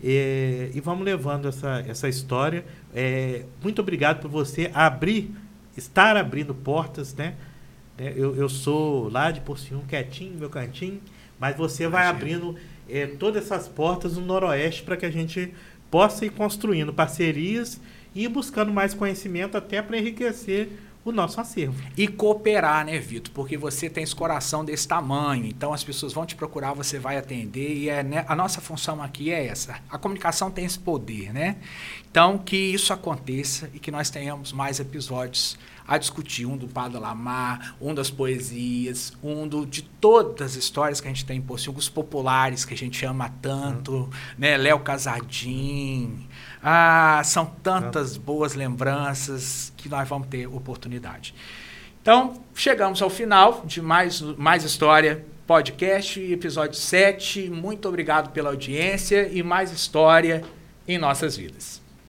é, 0.02 0.70
e 0.72 0.80
vamos 0.80 1.05
levando 1.05 1.48
essa, 1.48 1.85
essa 1.89 2.09
história. 2.09 2.64
É, 2.94 3.43
muito 3.60 3.82
obrigado 3.82 4.20
por 4.20 4.30
você 4.30 4.70
abrir, 4.72 5.35
estar 5.76 6.16
abrindo 6.16 6.55
portas. 6.55 7.12
Né? 7.12 7.35
É, 7.98 8.12
eu, 8.14 8.36
eu 8.36 8.48
sou 8.48 9.10
lá 9.10 9.32
de 9.32 9.40
Porciúncula, 9.40 9.89
quietinho, 9.89 10.39
meu 10.39 10.48
cantinho, 10.48 11.01
mas 11.40 11.56
você 11.56 11.89
vai 11.89 12.06
abrindo 12.06 12.55
é, 12.89 13.05
todas 13.06 13.47
essas 13.47 13.66
portas 13.66 14.16
no 14.16 14.24
Noroeste 14.24 14.85
para 14.85 14.97
que 14.97 15.05
a 15.05 15.10
gente 15.10 15.52
possa 15.90 16.27
ir 16.27 16.31
construindo 16.31 16.93
parcerias 16.93 17.81
e 18.15 18.27
buscando 18.28 18.73
mais 18.73 18.94
conhecimento 18.94 19.56
até 19.56 19.81
para 19.81 19.98
enriquecer 19.98 20.70
o 21.05 21.12
nosso 21.12 21.40
acervo. 21.40 21.82
E 21.97 22.06
cooperar, 22.06 22.85
né, 22.85 22.98
Vitor? 22.98 23.32
Porque 23.32 23.56
você 23.56 23.89
tem 23.89 24.05
esse 24.05 24.15
coração 24.15 24.65
desse 24.65 24.86
tamanho, 24.86 25.47
então 25.47 25.73
as 25.73 25.82
pessoas 25.82 26.12
vão 26.12 26.27
te 26.27 26.35
procurar, 26.36 26.73
você 26.74 26.98
vai 26.98 27.16
atender, 27.16 27.77
e 27.77 27.89
é, 27.89 28.02
né, 28.02 28.24
a 28.28 28.36
nossa 28.36 28.60
função 28.60 29.02
aqui 29.02 29.32
é 29.32 29.47
essa. 29.47 29.81
A 29.89 29.97
comunicação 29.97 30.51
tem 30.51 30.65
esse 30.65 30.78
poder, 30.78 31.32
né? 31.32 31.56
Então, 32.10 32.39
que 32.39 32.56
isso 32.56 32.93
aconteça 32.93 33.70
e 33.73 33.78
que 33.78 33.90
nós 33.90 34.10
tenhamos 34.10 34.52
mais 34.52 34.81
episódios 34.81 35.59
a 35.89 35.97
discutir, 35.97 36.44
um 36.44 36.55
do 36.55 36.69
Padre 36.69 36.98
Lamar, 36.98 37.74
um 37.81 37.94
das 37.94 38.10
poesias, 38.10 39.15
um 39.23 39.48
do, 39.48 39.65
de 39.65 39.81
todas 39.81 40.52
as 40.52 40.55
histórias 40.55 41.01
que 41.01 41.09
a 41.09 41.10
gente 41.10 41.24
tem 41.24 41.40
por 41.40 41.59
si, 41.59 41.70
os 41.70 41.89
populares 41.89 42.66
que 42.66 42.74
a 42.74 42.77
gente 42.77 43.06
ama 43.06 43.32
tanto, 43.40 43.93
uhum. 43.93 44.10
né? 44.36 44.59
Léo 44.59 44.81
Casadim, 44.81 46.28
ah, 46.62 47.23
são 47.24 47.47
tantas 47.62 48.19
boas 48.19 48.55
lembranças 48.55 49.73
que 49.78 49.89
nós 49.89 50.06
vamos 50.06 50.28
ter 50.28 50.47
oportunidade. 50.47 51.35
Então, 52.02 52.35
chegamos 52.55 53.01
ao 53.01 53.09
final 53.09 53.62
de 53.65 53.81
mais, 53.81 54.20
mais 54.20 54.65
história 54.65 55.24
podcast, 55.47 56.20
episódio 56.20 56.78
7. 56.78 57.48
Muito 57.48 57.89
obrigado 57.89 58.31
pela 58.32 58.51
audiência 58.51 59.27
e 59.32 59.43
mais 59.43 59.73
história 59.73 60.44
em 60.86 60.98
nossas 60.98 61.39
vidas. 61.39 61.81